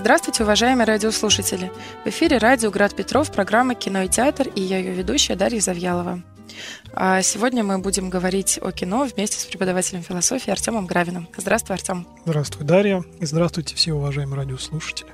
Здравствуйте, 0.00 0.44
уважаемые 0.44 0.86
радиослушатели! 0.86 1.70
В 2.06 2.08
эфире 2.08 2.38
радио 2.38 2.70
«Град 2.70 2.96
Петров», 2.96 3.30
программа 3.30 3.74
«Кино 3.74 4.00
и 4.04 4.08
театр» 4.08 4.48
и 4.48 4.62
я 4.62 4.78
ее 4.78 4.94
ведущая 4.94 5.36
Дарья 5.36 5.60
Завьялова. 5.60 6.22
А 6.94 7.20
сегодня 7.20 7.62
мы 7.62 7.76
будем 7.76 8.08
говорить 8.08 8.58
о 8.62 8.72
кино 8.72 9.04
вместе 9.04 9.38
с 9.38 9.44
преподавателем 9.44 10.02
философии 10.02 10.50
Артемом 10.50 10.86
Гравиным. 10.86 11.28
Здравствуй, 11.36 11.76
Артем. 11.76 12.08
Здравствуй, 12.24 12.64
Дарья. 12.64 13.04
И 13.20 13.26
здравствуйте 13.26 13.76
все 13.76 13.92
уважаемые 13.92 14.38
радиослушатели. 14.38 15.10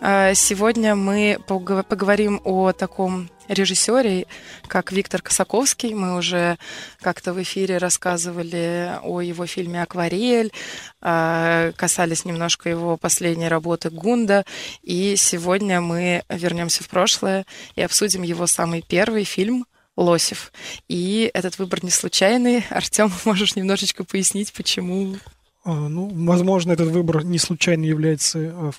А 0.00 0.34
сегодня 0.34 0.94
мы 0.94 1.38
поговорим 1.46 2.40
о 2.44 2.72
таком 2.72 3.30
режиссере, 3.48 4.26
как 4.66 4.92
Виктор 4.92 5.22
Косаковский. 5.22 5.94
Мы 5.94 6.16
уже 6.16 6.58
как-то 7.00 7.32
в 7.32 7.42
эфире 7.42 7.78
рассказывали 7.78 8.98
о 9.02 9.20
его 9.20 9.46
фильме 9.46 9.82
«Акварель», 9.82 10.52
а, 11.00 11.72
касались 11.72 12.24
немножко 12.24 12.68
его 12.68 12.96
последней 12.96 13.48
работы 13.48 13.90
«Гунда». 13.90 14.44
И 14.82 15.16
сегодня 15.16 15.80
мы 15.80 16.24
вернемся 16.28 16.82
в 16.82 16.88
прошлое 16.88 17.46
и 17.74 17.82
обсудим 17.82 18.22
его 18.22 18.46
самый 18.46 18.82
первый 18.86 19.24
фильм 19.24 19.66
Лосев. 19.96 20.52
И 20.88 21.30
этот 21.32 21.58
выбор 21.58 21.82
не 21.82 21.90
случайный. 21.90 22.64
Артем, 22.70 23.10
можешь 23.24 23.56
немножечко 23.56 24.04
пояснить, 24.04 24.52
почему? 24.52 25.16
А, 25.64 25.88
ну, 25.88 26.10
возможно, 26.26 26.72
этот 26.72 26.88
выбор 26.88 27.24
не 27.24 27.38
случайно 27.38 27.84
является 27.84 28.72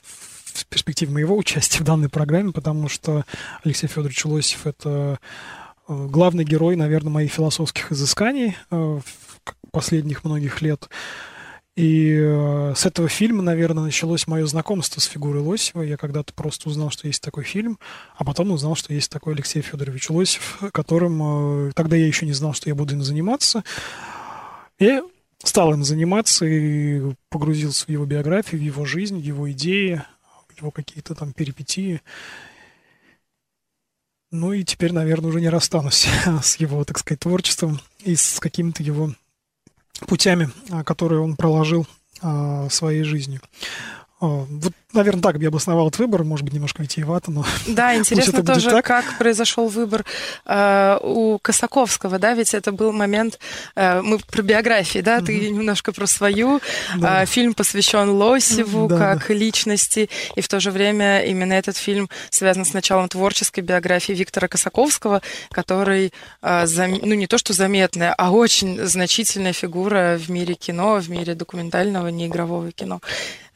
а, 0.57 0.63
в 0.63 0.65
перспективе 0.65 1.11
моего 1.11 1.37
участия 1.37 1.79
в 1.79 1.83
данной 1.83 2.09
программе, 2.09 2.51
потому 2.51 2.89
что 2.89 3.25
Алексей 3.63 3.87
Федорович 3.87 4.25
Лосев— 4.25 4.65
это 4.65 5.19
э, 5.87 6.07
главный 6.09 6.43
герой, 6.43 6.75
наверное, 6.75 7.11
моих 7.11 7.31
философских 7.31 7.91
изысканий 7.91 8.57
э, 8.71 8.99
последних 9.71 10.23
многих 10.23 10.61
лет. 10.61 10.89
И 11.75 12.17
э, 12.19 12.73
с 12.75 12.87
этого 12.87 13.07
фильма, 13.07 13.43
наверное, 13.43 13.83
началось 13.83 14.25
мое 14.25 14.47
знакомство 14.47 14.99
с 14.99 15.05
фигурой 15.05 15.43
Лосева. 15.43 15.83
Я 15.83 15.95
когда-то 15.95 16.33
просто 16.33 16.69
узнал, 16.69 16.89
что 16.89 17.07
есть 17.07 17.21
такой 17.21 17.43
фильм, 17.43 17.77
а 18.15 18.23
потом 18.23 18.51
узнал, 18.51 18.75
что 18.75 18.93
есть 18.93 19.11
такой 19.11 19.33
Алексей 19.33 19.61
Федорович 19.61 20.09
Лосев, 20.09 20.59
которым 20.73 21.71
тогда 21.73 21.95
я 21.95 22.07
еще 22.07 22.25
не 22.25 22.33
знал, 22.33 22.53
что 22.53 22.69
я 22.69 22.75
буду 22.75 22.95
им 22.95 23.03
заниматься. 23.03 23.63
И 24.79 25.01
стал 25.43 25.73
им 25.73 25.83
заниматься 25.83 26.45
и 26.45 27.13
погрузился 27.29 27.85
в 27.85 27.89
его 27.89 28.05
биографию, 28.05 28.61
в 28.61 28.63
его 28.63 28.85
жизнь, 28.85 29.19
в 29.19 29.23
его 29.23 29.51
идеи, 29.51 30.01
его 30.57 30.71
какие-то 30.71 31.15
там 31.15 31.33
перипетии. 31.33 32.01
Ну 34.31 34.51
и 34.51 34.63
теперь, 34.63 34.91
наверное, 34.91 35.29
уже 35.29 35.39
не 35.39 35.49
расстанусь 35.49 36.07
с 36.41 36.55
его, 36.57 36.83
так 36.83 36.99
сказать, 36.99 37.21
творчеством 37.21 37.79
и 37.99 38.15
с 38.15 38.39
какими-то 38.39 38.83
его 38.83 39.13
путями, 40.01 40.49
а, 40.69 40.83
которые 40.83 41.21
он 41.21 41.35
проложил 41.35 41.87
а, 42.21 42.69
своей 42.69 43.03
жизнью. 43.03 43.41
Вот, 44.19 44.73
наверное, 44.93 45.21
так 45.21 45.37
бы 45.37 45.43
я 45.43 45.49
обосновал 45.49 45.89
этот 45.89 45.99
выбор, 45.99 46.23
может 46.23 46.43
быть, 46.43 46.53
немножко 46.53 46.81
витиевато, 46.81 47.29
но... 47.29 47.45
Да, 47.67 47.95
интересно 47.97 48.43
тоже, 48.43 48.71
так. 48.71 48.85
как 48.85 49.17
произошел 49.19 49.67
выбор 49.67 50.05
э, 50.45 50.97
у 51.03 51.37
Косаковского, 51.39 52.17
да, 52.17 52.33
ведь 52.33 52.55
это 52.55 52.71
был 52.71 52.91
момент, 52.91 53.37
э, 53.75 54.01
мы 54.01 54.17
про 54.17 54.41
биографии, 54.41 54.99
да, 54.99 55.17
угу. 55.17 55.27
ты 55.27 55.49
немножко 55.51 55.91
про 55.91 56.07
свою, 56.07 56.61
да. 56.95 57.23
э, 57.23 57.25
фильм 57.27 57.53
посвящен 57.53 58.09
Лосеву 58.09 58.87
да, 58.87 58.97
как 58.97 59.27
да. 59.27 59.33
личности, 59.35 60.09
и 60.35 60.41
в 60.41 60.47
то 60.47 60.59
же 60.59 60.71
время 60.71 61.23
именно 61.23 61.53
этот 61.53 61.77
фильм 61.77 62.09
связан 62.31 62.65
с 62.65 62.73
началом 62.73 63.09
творческой 63.09 63.59
биографии 63.59 64.13
Виктора 64.13 64.47
Косаковского, 64.47 65.21
который, 65.51 66.11
э, 66.41 66.65
зам... 66.65 66.93
ну, 67.03 67.13
не 67.13 67.27
то 67.27 67.37
что 67.37 67.53
заметная, 67.53 68.15
а 68.17 68.31
очень 68.31 68.83
значительная 68.83 69.53
фигура 69.53 70.17
в 70.17 70.29
мире 70.29 70.55
кино, 70.55 70.95
в 70.95 71.07
мире 71.07 71.35
документального, 71.35 72.07
неигрового 72.07 72.71
кино. 72.71 72.99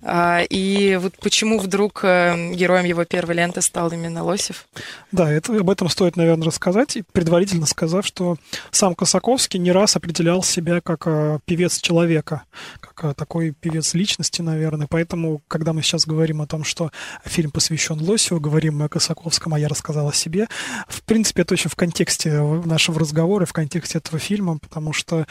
А, 0.03 0.41
и 0.49 0.95
вот 0.95 1.13
почему 1.19 1.59
вдруг 1.59 2.02
э, 2.03 2.53
героем 2.53 2.85
его 2.85 3.05
первой 3.05 3.35
ленты 3.35 3.61
стал 3.61 3.91
именно 3.91 4.23
Лосев? 4.23 4.67
Да, 5.11 5.31
это, 5.31 5.55
об 5.55 5.69
этом 5.69 5.89
стоит, 5.89 6.16
наверное, 6.16 6.47
рассказать, 6.47 6.97
предварительно 7.11 7.67
сказав, 7.67 8.05
что 8.05 8.38
сам 8.72 8.95
Косаковский 8.95 9.59
не 9.59 9.72
раз 9.72 9.95
определял 9.95 10.41
себя 10.41 10.81
как 10.81 11.03
э, 11.06 11.39
певец 11.45 11.79
человека, 11.79 12.44
как 12.79 13.12
э, 13.12 13.13
такой 13.13 13.51
певец 13.51 13.94
личности, 13.94 14.41
наверное. 14.41 14.88
Поэтому, 14.89 15.41
когда 15.47 15.72
мы 15.73 15.84
сейчас 15.84 16.07
говорим 16.07 16.41
о 16.41 16.47
том, 16.47 16.63
что 16.63 16.91
фильм 17.25 17.51
посвящен 17.51 18.01
Лосеву, 18.01 18.39
говорим 18.39 18.79
мы 18.79 18.85
о 18.85 18.89
Косаковском, 18.89 19.53
а 19.53 19.59
я 19.59 19.68
рассказал 19.68 20.07
о 20.07 20.13
себе, 20.13 20.47
в 20.88 21.03
принципе, 21.03 21.44
это 21.44 21.53
очень 21.53 21.69
в 21.69 21.75
контексте 21.75 22.41
нашего 22.66 23.00
разговора, 23.00 23.45
в 23.45 23.53
контексте 23.53 24.00
этого 24.00 24.18
фильма, 24.18 24.57
потому 24.57 24.94
что 24.94 25.28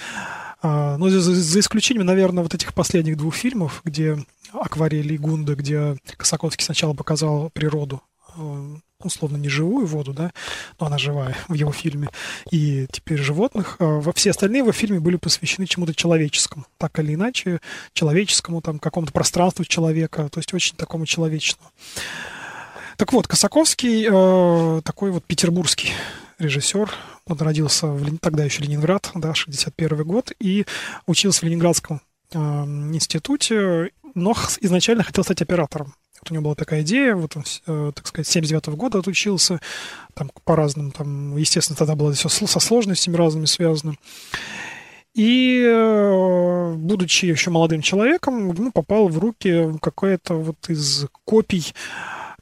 ну, 0.63 1.09
за, 1.09 1.21
за 1.21 1.61
исключением, 1.61 2.07
наверное, 2.07 2.43
вот 2.43 2.55
этих 2.55 2.75
последних 2.75 3.17
двух 3.17 3.35
фильмов, 3.35 3.81
где 3.85 4.19
акварели 4.53 5.17
Гунда, 5.17 5.55
где 5.55 5.97
Косаковский 6.17 6.65
сначала 6.65 6.95
показал 6.95 7.51
природу, 7.51 8.03
э, 8.37 8.77
условно 9.03 9.37
не 9.37 9.49
живую 9.49 9.87
воду, 9.87 10.13
да, 10.13 10.33
но 10.79 10.87
она 10.87 10.99
живая 10.99 11.37
в 11.49 11.55
его 11.55 11.73
фильме, 11.73 12.09
и 12.51 12.87
теперь 12.93 13.19
животных. 13.19 13.77
Во 13.79 14.13
все 14.13 14.31
остальные 14.31 14.59
его 14.61 14.73
фильмы 14.73 15.01
были 15.01 15.17
посвящены 15.17 15.67
чему-то 15.67 15.95
человеческому, 15.95 16.67
так 16.79 16.99
или 16.99 17.15
иначе, 17.15 17.61
человеческому, 17.93 18.61
там, 18.61 18.79
какому-то 18.79 19.13
пространству 19.13 19.65
человека, 19.65 20.29
то 20.29 20.39
есть 20.39 20.53
очень 20.53 20.77
такому 20.77 21.07
человечному. 21.07 21.71
Так 22.97 23.15
вот, 23.15 23.27
Косаковский 23.27 24.07
э, 24.11 24.83
такой 24.83 25.11
вот 25.11 25.25
петербургский 25.25 25.93
режиссер. 26.39 26.91
Он 27.27 27.39
родился 27.39 27.87
в 27.87 28.19
тогда 28.19 28.45
еще 28.45 28.63
Ленинград, 28.63 29.11
да, 29.15 29.35
61 29.35 30.05
год, 30.05 30.33
и 30.41 30.67
учился 31.07 31.41
в 31.41 31.43
Ленинградском 31.45 32.01
э, 32.33 32.39
институте 32.39 33.91
но 34.15 34.35
изначально 34.61 35.03
хотел 35.03 35.25
стать 35.25 35.43
оператором. 35.43 35.95
Вот 36.21 36.31
у 36.31 36.35
него 36.35 36.45
была 36.45 36.55
такая 36.55 36.83
идея, 36.83 37.15
вот 37.15 37.37
он, 37.37 37.45
э, 37.67 37.93
так 37.95 38.07
сказать, 38.07 38.27
79 38.27 38.69
-го 38.69 38.77
года 38.77 38.99
отучился, 38.99 39.61
там 40.15 40.31
по 40.45 40.55
разным, 40.55 40.91
там, 40.91 41.37
естественно, 41.37 41.77
тогда 41.77 41.95
было 41.95 42.13
все 42.13 42.29
со 42.29 42.61
сложностями 42.61 43.17
разными 43.17 43.47
связано. 43.47 43.95
И, 45.15 45.65
э, 45.67 46.75
будучи 46.77 47.25
еще 47.27 47.51
молодым 47.51 47.81
человеком, 47.83 48.53
ему 48.53 48.71
попал 48.71 49.09
в 49.09 49.19
руки 49.19 49.73
какая-то 49.81 50.35
вот 50.35 50.69
из 50.69 51.07
копий 51.25 51.75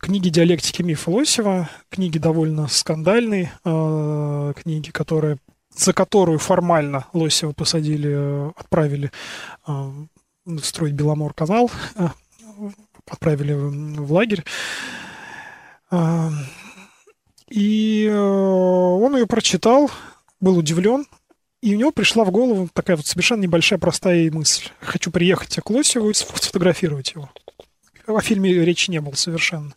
книги 0.00 0.28
диалектики 0.28 0.82
мифа 0.82 1.10
Лосева, 1.10 1.68
книги 1.90 2.18
довольно 2.18 2.68
скандальной, 2.68 3.50
э, 3.64 4.52
книги, 4.56 4.90
которая, 4.90 5.38
за 5.74 5.92
которую 5.92 6.38
формально 6.38 7.06
Лосева 7.12 7.52
посадили, 7.52 8.50
отправили 8.58 9.10
э, 9.66 9.90
строить 10.62 10.94
Беломор-канал, 10.94 11.70
э, 11.96 12.08
отправили 13.06 13.54
в 13.54 14.12
лагерь. 14.12 14.44
И 17.50 18.06
э, 18.06 18.18
он 18.18 19.16
ее 19.16 19.26
прочитал, 19.26 19.90
был 20.40 20.58
удивлен, 20.58 21.06
и 21.62 21.74
у 21.74 21.78
него 21.78 21.90
пришла 21.90 22.24
в 22.24 22.30
голову 22.30 22.68
такая 22.72 22.96
вот 22.96 23.06
совершенно 23.06 23.40
небольшая 23.40 23.78
простая 23.78 24.30
мысль. 24.30 24.68
Хочу 24.80 25.10
приехать 25.10 25.56
к 25.56 25.70
Лосеву 25.70 26.10
и 26.10 26.14
сфотографировать 26.14 27.14
его. 27.14 27.30
О 28.08 28.20
фильме 28.22 28.52
речи 28.52 28.90
не 28.90 29.02
было 29.02 29.14
совершенно. 29.14 29.74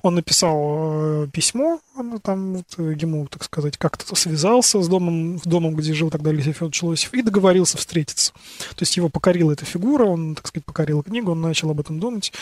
Он 0.00 0.14
написал 0.14 1.24
э, 1.24 1.28
письмо, 1.30 1.80
он 1.94 2.18
там 2.20 2.54
вот, 2.54 2.66
э, 2.78 2.94
ему, 2.98 3.26
так 3.26 3.44
сказать, 3.44 3.76
как-то 3.76 4.14
связался 4.14 4.80
с 4.80 4.88
домом, 4.88 5.38
с 5.38 5.42
домом, 5.42 5.74
где 5.74 5.92
жил 5.92 6.08
тогда 6.08 6.30
Алексей 6.30 6.52
Федорович 6.52 6.82
Лосев, 6.82 7.14
и 7.14 7.20
договорился 7.20 7.76
встретиться. 7.76 8.32
То 8.70 8.80
есть 8.80 8.96
его 8.96 9.10
покорила 9.10 9.52
эта 9.52 9.66
фигура, 9.66 10.06
он, 10.06 10.34
так 10.34 10.46
сказать, 10.46 10.64
покорил 10.64 11.02
книгу, 11.02 11.32
он 11.32 11.42
начал 11.42 11.68
об 11.70 11.80
этом 11.80 12.00
думать. 12.00 12.32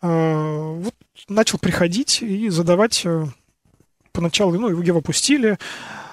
Э, 0.00 0.76
вот 0.78 0.94
начал 1.28 1.58
приходить 1.58 2.22
и 2.22 2.48
задавать 2.48 3.04
поначалу, 4.12 4.58
ну, 4.58 4.80
его 4.80 5.02
пустили, 5.02 5.58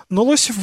но 0.10 0.24
Лосев 0.24 0.58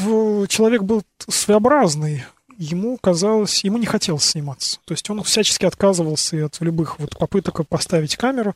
человек 0.49 0.83
был 0.83 1.04
своеобразный, 1.27 2.25
ему 2.62 2.96
казалось, 2.98 3.64
ему 3.64 3.78
не 3.78 3.86
хотелось 3.86 4.24
сниматься. 4.24 4.78
То 4.84 4.94
есть 4.94 5.08
он 5.10 5.22
всячески 5.22 5.64
отказывался 5.64 6.46
от 6.46 6.60
любых 6.60 6.98
вот 6.98 7.18
попыток 7.18 7.66
поставить 7.68 8.16
камеру. 8.16 8.54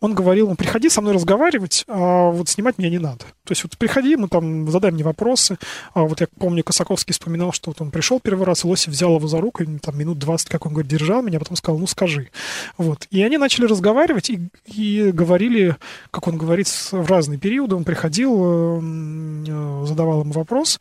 Он 0.00 0.14
говорил, 0.14 0.48
ну, 0.48 0.56
приходи 0.56 0.88
со 0.88 1.00
мной 1.00 1.14
разговаривать, 1.14 1.84
а 1.88 2.30
вот 2.30 2.48
снимать 2.48 2.78
меня 2.78 2.90
не 2.90 2.98
надо. 2.98 3.24
То 3.44 3.52
есть 3.52 3.62
вот 3.62 3.78
приходи, 3.78 4.16
мы 4.16 4.28
там, 4.28 4.70
задай 4.70 4.90
мне 4.90 5.02
вопросы. 5.02 5.58
А 5.94 6.02
вот 6.02 6.20
я 6.20 6.28
помню, 6.38 6.62
Косаковский 6.62 7.14
вспоминал, 7.14 7.52
что 7.52 7.70
вот 7.70 7.80
он 7.80 7.90
пришел 7.90 8.20
первый 8.20 8.44
раз, 8.44 8.64
Лосев 8.64 8.92
взял 8.92 9.16
его 9.16 9.26
за 9.26 9.40
руку, 9.40 9.62
и 9.62 9.78
там 9.78 9.98
минут 9.98 10.18
20, 10.18 10.48
как 10.48 10.66
он 10.66 10.72
говорит, 10.72 10.90
держал 10.90 11.22
меня, 11.22 11.38
а 11.38 11.40
потом 11.40 11.56
сказал, 11.56 11.78
ну 11.78 11.86
скажи. 11.86 12.28
Вот. 12.76 13.06
И 13.10 13.22
они 13.22 13.38
начали 13.38 13.64
разговаривать 13.64 14.28
и, 14.28 14.48
и 14.66 15.10
говорили, 15.12 15.76
как 16.10 16.28
он 16.28 16.36
говорит, 16.36 16.68
в 16.68 17.10
разные 17.10 17.38
периоды. 17.38 17.76
Он 17.76 17.84
приходил, 17.84 18.80
э, 18.82 19.86
задавал 19.86 20.20
ему 20.20 20.32
вопрос, 20.32 20.78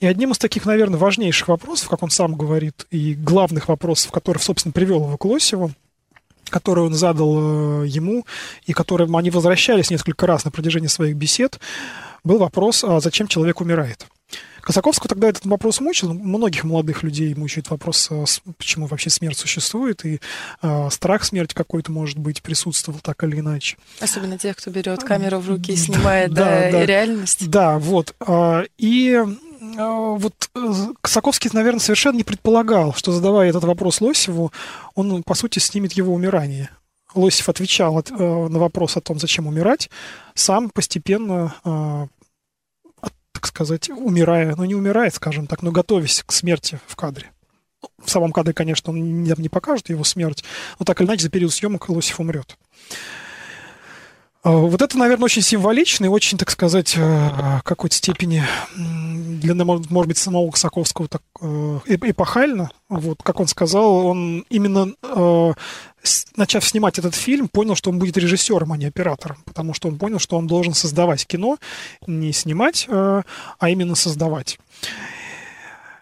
и 0.00 0.06
одним 0.06 0.32
из 0.32 0.38
таких, 0.38 0.64
наверное, 0.64 0.98
важнейших 0.98 1.48
вопросов, 1.48 1.88
как 1.88 2.02
он 2.02 2.10
сам 2.10 2.34
говорит, 2.34 2.86
и 2.90 3.14
главных 3.14 3.68
вопросов, 3.68 4.10
который, 4.10 4.38
собственно, 4.38 4.72
привел 4.72 5.04
его 5.04 5.16
к 5.18 5.24
Лосеву, 5.26 5.72
который 6.48 6.84
он 6.84 6.94
задал 6.94 7.82
э, 7.84 7.86
ему, 7.86 8.26
и 8.64 8.72
которым 8.72 9.16
они 9.16 9.30
возвращались 9.30 9.90
несколько 9.90 10.26
раз 10.26 10.44
на 10.44 10.50
протяжении 10.50 10.88
своих 10.88 11.16
бесед, 11.16 11.60
был 12.24 12.38
вопрос, 12.38 12.82
а 12.82 13.00
зачем 13.00 13.28
человек 13.28 13.60
умирает. 13.60 14.06
Косаковского 14.62 15.08
тогда 15.08 15.28
этот 15.28 15.46
вопрос 15.46 15.80
мучил. 15.80 16.12
Многих 16.12 16.64
молодых 16.64 17.02
людей 17.02 17.34
мучает 17.34 17.70
вопрос, 17.70 18.08
а, 18.10 18.24
почему 18.58 18.86
вообще 18.86 19.10
смерть 19.10 19.38
существует, 19.38 20.04
и 20.04 20.20
э, 20.62 20.88
страх 20.90 21.24
смерти 21.24 21.54
какой-то, 21.54 21.92
может 21.92 22.18
быть, 22.18 22.42
присутствовал 22.42 23.00
так 23.00 23.22
или 23.24 23.40
иначе. 23.40 23.76
Особенно 24.00 24.38
тех, 24.38 24.56
кто 24.56 24.70
берет 24.70 25.02
камеру 25.02 25.40
в 25.40 25.48
руки 25.48 25.72
и 25.72 25.76
снимает 25.76 26.32
да, 26.32 26.44
да, 26.44 26.70
да, 26.72 26.86
реальность. 26.86 27.48
Да, 27.48 27.78
вот. 27.78 28.14
И 28.78 29.24
вот 29.76 30.50
э, 30.54 30.92
Косаковский, 31.00 31.50
наверное, 31.52 31.80
совершенно 31.80 32.16
не 32.16 32.24
предполагал, 32.24 32.92
что 32.94 33.12
задавая 33.12 33.50
этот 33.50 33.64
вопрос 33.64 34.00
Лосеву, 34.00 34.52
он, 34.94 35.22
по 35.22 35.34
сути, 35.34 35.58
снимет 35.58 35.92
его 35.92 36.14
умирание. 36.14 36.70
Лосев 37.14 37.48
отвечал 37.48 37.98
э, 37.98 38.02
на 38.12 38.58
вопрос 38.58 38.96
о 38.96 39.00
том, 39.00 39.18
зачем 39.18 39.46
умирать, 39.46 39.90
сам 40.34 40.70
постепенно 40.70 42.08
так 43.40 43.46
сказать, 43.46 43.88
умирая, 43.88 44.54
ну 44.54 44.64
не 44.64 44.74
умирает, 44.74 45.14
скажем 45.14 45.46
так, 45.46 45.62
но 45.62 45.70
готовясь 45.70 46.22
к 46.26 46.32
смерти 46.32 46.78
в 46.86 46.94
кадре. 46.94 47.30
В 48.04 48.10
самом 48.10 48.32
кадре, 48.32 48.52
конечно, 48.52 48.92
он 48.92 49.22
не, 49.22 49.32
не 49.34 49.48
покажет 49.48 49.88
его 49.88 50.04
смерть, 50.04 50.44
но 50.78 50.84
так 50.84 51.00
или 51.00 51.08
иначе 51.08 51.22
за 51.22 51.30
период 51.30 51.50
съемок 51.50 51.88
Лосев 51.88 52.20
умрет. 52.20 52.58
А, 54.42 54.52
вот 54.52 54.80
это, 54.80 54.96
наверное, 54.96 55.26
очень 55.26 55.42
символично 55.42 56.06
и 56.06 56.08
очень, 56.08 56.38
так 56.38 56.50
сказать, 56.50 56.96
э, 56.96 57.00
в 57.00 57.62
какой-то 57.62 57.94
степени 57.94 58.42
для, 58.74 59.54
может 59.64 60.06
быть, 60.06 60.16
самого 60.16 60.50
Косаковского 60.50 61.08
так 61.08 61.22
э, 61.42 61.80
эпохально. 61.86 62.70
Вот, 62.88 63.22
как 63.22 63.40
он 63.40 63.48
сказал, 63.48 64.06
он 64.06 64.46
именно 64.48 64.94
э, 65.02 65.52
начав 66.36 66.64
снимать 66.64 66.98
этот 66.98 67.14
фильм, 67.14 67.48
понял, 67.48 67.74
что 67.74 67.90
он 67.90 67.98
будет 67.98 68.16
режиссером, 68.16 68.72
а 68.72 68.78
не 68.78 68.86
оператором, 68.86 69.38
потому 69.44 69.74
что 69.74 69.88
он 69.88 69.98
понял, 69.98 70.18
что 70.18 70.38
он 70.38 70.46
должен 70.46 70.72
создавать 70.72 71.26
кино, 71.26 71.58
не 72.06 72.32
снимать, 72.32 72.86
а 72.88 73.24
именно 73.68 73.94
создавать. 73.94 74.58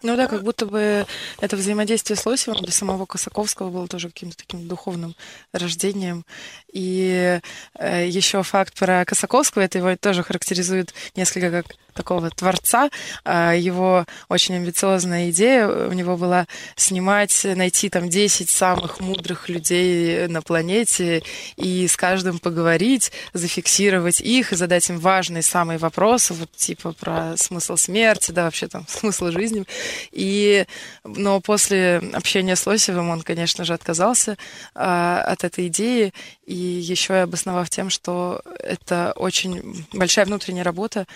Ну 0.03 0.17
да, 0.17 0.27
как 0.27 0.43
будто 0.43 0.67
бы 0.67 1.07
это 1.41 1.57
взаимодействие 1.57 2.17
с 2.17 2.25
Лосевым 2.25 2.63
для 2.63 2.73
самого 2.73 3.07
Косаковского 3.07 3.71
было 3.71 3.89
тоже 3.89 4.09
каким-то 4.09 4.37
таким 4.37 4.69
духовным 4.69 5.15
рождением. 5.53 6.25
И 6.73 7.41
э, 7.79 8.07
еще 8.09 8.43
факт 8.43 8.79
про 8.79 9.05
Косаковского, 9.05 9.63
это 9.63 9.79
его 9.79 9.97
тоже 9.97 10.23
характеризует 10.23 10.95
несколько 11.17 11.51
как 11.51 11.77
такого 11.99 12.31
творца. 12.31 12.91
А, 13.25 13.55
его 13.55 14.07
очень 14.29 14.55
амбициозная 14.55 15.31
идея 15.31 15.67
у 15.69 15.93
него 15.93 16.17
была 16.17 16.47
снимать, 16.77 17.45
найти 17.45 17.91
там 17.91 18.09
10 18.09 18.49
самых 18.49 19.01
мудрых 19.01 19.49
людей 19.49 20.29
на 20.29 20.41
планете 20.41 21.23
и 21.57 21.89
с 21.89 21.97
каждым 21.97 22.39
поговорить, 22.39 23.11
зафиксировать 23.33 24.21
их 24.21 24.53
и 24.53 24.57
задать 24.57 24.89
им 24.89 24.99
важные 24.99 25.43
самые 25.43 25.79
вопросы, 25.79 26.35
вот 26.35 26.53
типа 26.53 26.93
про 26.93 27.37
смысл 27.37 27.77
смерти, 27.77 28.31
да, 28.31 28.45
вообще 28.45 28.69
там 28.69 28.87
смысл 28.89 29.33
жизни. 29.33 29.65
И, 30.13 30.67
но 31.05 31.41
после 31.41 32.03
общения 32.13 32.57
с 32.57 32.67
Лосевым 32.67 33.11
он, 33.11 33.23
конечно 33.23 33.65
же, 33.65 33.75
отказался 33.75 34.37
а, 34.75 35.23
от 35.23 35.45
этой 35.45 35.69
идеи 35.69 36.13
и 36.47 36.55
еще 36.55 37.15
и 37.15 37.19
обосновав 37.19 37.71
тем, 37.71 37.91
что 37.91 38.43
это 38.59 39.13
очень 39.17 39.87
большая 39.93 40.27
внутренняя 40.27 40.65
работа, 40.65 41.07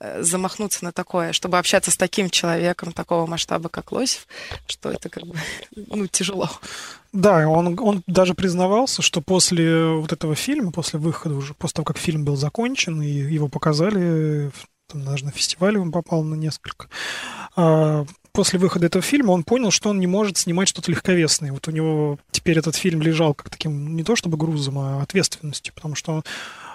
Э, 0.00 0.22
замахнуться 0.22 0.84
на 0.84 0.92
такое, 0.92 1.32
чтобы 1.32 1.58
общаться 1.58 1.90
с 1.90 1.96
таким 1.96 2.30
человеком 2.30 2.92
такого 2.92 3.26
масштаба, 3.26 3.68
как 3.68 3.90
Лосев, 3.90 4.28
что 4.68 4.92
это 4.92 5.08
как 5.08 5.26
бы 5.26 5.34
ну, 5.74 6.06
тяжело. 6.06 6.48
Да, 7.12 7.48
он, 7.48 7.76
он 7.80 8.04
даже 8.06 8.34
признавался, 8.34 9.02
что 9.02 9.20
после 9.20 9.88
вот 9.88 10.12
этого 10.12 10.36
фильма, 10.36 10.70
после 10.70 11.00
выхода 11.00 11.34
уже, 11.34 11.52
после 11.54 11.76
того, 11.76 11.84
как 11.84 11.98
фильм 11.98 12.24
был 12.24 12.36
закончен, 12.36 13.02
и 13.02 13.08
его 13.08 13.48
показали, 13.48 14.52
там, 14.88 15.04
даже 15.04 15.24
на 15.24 15.30
фестивале 15.30 15.78
он 15.78 15.92
попал 15.92 16.22
на 16.22 16.34
несколько, 16.34 16.88
а, 17.56 18.04
после 18.32 18.58
выхода 18.58 18.86
этого 18.86 19.02
фильма 19.02 19.32
он 19.32 19.44
понял, 19.44 19.70
что 19.70 19.90
он 19.90 20.00
не 20.00 20.06
может 20.06 20.38
снимать 20.38 20.68
что-то 20.68 20.90
легковесное. 20.90 21.52
Вот 21.52 21.68
у 21.68 21.70
него 21.70 22.18
теперь 22.30 22.58
этот 22.58 22.76
фильм 22.76 23.02
лежал 23.02 23.34
как 23.34 23.50
таким 23.50 23.96
не 23.96 24.02
то 24.02 24.16
чтобы 24.16 24.36
грузом, 24.36 24.78
а 24.78 25.02
ответственностью, 25.02 25.74
потому 25.74 25.94
что 25.94 26.22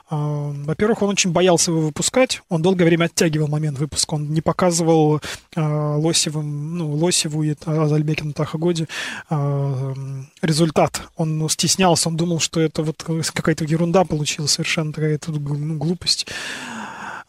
а, 0.10 0.51
во-первых, 0.54 1.01
он 1.01 1.10
очень 1.10 1.31
боялся 1.31 1.71
его 1.71 1.81
выпускать. 1.81 2.42
Он 2.50 2.62
долгое 2.62 2.86
время 2.86 3.06
оттягивал 3.06 3.48
момент 3.48 3.80
выпуска. 3.80 4.15
Он 4.15 4.31
не 4.31 4.42
показывал 4.42 5.21
э, 5.56 5.62
Лосевым, 5.62 6.77
ну, 6.77 6.92
Лосеву 6.92 7.44
и 7.44 7.56
Азальбекину 7.65 8.33
Тахагоде 8.33 8.88
э, 9.30 9.94
результат. 10.42 11.04
Он 11.15 11.39
ну, 11.39 11.50
стеснялся, 11.50 12.10
он 12.10 12.18
думал, 12.18 12.39
что 12.39 12.60
это 12.60 12.83
вот 12.83 13.04
какая-то 13.04 13.63
ерунда 13.63 14.04
получилась, 14.04 14.51
совершенно 14.51 14.94
такая 14.94 15.19
ну, 15.27 15.77
глупость. 15.77 16.27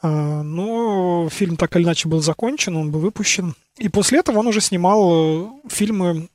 Но 0.08 1.28
фильм 1.30 1.56
так 1.56 1.76
или 1.76 1.84
иначе 1.84 2.08
был 2.08 2.20
закончен, 2.20 2.76
он 2.76 2.90
был 2.90 3.00
выпущен. 3.00 3.54
И 3.78 3.88
после 3.88 4.20
этого 4.20 4.38
он 4.38 4.46
уже 4.46 4.60
снимал 4.60 5.10
э, 5.12 5.68
фильмы 5.68 6.28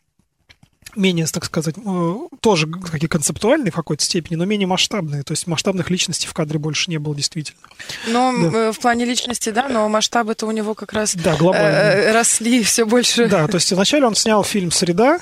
менее, 0.96 1.26
так 1.28 1.46
сказать, 1.46 1.76
э, 1.78 2.16
тоже 2.42 2.68
какие 2.68 3.08
концептуальные 3.08 3.72
в 3.72 3.76
какой-то 3.76 4.04
степени, 4.04 4.36
но 4.36 4.46
менее 4.46 4.68
масштабные. 4.68 5.24
То 5.24 5.32
есть 5.32 5.48
масштабных 5.48 5.90
личностей 5.90 6.28
в 6.28 6.34
кадре 6.34 6.60
больше 6.60 6.90
не 6.90 6.98
было 6.98 7.16
действительно. 7.16 7.62
Но 8.08 8.34
да. 8.52 8.58
Э, 8.58 8.72
в 8.72 8.80
плане 8.80 9.06
личности, 9.06 9.52
да, 9.52 9.70
но 9.70 9.88
масштабы-то 9.88 10.48
у 10.48 10.52
него 10.52 10.74
как 10.74 10.92
раз 10.92 11.16
да, 11.16 11.38
глобально. 11.38 12.12
росли 12.12 12.64
все 12.64 12.86
больше. 12.86 13.28
Да, 13.28 13.48
то 13.48 13.56
есть 13.56 13.72
вначале 13.72 14.06
он 14.06 14.16
снял 14.16 14.44
фильм 14.44 14.72
«Среда», 14.72 15.20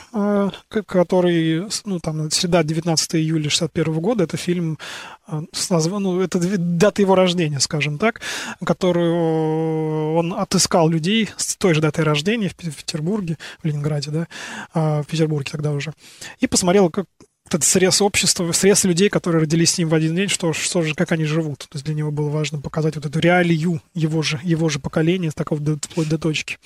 который, 0.70 1.68
ну, 1.86 2.00
там, 2.00 2.32
«Среда», 2.32 2.64
19 2.64 3.16
июля 3.16 3.50
61 3.50 3.94
года, 4.00 4.24
это 4.24 4.38
фильм 4.38 4.80
с 5.52 5.70
названием, 5.70 6.04
ну, 6.04 6.22
это 6.22 6.40
дата 6.58 7.02
его 7.02 7.16
рождения, 7.16 7.60
скажем 7.60 7.98
так, 7.98 8.22
которую 8.64 10.16
он 10.16 10.34
отыскал 10.34 10.90
людей 10.90 11.30
с 11.38 11.56
той 11.56 11.74
же 11.74 11.82
датой 11.82 12.06
рождения 12.06 12.50
в 12.50 12.56
Петербурге, 12.56 13.38
в 13.62 13.66
Ленинграде, 13.66 14.12
да, 14.12 14.28
а, 14.74 15.04
в 15.04 15.08
Петербурге 15.08 15.52
тогда 15.52 15.72
уже, 15.72 15.94
и 16.40 16.48
посмотрел, 16.48 16.90
как 16.90 17.06
этот 17.48 17.64
срез 17.64 18.02
общества, 18.02 18.52
срез 18.52 18.84
людей, 18.84 19.10
которые 19.10 19.42
родились 19.42 19.72
с 19.72 19.78
ним 19.78 19.90
в 19.90 19.94
один 19.94 20.16
день, 20.16 20.28
что, 20.28 20.52
что 20.54 20.82
же, 20.82 20.96
как 20.96 21.14
они 21.14 21.24
живут. 21.24 21.60
То 21.60 21.76
есть 21.76 21.86
для 21.86 21.94
него 21.94 22.12
было 22.12 22.30
важно 22.30 22.60
показать 22.60 22.96
вот 22.96 23.06
эту 23.06 23.20
реалию 23.20 23.82
его 23.94 24.22
же, 24.22 24.40
его 24.44 24.68
же 24.68 24.80
поколения, 24.80 25.32
такого 25.32 25.62
вплоть 25.62 26.10
до 26.10 26.18
точки. 26.18 26.58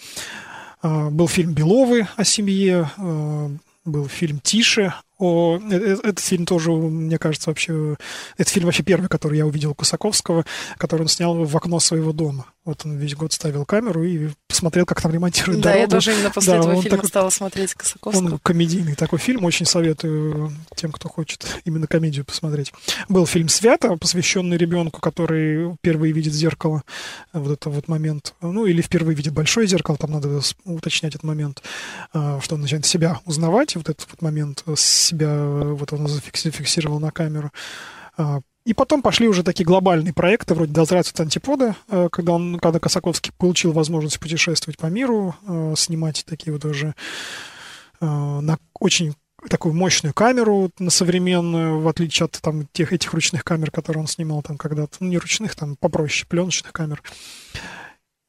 А, 0.82 1.10
был 1.10 1.28
фильм 1.28 1.54
«Беловы» 1.54 2.08
о 2.16 2.24
семье, 2.24 2.90
а, 2.98 3.52
был 3.86 4.08
фильм 4.08 4.40
«Тише» 4.40 4.94
о... 5.18 5.58
Э, 5.58 5.62
э, 5.72 5.98
этот 6.04 6.20
фильм 6.20 6.46
тоже, 6.46 6.72
мне 6.72 7.18
кажется, 7.18 7.50
вообще... 7.50 7.96
Это 8.38 8.50
фильм 8.50 8.66
вообще 8.66 8.84
первый, 8.84 9.08
который 9.08 9.38
я 9.38 9.46
увидел 9.46 9.74
Кусаковского, 9.74 10.46
который 10.78 11.02
он 11.02 11.08
снял 11.08 11.44
в 11.44 11.58
окно 11.58 11.80
своего 11.80 12.12
дома. 12.12 12.46
Вот 12.64 12.86
он 12.86 12.96
весь 12.98 13.16
год 13.16 13.34
ставил 13.34 13.66
камеру 13.66 14.04
и 14.04 14.30
посмотрел, 14.48 14.86
как 14.86 15.02
там 15.02 15.12
ремонтируют 15.12 15.62
да, 15.62 15.70
дорогу. 15.72 15.82
я 15.82 15.88
тоже 15.88 16.14
именно 16.14 16.30
после 16.30 16.54
да, 16.54 16.60
этого 16.60 16.82
фильма 16.82 16.98
так... 16.98 17.08
стала 17.08 17.30
смотреть 17.32 17.74
Косаковского. 17.74 18.34
Он 18.34 18.40
комедийный 18.40 18.94
такой 18.94 19.18
фильм, 19.18 19.46
очень 19.46 19.66
советую 19.66 20.52
тем, 20.76 20.92
кто 20.92 21.10
хочет 21.10 21.44
именно 21.66 21.88
комедию 21.88 22.24
посмотреть. 22.24 22.72
Был 23.10 23.26
фильм 23.26 23.50
«Свято», 23.50 23.98
посвященный 23.98 24.58
ребенку, 24.58 25.02
который 25.02 25.74
впервые 25.78 26.14
видит 26.14 26.34
зеркало, 26.34 26.84
вот 27.34 27.52
это 27.52 27.72
вот 27.72 27.88
момент. 27.88 28.36
Ну, 28.42 28.68
или 28.68 28.84
впервые 28.84 29.16
видит 29.16 29.34
большое 29.34 29.66
зеркало, 29.66 29.98
там 29.98 30.12
надо 30.12 30.42
уточнять 30.64 31.16
этот 31.16 31.24
момент, 31.24 31.64
а, 32.14 32.40
что 32.42 32.56
он 32.56 32.62
начинает 32.62 32.86
себя 32.86 33.20
узнавать, 33.26 33.76
вот 33.76 33.90
этот 33.90 34.08
вот 34.12 34.22
момент 34.22 34.64
себя, 34.76 35.36
вот 35.44 35.92
он 35.94 36.08
зафиксировал 36.08 37.00
на 37.00 37.10
камеру 37.10 37.52
а, 38.18 38.42
и 38.64 38.74
потом 38.74 39.02
пошли 39.02 39.28
уже 39.28 39.44
такие 39.44 39.66
глобальные 39.66 40.14
проекты, 40.14 40.54
вроде 40.54 40.72
«Дозраться 40.72 41.14
от 41.14 41.20
антипода», 41.22 41.76
э, 41.90 42.10
когда, 42.12 42.34
он, 42.34 42.60
когда 42.60 42.80
Косаковский 42.80 43.32
получил 43.38 43.72
возможность 43.72 44.20
путешествовать 44.20 44.78
по 44.78 44.86
миру, 44.86 45.36
э, 45.48 45.74
снимать 45.76 46.24
такие 46.28 46.54
вот 46.54 46.66
уже 46.66 46.94
э, 48.00 48.06
на 48.06 48.58
очень 48.80 49.16
такую 49.50 49.74
мощную 49.74 50.14
камеру 50.14 50.70
на 50.78 50.92
современную, 50.92 51.80
в 51.80 51.88
отличие 51.88 52.26
от 52.26 52.34
там 52.34 52.68
тех 52.72 52.94
этих 52.94 53.12
ручных 53.14 53.44
камер, 53.44 53.72
которые 53.72 54.02
он 54.02 54.08
снимал 54.08 54.44
там 54.44 54.58
когда-то, 54.58 54.98
ну 55.00 55.08
не 55.08 55.18
ручных, 55.18 55.56
там 55.56 55.76
попроще, 55.76 56.28
пленочных 56.30 56.72
камер. 56.72 57.02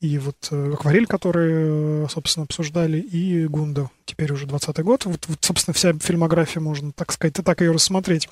И 0.03 0.19
вот 0.19 0.37
акварель, 0.51 1.07
который, 1.07 2.09
собственно, 2.09 2.45
обсуждали, 2.45 2.99
и 2.99 3.47
Гунда, 3.47 3.89
теперь 4.05 4.33
уже 4.33 4.47
20-й 4.47 4.83
год. 4.83 5.05
Вот, 5.07 5.29
вот, 5.29 5.39
собственно, 5.41 5.75
вся 5.75 5.93
фильмография, 5.93 6.61
можно 6.61 6.91
так 6.91 7.13
сказать, 7.13 7.39
и 7.39 7.43
так 7.43 7.61
ее 7.61 7.71
рассмотреть. 7.71 8.29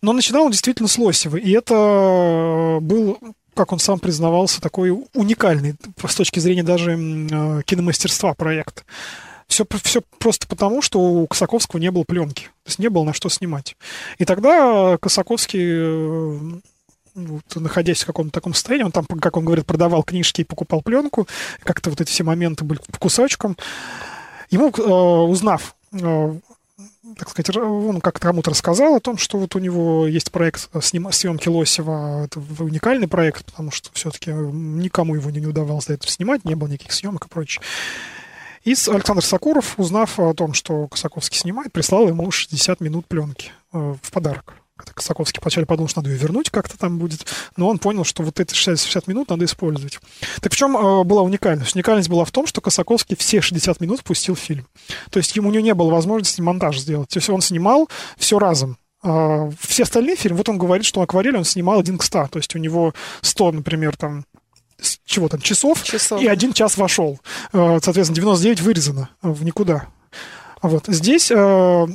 Но 0.00 0.14
начинал 0.14 0.44
он 0.44 0.50
действительно 0.50 0.88
с 0.88 0.96
Лосева, 0.96 1.36
и 1.36 1.50
это 1.50 1.74
э, 1.74 2.80
был 2.80 3.18
как 3.54 3.72
он 3.72 3.78
сам 3.78 3.98
признавался, 4.00 4.62
такой 4.62 4.90
уникальный 5.12 5.76
с 6.04 6.14
точки 6.14 6.40
зрения 6.40 6.64
даже 6.64 6.92
э, 6.92 7.62
киномастерства 7.64 8.32
проект. 8.32 8.84
Все, 9.46 9.66
все 9.82 10.02
просто 10.18 10.48
потому, 10.48 10.80
что 10.80 11.00
у 11.00 11.26
Косаковского 11.26 11.78
не 11.78 11.90
было 11.90 12.04
пленки, 12.04 12.44
то 12.44 12.68
есть 12.68 12.78
не 12.78 12.88
было 12.88 13.04
на 13.04 13.12
что 13.12 13.28
снимать. 13.28 13.76
И 14.16 14.24
тогда 14.24 14.96
Косаковский 14.96 15.66
э, 15.66 16.60
вот, 17.14 17.42
находясь 17.56 18.02
в 18.02 18.06
каком-то 18.06 18.32
таком 18.32 18.54
состоянии, 18.54 18.84
он 18.84 18.92
там, 18.92 19.04
как 19.06 19.36
он 19.36 19.44
говорит, 19.44 19.66
продавал 19.66 20.02
книжки 20.02 20.40
и 20.42 20.44
покупал 20.44 20.82
пленку, 20.82 21.28
как-то 21.62 21.90
вот 21.90 22.00
эти 22.00 22.10
все 22.10 22.24
моменты 22.24 22.64
были 22.64 22.80
по 22.90 22.98
кусочкам. 22.98 23.56
Ему, 24.50 24.68
узнав 24.68 25.74
так 27.18 27.28
сказать, 27.28 27.56
он 27.56 28.00
как 28.00 28.18
кому-то 28.18 28.50
рассказал 28.50 28.96
о 28.96 29.00
том, 29.00 29.18
что 29.18 29.38
вот 29.38 29.54
у 29.54 29.58
него 29.58 30.06
есть 30.06 30.32
проект 30.32 30.70
сним, 30.82 31.10
съемки 31.12 31.48
Лосева. 31.48 32.24
Это 32.24 32.40
уникальный 32.58 33.08
проект, 33.08 33.44
потому 33.46 33.70
что 33.70 33.90
все-таки 33.92 34.30
никому 34.30 35.14
его 35.14 35.30
не 35.30 35.46
удавалось 35.46 35.86
до 35.86 35.94
этого 35.94 36.10
снимать, 36.10 36.44
не 36.44 36.54
было 36.54 36.68
никаких 36.68 36.92
съемок 36.92 37.26
и 37.26 37.28
прочее. 37.28 37.62
И 38.64 38.70
Александр 38.70 39.22
Сакуров, 39.22 39.78
узнав 39.78 40.18
о 40.18 40.32
том, 40.32 40.54
что 40.54 40.88
Косаковский 40.88 41.38
снимает, 41.38 41.72
прислал 41.72 42.08
ему 42.08 42.30
60 42.30 42.80
минут 42.80 43.06
пленки 43.06 43.52
э, 43.72 43.94
в 44.00 44.10
подарок. 44.10 44.54
Косаковский 44.76 45.40
вначале 45.40 45.66
подумал, 45.66 45.88
что 45.88 46.00
надо 46.00 46.10
ее 46.10 46.18
вернуть, 46.18 46.50
как-то 46.50 46.76
там 46.76 46.98
будет, 46.98 47.26
но 47.56 47.68
он 47.68 47.78
понял, 47.78 48.04
что 48.04 48.24
вот 48.24 48.40
эти 48.40 48.54
60, 48.54 48.84
60 48.84 49.06
минут 49.06 49.30
надо 49.30 49.44
использовать. 49.44 50.00
Так 50.40 50.52
в 50.52 50.56
чем 50.56 50.76
э, 50.76 51.04
была 51.04 51.22
уникальность? 51.22 51.76
Уникальность 51.76 52.08
была 52.08 52.24
в 52.24 52.32
том, 52.32 52.46
что 52.46 52.60
Косаковский 52.60 53.16
все 53.16 53.40
60 53.40 53.80
минут 53.80 54.02
пустил 54.02 54.34
фильм. 54.34 54.66
То 55.10 55.18
есть 55.18 55.36
ему 55.36 55.50
у 55.50 55.52
него 55.52 55.64
не 55.64 55.74
было 55.74 55.90
возможности 55.90 56.40
монтаж 56.40 56.78
сделать. 56.78 57.08
То 57.08 57.18
есть 57.18 57.30
он 57.30 57.40
снимал 57.40 57.88
все 58.16 58.40
разом. 58.40 58.76
Э, 59.04 59.48
все 59.60 59.84
остальные 59.84 60.16
фильмы, 60.16 60.38
вот 60.38 60.48
он 60.48 60.58
говорит, 60.58 60.84
что 60.86 61.02
акварель 61.02 61.36
он 61.36 61.44
снимал 61.44 61.78
один 61.78 61.96
к 61.96 62.02
100. 62.02 62.28
То 62.32 62.38
есть 62.40 62.54
у 62.56 62.58
него 62.58 62.94
100, 63.20 63.52
например, 63.52 63.96
там 63.96 64.24
чего 65.06 65.28
там, 65.28 65.40
часов, 65.40 65.82
часов. 65.84 66.20
и 66.20 66.26
один 66.26 66.52
час 66.52 66.76
вошел. 66.76 67.20
Э, 67.52 67.78
соответственно, 67.80 68.16
99 68.16 68.60
вырезано 68.60 69.10
в 69.22 69.44
никуда. 69.44 69.86
Вот. 70.62 70.86
Здесь 70.88 71.30
э, 71.30 71.86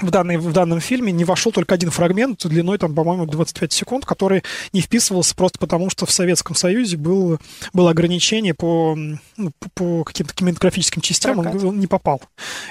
в, 0.00 0.10
данной, 0.10 0.36
в 0.38 0.52
данном 0.52 0.80
фильме 0.80 1.12
не 1.12 1.24
вошел 1.24 1.52
только 1.52 1.74
один 1.74 1.90
фрагмент 1.90 2.46
длиной, 2.46 2.78
там, 2.78 2.94
по-моему, 2.94 3.26
25 3.26 3.72
секунд, 3.72 4.04
который 4.04 4.42
не 4.72 4.80
вписывался 4.80 5.34
просто 5.34 5.58
потому, 5.58 5.90
что 5.90 6.06
в 6.06 6.10
Советском 6.10 6.56
Союзе 6.56 6.96
был, 6.96 7.38
было 7.72 7.90
ограничение 7.90 8.54
по, 8.54 8.96
ну, 9.36 9.52
по 9.74 10.04
каким-то 10.04 10.34
кинематографическим 10.34 11.02
частям, 11.02 11.38
он, 11.38 11.64
он 11.64 11.78
не 11.78 11.86
попал. 11.86 12.20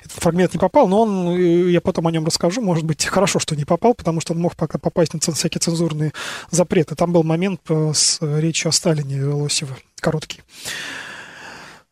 Этот 0.03 0.21
фрагмент 0.21 0.53
не 0.53 0.59
попал, 0.59 0.87
но 0.87 1.01
он, 1.01 1.29
э, 1.29 1.71
я 1.71 1.81
потом 1.81 2.07
о 2.07 2.11
нем 2.11 2.25
расскажу, 2.25 2.61
может 2.61 2.83
быть, 2.83 3.05
хорошо, 3.05 3.39
что 3.39 3.55
не 3.55 3.65
попал, 3.65 3.93
потому 3.93 4.21
что 4.21 4.33
он 4.33 4.39
мог 4.39 4.55
пока 4.55 4.77
попасть 4.77 5.13
на 5.13 5.19
всякие 5.19 5.59
цензурные 5.59 6.13
запреты. 6.51 6.95
Там 6.95 7.13
был 7.13 7.23
момент 7.23 7.61
э, 7.69 7.91
с 7.93 8.19
речью 8.21 8.69
о 8.69 8.71
Сталине 8.71 9.23
Лосева, 9.23 9.77
короткий. 9.99 10.41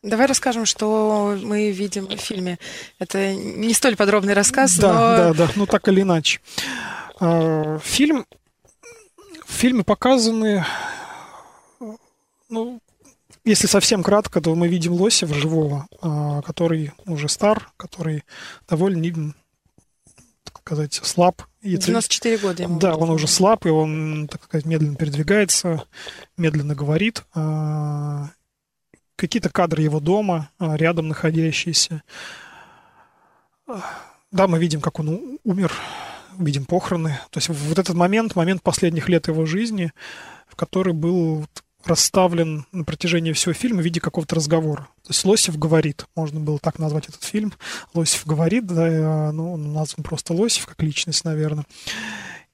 Давай 0.04 0.26
расскажем, 0.26 0.66
что 0.66 1.38
мы 1.44 1.70
видим 1.70 2.08
в 2.08 2.18
фильме. 2.18 2.58
Это 2.98 3.36
не 3.36 3.74
столь 3.74 3.96
подробный 3.96 4.34
рассказ, 4.34 4.76
да, 4.78 4.94
но... 4.94 5.34
Да, 5.34 5.34
да, 5.46 5.52
ну 5.56 5.68
так 5.68 5.88
или 5.88 6.02
иначе. 6.02 6.40
А, 7.20 7.78
фильм... 7.80 8.26
В 9.46 9.54
фильме 9.54 9.84
показаны... 9.84 10.66
Ну, 12.50 12.82
если 13.46 13.68
совсем 13.68 14.02
кратко, 14.02 14.42
то 14.42 14.56
мы 14.56 14.68
видим 14.68 14.94
Лосева 14.94 15.36
живого, 15.36 15.88
а, 16.02 16.42
который 16.42 16.94
уже 17.06 17.30
стар, 17.30 17.72
который 17.78 18.24
довольно, 18.68 19.34
так 20.44 20.58
сказать, 20.60 20.94
слаб. 20.94 21.44
94 21.62 22.38
года 22.40 22.64
ему. 22.64 22.80
Да, 22.80 22.96
он 22.96 23.12
уже 23.12 23.28
слаб, 23.28 23.66
и 23.68 23.70
он, 23.70 24.28
так 24.28 24.44
сказать, 24.46 24.66
медленно 24.66 24.96
передвигается, 24.96 25.84
медленно 26.38 26.74
говорит 26.74 27.24
а, 27.36 28.30
какие-то 29.22 29.50
кадры 29.50 29.84
его 29.84 30.00
дома, 30.00 30.50
а, 30.58 30.76
рядом 30.76 31.08
находящиеся. 31.08 32.02
Да, 34.32 34.48
мы 34.48 34.58
видим, 34.58 34.82
как 34.82 35.00
он 35.00 35.38
умер, 35.44 35.72
видим 36.40 36.66
похороны. 36.66 37.20
То 37.30 37.38
есть 37.38 37.50
вот 37.50 37.78
этот 37.78 37.96
момент, 37.96 38.36
момент 38.36 38.64
последних 38.64 39.10
лет 39.10 39.28
его 39.28 39.46
жизни, 39.46 39.92
в 40.48 40.56
который 40.56 40.94
был 40.94 41.46
расставлен 41.86 42.66
на 42.72 42.84
протяжении 42.84 43.32
всего 43.32 43.54
фильма 43.54 43.82
в 43.82 43.86
виде 43.86 44.00
какого-то 44.00 44.36
разговора. 44.36 44.88
То 45.04 45.10
есть 45.10 45.24
Лосев 45.24 45.58
говорит, 45.58 46.06
можно 46.16 46.40
было 46.40 46.58
так 46.58 46.80
назвать 46.80 47.08
этот 47.10 47.24
фильм. 47.24 47.54
Лосев 47.94 48.26
говорит, 48.26 48.66
да, 48.66 49.32
ну, 49.32 49.54
он 49.54 49.72
назван 49.72 50.04
просто 50.04 50.34
Лосев 50.34 50.66
как 50.66 50.82
личность, 50.82 51.26
наверное. 51.26 51.66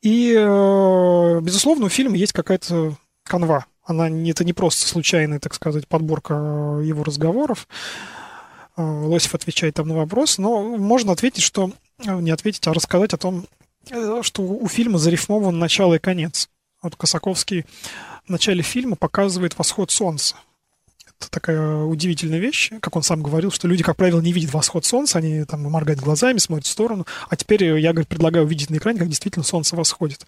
И, 0.01 0.33
э, 0.37 1.39
безусловно, 1.41 1.85
у 1.85 1.89
фильма 1.89 2.17
есть 2.17 2.33
какая-то 2.33 2.97
канва, 3.27 3.65
она, 3.87 4.09
это 4.09 4.43
не 4.43 4.53
просто 4.53 4.87
случайная, 4.87 5.39
так 5.39 5.53
сказать, 5.53 5.87
подборка 5.87 6.33
э, 6.33 6.83
его 6.85 7.03
разговоров. 7.03 7.67
Э, 8.75 8.81
Лосев 8.81 9.33
отвечает 9.33 9.75
там 9.75 9.87
на 9.87 9.95
вопрос, 9.95 10.37
но 10.37 10.61
можно 10.77 11.13
ответить, 11.13 11.43
что... 11.43 11.71
Э, 12.05 12.19
не 12.19 12.31
ответить, 12.31 12.67
а 12.67 12.73
рассказать 12.73 13.13
о 13.13 13.17
том, 13.17 13.47
что 14.21 14.41
у 14.41 14.67
фильма 14.67 14.97
зарифмован 14.97 15.57
начало 15.57 15.93
и 15.93 15.99
конец. 15.99 16.49
Вот 16.81 16.97
Косаковский 16.97 17.65
в 18.25 18.29
начале 18.29 18.61
фильма 18.61 18.97
показывает 18.97 19.57
восход 19.57 19.91
солнца. 19.91 20.35
Это 21.19 21.31
такая 21.31 21.83
удивительная 21.83 22.39
вещь, 22.39 22.71
как 22.79 22.95
он 22.95 23.01
сам 23.03 23.23
говорил, 23.23 23.51
что 23.51 23.67
люди, 23.67 23.83
как 23.83 23.95
правило, 23.95 24.21
не 24.21 24.31
видят 24.31 24.53
восход 24.53 24.85
солнца, 24.85 25.17
они 25.17 25.45
там 25.45 25.63
моргают 25.63 25.99
глазами, 25.99 26.37
смотрят 26.37 26.67
в 26.67 26.71
сторону, 26.71 27.07
а 27.27 27.35
теперь 27.35 27.63
я, 27.79 27.91
говорит, 27.91 28.07
предлагаю 28.07 28.45
увидеть 28.45 28.69
на 28.69 28.77
экране, 28.77 28.99
как 28.99 29.07
действительно 29.07 29.43
солнце 29.43 29.75
восходит. 29.75 30.27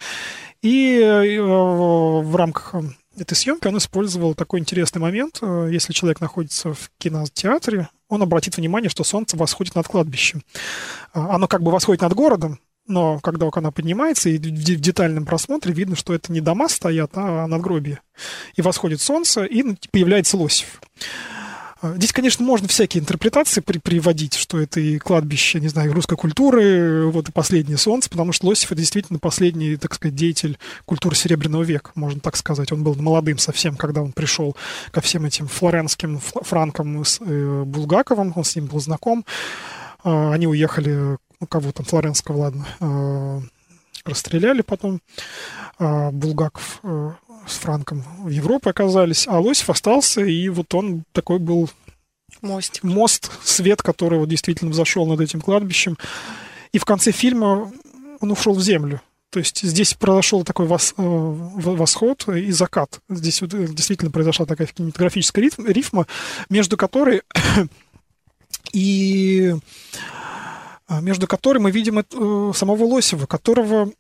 И 0.63 1.37
в 1.39 2.35
рамках 2.35 2.73
этой 3.21 3.35
съемки 3.35 3.67
он 3.67 3.77
использовал 3.77 4.33
такой 4.33 4.59
интересный 4.59 4.99
момент. 4.99 5.39
Э, 5.41 5.69
если 5.71 5.93
человек 5.93 6.21
находится 6.21 6.73
в 6.73 6.91
кинотеатре, 6.97 7.89
он 8.07 8.21
обратит 8.21 8.57
внимание, 8.57 8.89
что 8.89 9.03
солнце 9.03 9.37
восходит 9.37 9.75
над 9.75 9.87
кладбищем. 9.87 10.43
Э, 11.13 11.19
оно 11.19 11.47
как 11.47 11.61
бы 11.61 11.71
восходит 11.71 12.01
над 12.01 12.13
городом, 12.13 12.59
но 12.89 13.19
когда 13.19 13.49
оно 13.51 13.71
поднимается, 13.71 14.29
и 14.29 14.37
в 14.37 14.81
детальном 14.81 15.25
просмотре 15.25 15.73
видно, 15.73 15.95
что 15.95 16.13
это 16.13 16.31
не 16.31 16.41
дома 16.41 16.67
стоят, 16.67 17.11
а 17.13 17.47
надгробие. 17.47 18.01
И 18.55 18.61
восходит 18.61 19.01
солнце, 19.01 19.45
и 19.45 19.63
появляется 19.91 20.35
Лосев. 20.37 20.81
А, 21.81 21.93
здесь, 21.95 22.11
конечно, 22.11 22.43
можно 22.43 22.67
всякие 22.67 23.01
интерпретации 23.01 23.61
при 23.61 23.77
приводить, 23.77 24.33
что 24.33 24.59
это 24.59 24.79
и 24.79 24.97
кладбище, 24.97 25.59
не 25.59 25.69
знаю, 25.69 25.93
русской 25.93 26.17
культуры, 26.17 27.07
вот 27.07 27.29
и 27.29 27.31
последнее 27.31 27.77
солнце, 27.77 28.09
потому 28.09 28.33
что 28.33 28.47
Лосев 28.47 28.71
это 28.71 28.81
действительно 28.81 29.19
последний, 29.19 29.77
так 29.77 29.93
сказать, 29.93 30.15
деятель 30.15 30.57
культуры 30.85 31.15
Серебряного 31.15 31.63
века, 31.63 31.91
можно 31.95 32.19
так 32.19 32.35
сказать. 32.35 32.71
Он 32.71 32.83
был 32.83 32.95
молодым 32.95 33.37
совсем, 33.37 33.75
когда 33.77 34.01
он 34.01 34.11
пришел 34.11 34.57
ко 34.91 34.99
всем 35.01 35.25
этим 35.25 35.47
флоренским 35.47 36.19
франкам 36.19 37.05
с 37.05 37.19
э, 37.21 37.63
Булгаковым, 37.65 38.33
он 38.35 38.43
с 38.43 38.55
ним 38.55 38.65
был 38.65 38.79
знаком. 38.79 39.25
Э, 40.03 40.31
они 40.33 40.47
уехали, 40.47 41.17
ну, 41.39 41.47
кого 41.47 41.71
там, 41.71 41.85
Флоренского, 41.85 42.37
ладно, 42.37 42.67
э, 42.79 43.41
расстреляли 44.05 44.61
потом. 44.61 45.01
Э, 45.79 46.11
Булгаков 46.11 46.79
э, 46.83 47.11
с 47.47 47.57
Франком 47.57 48.03
в 48.19 48.29
Европе 48.29 48.69
оказались, 48.69 49.27
а 49.27 49.39
Лосев 49.39 49.69
остался, 49.69 50.21
и 50.21 50.49
вот 50.49 50.73
он 50.73 51.03
такой 51.13 51.39
был 51.39 51.69
Мостик. 52.41 52.83
мост, 52.83 53.31
свет, 53.43 53.81
который 53.81 54.19
вот 54.19 54.29
действительно 54.29 54.71
взошел 54.71 55.05
над 55.07 55.19
этим 55.21 55.41
кладбищем. 55.41 55.97
И 56.71 56.77
в 56.77 56.85
конце 56.85 57.11
фильма 57.11 57.71
он 58.19 58.31
ушел 58.31 58.53
в 58.53 58.61
землю. 58.61 59.01
То 59.31 59.39
есть 59.39 59.61
здесь 59.61 59.93
произошел 59.93 60.43
такой 60.43 60.65
вос, 60.65 60.93
восход 60.97 62.27
и 62.29 62.51
закат. 62.51 62.99
Здесь 63.09 63.41
вот 63.41 63.51
действительно 63.51 64.11
произошла 64.11 64.45
такая 64.45 64.67
кинематографическая 64.67 65.49
рифма, 65.67 66.07
между 66.49 66.77
которой 66.77 67.21
и 68.73 69.55
между 71.01 71.27
которой 71.27 71.59
мы 71.59 71.71
видим 71.71 71.99
э, 71.99 72.51
самого 72.55 72.83
Лосева, 72.83 73.25
которого 73.25 73.91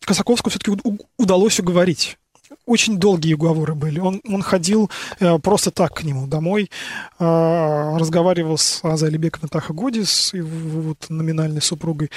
Косаковскому 0.00 0.50
все-таки 0.50 0.76
удалось 1.16 1.60
уговорить 1.60 2.18
очень 2.66 2.98
долгие 2.98 3.34
уговоры 3.34 3.74
были. 3.74 3.98
Он, 4.00 4.20
он 4.26 4.42
ходил 4.42 4.90
э, 5.20 5.38
просто 5.38 5.70
так 5.70 5.94
к 5.94 6.02
нему 6.02 6.26
домой, 6.26 6.70
э, 7.18 7.96
разговаривал 7.98 8.58
с 8.58 8.80
Азой 8.82 9.10
Алибековной 9.10 9.48
Тахагоди, 9.48 10.04
с 10.04 10.32
его 10.34 10.48
вот, 10.80 11.06
номинальной 11.08 11.62
супругой, 11.62 12.10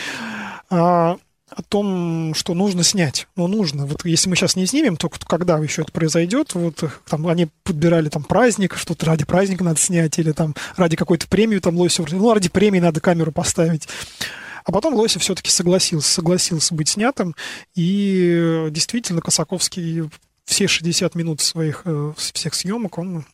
э, 0.69 1.15
о 1.49 1.61
том, 1.61 2.33
что 2.35 2.53
нужно 2.53 2.83
снять. 2.83 3.27
Ну, 3.35 3.47
нужно. 3.47 3.85
Вот 3.85 4.05
если 4.05 4.29
мы 4.29 4.35
сейчас 4.35 4.55
не 4.55 4.65
снимем, 4.65 4.97
то 4.97 5.09
когда 5.09 5.57
еще 5.57 5.83
это 5.83 5.91
произойдет? 5.91 6.53
Вот 6.53 6.83
там 7.07 7.27
они 7.27 7.47
подбирали 7.63 8.09
там 8.09 8.23
праздник, 8.23 8.75
что-то 8.75 9.05
ради 9.05 9.25
праздника 9.25 9.63
надо 9.63 9.79
снять, 9.79 10.19
или 10.19 10.33
там 10.33 10.55
ради 10.75 10.95
какой-то 10.95 11.27
премии 11.27 11.59
там 11.59 11.77
Лосев, 11.77 12.11
ну, 12.11 12.33
ради 12.33 12.49
премии 12.49 12.79
надо 12.79 12.99
камеру 12.99 13.31
поставить. 13.31 13.87
А 14.65 14.71
потом 14.73 14.95
Лосев 14.95 15.21
все-таки 15.21 15.49
согласился, 15.49 16.11
согласился 16.11 16.75
быть 16.75 16.89
снятым, 16.89 17.35
и 17.75 18.67
действительно 18.69 19.21
Косаковский 19.21 20.09
все 20.43 20.67
60 20.67 21.15
минут 21.15 21.39
своих 21.39 21.83
э, 21.85 22.13
всех 22.17 22.53
съемок 22.53 22.97
он 22.97 23.25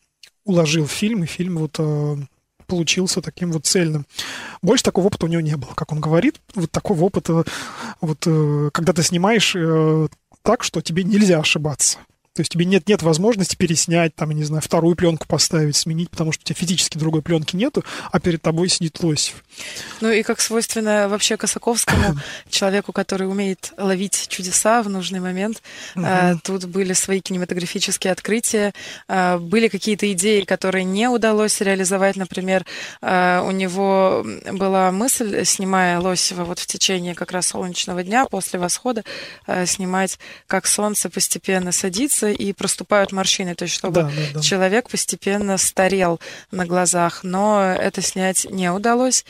уложил 0.44 0.86
в 0.86 0.92
фильм, 0.92 1.24
и 1.24 1.26
фильм 1.26 1.58
вот 1.58 1.76
э, 1.78 2.16
получился 2.66 3.20
таким 3.20 3.52
вот 3.52 3.66
цельным. 3.66 4.06
Больше 4.62 4.84
такого 4.84 5.06
опыта 5.06 5.26
у 5.26 5.28
него 5.28 5.40
не 5.40 5.56
было, 5.56 5.72
как 5.74 5.92
он 5.92 6.00
говорит. 6.00 6.40
Вот 6.54 6.70
такого 6.70 7.04
опыта, 7.04 7.44
вот 8.00 8.18
э, 8.26 8.70
когда 8.72 8.92
ты 8.92 9.02
снимаешь 9.02 9.54
так, 10.42 10.62
что 10.62 10.80
тебе 10.82 11.04
нельзя 11.04 11.40
ошибаться. 11.40 11.98
То 12.34 12.40
есть 12.40 12.50
тебе 12.50 12.64
нет, 12.64 12.88
нет 12.88 13.00
возможности 13.02 13.54
переснять, 13.54 14.16
там, 14.16 14.32
не 14.32 14.42
знаю, 14.42 14.60
вторую 14.60 14.96
пленку 14.96 15.24
поставить, 15.24 15.76
сменить, 15.76 16.10
потому 16.10 16.32
что 16.32 16.42
у 16.42 16.44
тебя 16.44 16.56
физически 16.56 16.98
другой 16.98 17.22
пленки 17.22 17.54
нету, 17.54 17.84
а 18.10 18.18
перед 18.18 18.42
тобой 18.42 18.68
сидит 18.68 19.00
Лосев. 19.00 19.36
Ну 20.00 20.10
и 20.10 20.24
как 20.24 20.40
свойственно 20.40 21.08
вообще 21.08 21.36
Косаковскому, 21.36 22.16
человеку, 22.50 22.92
который 22.92 23.28
умеет 23.28 23.72
ловить 23.78 24.26
чудеса 24.28 24.82
в 24.82 24.88
нужный 24.88 25.20
момент, 25.20 25.62
угу. 25.94 26.04
тут 26.42 26.64
были 26.64 26.92
свои 26.92 27.20
кинематографические 27.20 28.12
открытия, 28.12 28.72
а, 29.06 29.38
были 29.38 29.68
какие-то 29.68 30.10
идеи, 30.12 30.40
которые 30.40 30.82
не 30.82 31.06
удалось 31.06 31.60
реализовать, 31.60 32.16
например, 32.16 32.66
а, 33.00 33.42
у 33.42 33.52
него 33.52 34.26
была 34.50 34.90
мысль, 34.90 35.44
снимая 35.44 36.00
Лосева 36.00 36.42
вот 36.42 36.58
в 36.58 36.66
течение 36.66 37.14
как 37.14 37.30
раз 37.30 37.46
солнечного 37.46 38.02
дня 38.02 38.26
после 38.26 38.58
восхода, 38.58 39.04
снимать, 39.66 40.18
как 40.48 40.66
солнце 40.66 41.08
постепенно 41.08 41.70
садится 41.70 42.23
и 42.32 42.52
проступают 42.52 43.12
морщины, 43.12 43.54
то 43.54 43.64
есть 43.64 43.74
чтобы 43.74 44.02
да, 44.02 44.08
да, 44.08 44.22
да. 44.34 44.40
человек 44.40 44.88
постепенно 44.88 45.58
старел 45.58 46.20
на 46.50 46.66
глазах, 46.66 47.20
но 47.22 47.62
это 47.62 48.02
снять 48.02 48.46
не 48.50 48.70
удалось, 48.70 49.24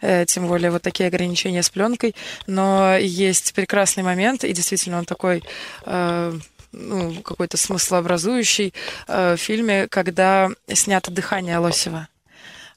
э, 0.00 0.24
тем 0.26 0.46
более 0.46 0.70
вот 0.70 0.82
такие 0.82 1.08
ограничения 1.08 1.62
с 1.62 1.70
пленкой, 1.70 2.14
но 2.46 2.96
есть 2.96 3.54
прекрасный 3.54 4.02
момент, 4.02 4.44
и 4.44 4.52
действительно 4.52 4.98
он 4.98 5.04
такой 5.04 5.42
э, 5.86 6.38
ну, 6.72 7.14
какой-то 7.22 7.56
смыслообразующий 7.56 8.74
э, 9.08 9.34
в 9.34 9.40
фильме, 9.40 9.88
когда 9.88 10.50
снято 10.72 11.10
дыхание 11.10 11.58
Лосева. 11.58 12.08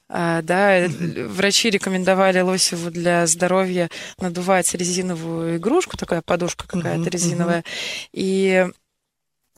А, 0.08 0.42
да, 0.42 0.86
врачи 1.28 1.70
рекомендовали 1.70 2.40
Лосеву 2.40 2.90
для 2.90 3.26
здоровья 3.26 3.88
надувать 4.20 4.74
резиновую 4.74 5.56
игрушку, 5.56 5.96
такая 5.96 6.22
подушка 6.22 6.68
какая-то 6.68 7.08
резиновая, 7.08 7.64
и 8.12 8.66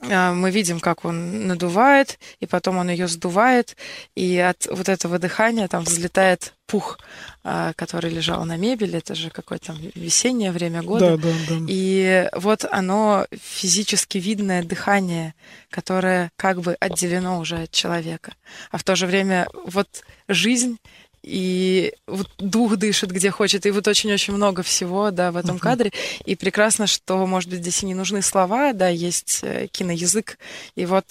мы 0.09 0.51
видим, 0.51 0.81
как 0.81 1.05
он 1.05 1.47
надувает, 1.47 2.19
и 2.41 2.47
потом 2.47 2.79
он 2.79 2.91
ее 2.91 3.09
сдувает, 3.09 3.77
и 4.15 4.39
от 4.39 4.67
вот 4.71 4.89
этого 4.89 5.19
дыхания 5.19 5.69
там 5.69 5.85
взлетает 5.85 6.55
пух, 6.67 6.99
а, 7.45 7.73
который 7.75 8.11
лежал 8.11 8.45
на 8.45 8.57
мебели, 8.57 8.99
это 8.99 9.15
же 9.15 9.31
какое-то 9.31 9.75
весеннее 9.95 10.51
время 10.51 10.83
года. 10.83 11.17
Да, 11.17 11.29
да, 11.29 11.35
да. 11.49 11.57
И 11.69 12.29
вот 12.35 12.65
оно 12.71 13.27
физически 13.33 14.19
видное 14.19 14.63
дыхание, 14.63 15.35
которое 15.71 16.31
как 16.37 16.61
бы 16.61 16.77
отделено 16.81 17.39
уже 17.39 17.63
от 17.63 17.71
человека. 17.71 18.35
А 18.71 18.79
в 18.79 18.85
то 18.85 18.97
же 18.97 19.07
время 19.07 19.47
вот 19.65 19.89
жизнь 20.29 20.79
и 21.27 21.93
вот 22.07 22.29
дух 22.39 22.77
дышит 22.77 23.11
где 23.11 23.31
хочет, 23.31 23.67
и 23.67 23.73
вот 23.73 23.89
очень-очень 23.89 24.33
много 24.33 24.63
всего, 24.63 25.11
да, 25.11 25.33
в 25.33 25.37
этом 25.37 25.57
uh-huh. 25.57 25.61
кадре. 25.61 25.93
И 26.25 26.37
прекрасно, 26.37 26.87
что, 26.87 27.27
может 27.27 27.51
быть, 27.51 27.61
здесь 27.61 27.83
и 27.83 27.87
не 27.87 27.95
нужны 27.95 28.23
слова, 28.23 28.73
да, 28.73 28.89
есть 28.89 29.41
э, 29.43 29.67
киноязык, 29.67 30.39
и 30.77 30.87
вот 30.87 31.07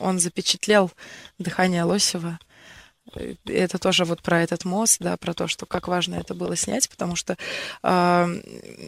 он 0.00 0.18
запечатлел 0.18 0.90
дыхание 1.38 1.84
Лосева 1.84 2.38
это 3.46 3.78
тоже 3.78 4.04
вот 4.04 4.22
про 4.22 4.42
этот 4.42 4.64
мост, 4.64 4.96
да, 5.00 5.16
про 5.16 5.34
то, 5.34 5.46
что 5.48 5.66
как 5.66 5.88
важно 5.88 6.16
это 6.16 6.34
было 6.34 6.56
снять, 6.56 6.88
потому 6.88 7.16
что 7.16 7.36
э, 7.82 8.40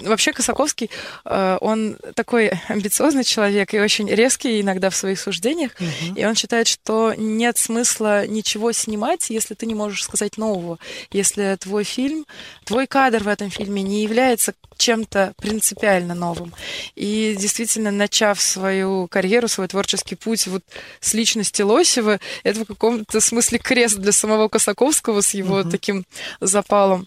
вообще 0.02 0.32
Косаковский, 0.32 0.90
э, 1.24 1.58
он 1.60 1.96
такой 2.14 2.52
амбициозный 2.68 3.24
человек 3.24 3.74
и 3.74 3.80
очень 3.80 4.08
резкий 4.08 4.60
иногда 4.60 4.90
в 4.90 4.96
своих 4.96 5.20
суждениях, 5.20 5.72
угу. 5.78 6.14
и 6.14 6.24
он 6.24 6.34
считает, 6.34 6.66
что 6.66 7.14
нет 7.16 7.58
смысла 7.58 8.26
ничего 8.26 8.72
снимать, 8.72 9.30
если 9.30 9.54
ты 9.54 9.66
не 9.66 9.74
можешь 9.74 10.04
сказать 10.04 10.38
нового, 10.38 10.78
если 11.10 11.56
твой 11.60 11.84
фильм, 11.84 12.26
твой 12.64 12.86
кадр 12.86 13.22
в 13.22 13.28
этом 13.28 13.50
фильме 13.50 13.82
не 13.82 14.02
является 14.02 14.54
чем-то 14.76 15.34
принципиально 15.38 16.14
новым. 16.14 16.52
И 16.94 17.36
действительно, 17.38 17.90
начав 17.90 18.40
свою 18.40 19.08
карьеру, 19.08 19.48
свой 19.48 19.68
творческий 19.68 20.16
путь 20.16 20.46
вот 20.46 20.62
с 21.00 21.14
личности 21.14 21.62
Лосева, 21.62 22.20
это 22.42 22.60
в 22.60 22.66
каком-то 22.66 23.20
смысле 23.20 23.58
крест 23.58 23.98
для 23.98 24.12
самого 24.16 24.48
Косаковского 24.48 25.20
с 25.20 25.34
его 25.34 25.60
uh-huh. 25.60 25.70
таким 25.70 26.04
запалом. 26.40 27.06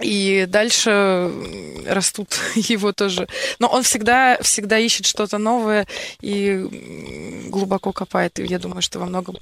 И 0.00 0.46
дальше 0.48 1.30
растут 1.86 2.34
его 2.54 2.92
тоже. 2.92 3.28
Но 3.58 3.68
он 3.68 3.82
всегда, 3.82 4.38
всегда 4.42 4.78
ищет 4.78 5.06
что-то 5.06 5.38
новое 5.38 5.86
и 6.20 7.46
глубоко 7.48 7.92
копает. 7.92 8.38
И 8.38 8.44
я 8.44 8.58
думаю, 8.58 8.82
что 8.82 8.98
во 8.98 9.06
многом 9.06 9.36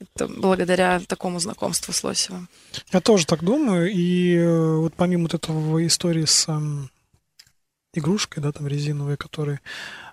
это 0.00 0.28
благодаря 0.28 1.00
такому 1.00 1.38
знакомству 1.40 1.92
с 1.92 2.04
Лосевым. 2.04 2.48
Я 2.92 3.00
тоже 3.00 3.26
так 3.26 3.42
думаю. 3.42 3.90
И 3.90 4.36
э, 4.36 4.76
вот 4.76 4.94
помимо 4.94 5.22
вот 5.22 5.34
этого 5.34 5.86
истории 5.86 6.24
с 6.24 6.48
эм, 6.48 6.90
игрушкой, 7.94 8.42
да, 8.42 8.52
там 8.52 8.66
резиновой, 8.66 9.16
которой 9.16 9.60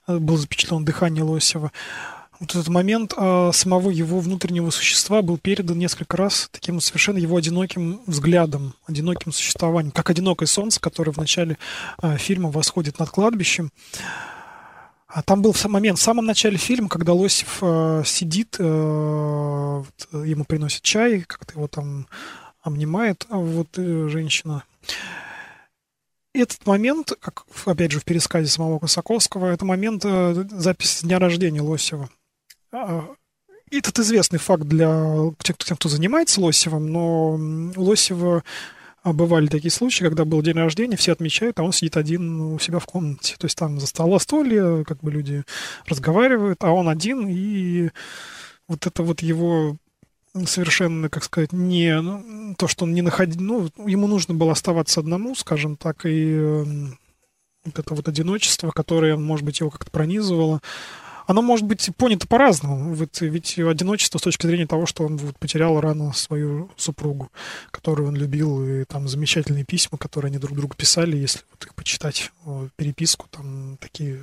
э, 0.08 0.18
был 0.18 0.38
запечатлен 0.38 0.86
дыхание 0.86 1.24
Лосева, 1.24 1.72
вот 2.40 2.52
этот 2.52 2.68
момент 2.70 3.14
а, 3.18 3.52
самого 3.52 3.90
его 3.90 4.20
внутреннего 4.20 4.70
существа 4.70 5.22
был 5.22 5.38
передан 5.38 5.78
несколько 5.78 6.16
раз 6.18 6.50
таким 6.52 6.80
совершенно 6.80 7.18
его 7.18 7.36
одиноким 7.36 8.02
взглядом, 8.06 8.76
одиноким 8.88 9.32
существованием, 9.32 9.92
как 9.92 10.10
одинокое 10.10 10.48
солнце, 10.48 10.80
которое 10.80 11.12
в 11.12 11.18
начале 11.18 11.58
а, 11.98 12.18
фильма 12.18 12.50
восходит 12.50 13.00
над 13.00 13.10
кладбищем. 13.10 13.72
А 15.08 15.24
там 15.24 15.42
был 15.42 15.56
момент 15.66 15.98
в 15.98 16.04
самом 16.04 16.26
начале 16.26 16.58
фильма, 16.58 16.88
когда 16.88 17.14
Лосев 17.14 17.58
э, 17.62 18.04
сидит, 18.06 18.58
э, 18.60 18.64
вот, 18.64 20.24
ему 20.24 20.46
приносит 20.46 20.84
чай, 20.84 21.22
как-то 21.22 21.56
его 21.56 21.68
там 21.68 22.06
обнимает, 22.62 23.26
а 23.30 23.38
вот 23.38 23.70
э, 23.78 24.08
женщина. 24.08 24.64
Этот 26.32 26.64
момент, 26.68 27.14
как 27.20 27.46
опять 27.66 27.92
же 27.92 28.00
в 28.00 28.06
пересказе 28.06 28.48
самого 28.48 28.78
Косаковского, 28.78 29.48
это 29.48 29.66
момент 29.66 30.06
э, 30.06 30.46
записи 30.52 31.04
дня 31.04 31.18
рождения 31.18 31.62
Лосева. 31.62 32.08
А, 32.72 33.10
этот 33.72 34.00
известный 34.00 34.40
факт 34.40 34.64
для 34.64 35.32
тех, 35.42 35.58
кто 35.58 35.90
занимается 35.90 36.42
Лосевым, 36.42 36.92
но 36.92 37.34
у 37.76 37.84
Лосева 37.84 38.44
бывали 39.04 39.48
такие 39.48 39.72
случаи, 39.72 40.04
когда 40.04 40.26
был 40.26 40.42
день 40.42 40.56
рождения, 40.56 40.98
все 40.98 41.14
отмечают, 41.14 41.60
а 41.60 41.64
он 41.64 41.72
сидит 41.72 41.98
один 41.98 42.42
у 42.42 42.60
себя 42.60 42.80
в 42.80 42.86
комнате. 42.86 43.36
То 43.38 43.46
есть 43.46 43.58
там 43.58 43.80
за 43.80 43.88
стола 43.88 44.20
стулья, 44.20 44.84
как 44.84 45.00
бы 45.00 45.12
люди 45.12 45.44
разговаривают, 45.86 46.64
а 46.64 46.72
он 46.72 46.90
один, 46.90 47.28
и 47.28 47.90
вот 48.68 48.86
это 48.86 49.04
вот 49.04 49.22
его 49.22 49.78
совершенно, 50.46 51.10
как 51.10 51.24
сказать, 51.24 51.54
не 51.54 52.00
ну, 52.00 52.56
то, 52.56 52.68
что 52.68 52.86
он 52.86 52.94
не 52.94 53.02
находил, 53.02 53.42
ну, 53.42 53.70
ему 53.88 54.08
нужно 54.08 54.34
было 54.34 54.52
оставаться 54.52 55.00
одному, 55.00 55.34
скажем 55.36 55.76
так, 55.76 56.06
и 56.06 56.40
вот 57.66 57.80
это 57.80 57.94
вот 57.94 58.08
одиночество, 58.08 58.72
которое, 58.72 59.18
может 59.18 59.46
быть, 59.46 59.60
его 59.60 59.70
как-то 59.70 59.92
пронизывало, 59.92 60.62
оно 61.30 61.44
может 61.44 61.68
быть 61.68 61.92
понято 61.96 62.26
по-разному. 62.26 62.92
Ведь, 62.96 63.22
ведь 63.22 63.60
одиночество 63.60 64.18
с 64.18 64.24
точки 64.24 64.48
зрения 64.48 64.66
того, 64.66 64.88
что 64.88 65.04
он 65.04 65.18
вот, 65.18 65.38
потерял 65.38 65.80
рано 65.80 66.12
свою 66.12 66.72
супругу, 66.76 67.32
которую 67.70 68.08
он 68.08 68.16
любил, 68.16 68.66
и 68.66 68.84
там 68.86 69.08
замечательные 69.08 69.64
письма, 69.64 70.00
которые 70.00 70.30
они 70.30 70.40
друг 70.40 70.58
другу 70.58 70.74
писали, 70.76 71.16
если 71.16 71.42
вот 71.52 71.64
их 71.64 71.76
почитать, 71.76 72.32
переписку, 72.78 73.28
там 73.30 73.78
такие 73.80 74.20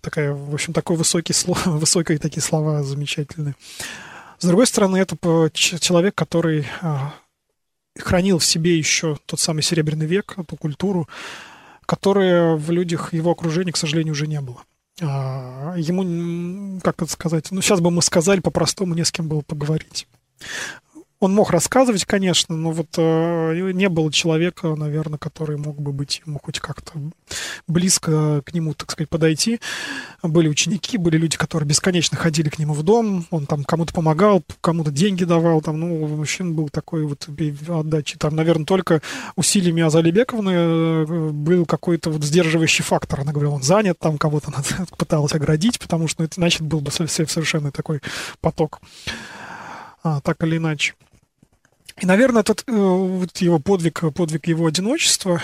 такая, 0.00 0.32
в 0.32 0.52
общем, 0.52 0.72
такой 0.72 0.96
высокий 0.96 1.32
слов, 1.32 1.64
высокие 1.66 2.18
такие 2.18 2.42
слова 2.42 2.82
замечательные. 2.82 3.54
С 4.40 4.46
другой 4.46 4.66
стороны, 4.66 4.96
это 4.96 5.16
человек, 5.52 6.16
который 6.16 6.66
а, 6.80 7.14
хранил 7.96 8.40
в 8.40 8.44
себе 8.44 8.76
еще 8.76 9.16
тот 9.26 9.38
самый 9.38 9.62
Серебряный 9.62 10.06
век, 10.06 10.34
эту 10.38 10.56
культуру, 10.56 11.08
которая 11.86 12.56
в 12.56 12.68
людях 12.72 13.12
его 13.12 13.30
окружения, 13.30 13.70
к 13.70 13.76
сожалению, 13.76 14.14
уже 14.14 14.26
не 14.26 14.40
было. 14.40 14.64
А, 15.00 15.74
ему, 15.76 16.80
как 16.80 17.02
это 17.02 17.10
сказать, 17.10 17.50
ну, 17.50 17.60
сейчас 17.62 17.80
бы 17.80 17.90
мы 17.90 18.02
сказали 18.02 18.40
по-простому, 18.40 18.94
не 18.94 19.04
с 19.04 19.12
кем 19.12 19.28
было 19.28 19.40
поговорить. 19.40 20.06
Он 21.20 21.34
мог 21.34 21.50
рассказывать, 21.50 22.06
конечно, 22.06 22.56
но 22.56 22.70
вот 22.70 22.88
э, 22.96 23.72
не 23.74 23.90
было 23.90 24.10
человека, 24.10 24.74
наверное, 24.74 25.18
который 25.18 25.58
мог 25.58 25.78
бы 25.78 25.92
быть 25.92 26.22
ему 26.24 26.40
хоть 26.42 26.60
как-то 26.60 26.94
близко 27.66 28.40
к 28.40 28.54
нему, 28.54 28.72
так 28.72 28.90
сказать, 28.90 29.10
подойти. 29.10 29.60
Были 30.22 30.48
ученики, 30.48 30.96
были 30.96 31.18
люди, 31.18 31.36
которые 31.36 31.68
бесконечно 31.68 32.16
ходили 32.16 32.48
к 32.48 32.58
нему 32.58 32.72
в 32.72 32.82
дом, 32.82 33.26
он 33.30 33.44
там 33.44 33.64
кому-то 33.64 33.92
помогал, 33.92 34.42
кому-то 34.62 34.90
деньги 34.90 35.24
давал, 35.24 35.60
там, 35.60 35.78
ну, 35.78 36.06
мужчин 36.06 36.54
был 36.54 36.70
такой 36.70 37.04
вот 37.04 37.28
отдачи. 37.68 38.16
Там, 38.16 38.34
наверное, 38.34 38.64
только 38.64 39.02
усилиями 39.36 39.82
Азали 39.82 40.10
Бековны 40.10 40.50
э, 40.50 41.30
был 41.32 41.66
какой-то 41.66 42.10
вот 42.10 42.24
сдерживающий 42.24 42.82
фактор. 42.82 43.20
Она 43.20 43.32
говорила, 43.32 43.52
он 43.52 43.62
занят, 43.62 43.98
там 43.98 44.16
кого-то 44.16 44.52
пыталась 44.96 45.34
оградить, 45.34 45.78
потому 45.78 46.08
что 46.08 46.24
это, 46.24 46.36
значит, 46.36 46.62
был 46.62 46.80
бы 46.80 46.90
совершенно 46.90 47.70
такой 47.72 48.00
поток. 48.40 48.80
А, 50.02 50.20
так 50.22 50.42
или 50.44 50.56
иначе. 50.56 50.94
И, 52.00 52.06
наверное, 52.06 52.40
этот 52.40 52.64
э, 52.66 52.72
вот 52.72 53.36
его 53.38 53.58
подвиг, 53.58 54.02
подвиг 54.14 54.48
его 54.48 54.66
одиночества, 54.66 55.42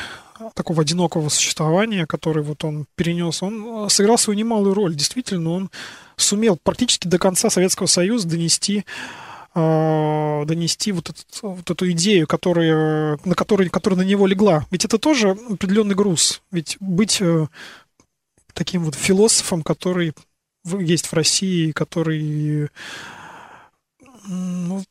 такого 0.54 0.82
одинокого 0.82 1.28
существования, 1.28 2.06
который 2.06 2.42
вот 2.42 2.64
он 2.64 2.86
перенес, 2.94 3.42
он 3.42 3.86
э, 3.86 3.88
сыграл 3.90 4.16
свою 4.16 4.38
немалую 4.38 4.72
роль. 4.72 4.94
Действительно, 4.94 5.50
он 5.50 5.70
сумел 6.16 6.56
практически 6.56 7.08
до 7.08 7.18
конца 7.18 7.50
Советского 7.50 7.86
Союза 7.86 8.26
донести 8.26 8.86
э, 9.54 10.44
донести 10.46 10.92
вот, 10.92 11.10
этот, 11.10 11.26
вот 11.42 11.70
эту 11.70 11.90
идею, 11.90 12.26
которая, 12.26 13.18
на 13.26 13.34
которой, 13.34 13.68
которая 13.68 13.98
на 13.98 14.04
него 14.04 14.26
легла. 14.26 14.64
Ведь 14.70 14.86
это 14.86 14.98
тоже 14.98 15.32
определенный 15.32 15.94
груз. 15.94 16.40
Ведь 16.50 16.78
быть 16.80 17.20
таким 18.54 18.84
вот 18.84 18.94
философом, 18.94 19.62
который 19.62 20.14
есть 20.64 21.06
в 21.06 21.12
России, 21.12 21.72
который 21.72 22.70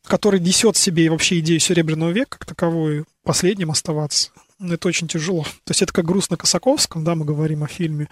который 0.05 0.39
несет 0.39 0.75
в 0.75 0.79
себе 0.79 1.09
вообще 1.09 1.39
идею 1.39 1.59
Серебряного 1.59 2.11
века 2.11 2.37
как 2.39 2.45
таковой, 2.45 3.05
последним 3.23 3.71
оставаться, 3.71 4.31
это 4.59 4.87
очень 4.87 5.07
тяжело. 5.07 5.43
То 5.63 5.71
есть 5.71 5.81
это 5.81 5.93
как 5.93 6.05
груз 6.05 6.29
на 6.29 6.37
Косаковском, 6.37 7.03
да, 7.03 7.15
мы 7.15 7.25
говорим 7.25 7.63
о 7.63 7.67
фильме, 7.67 8.07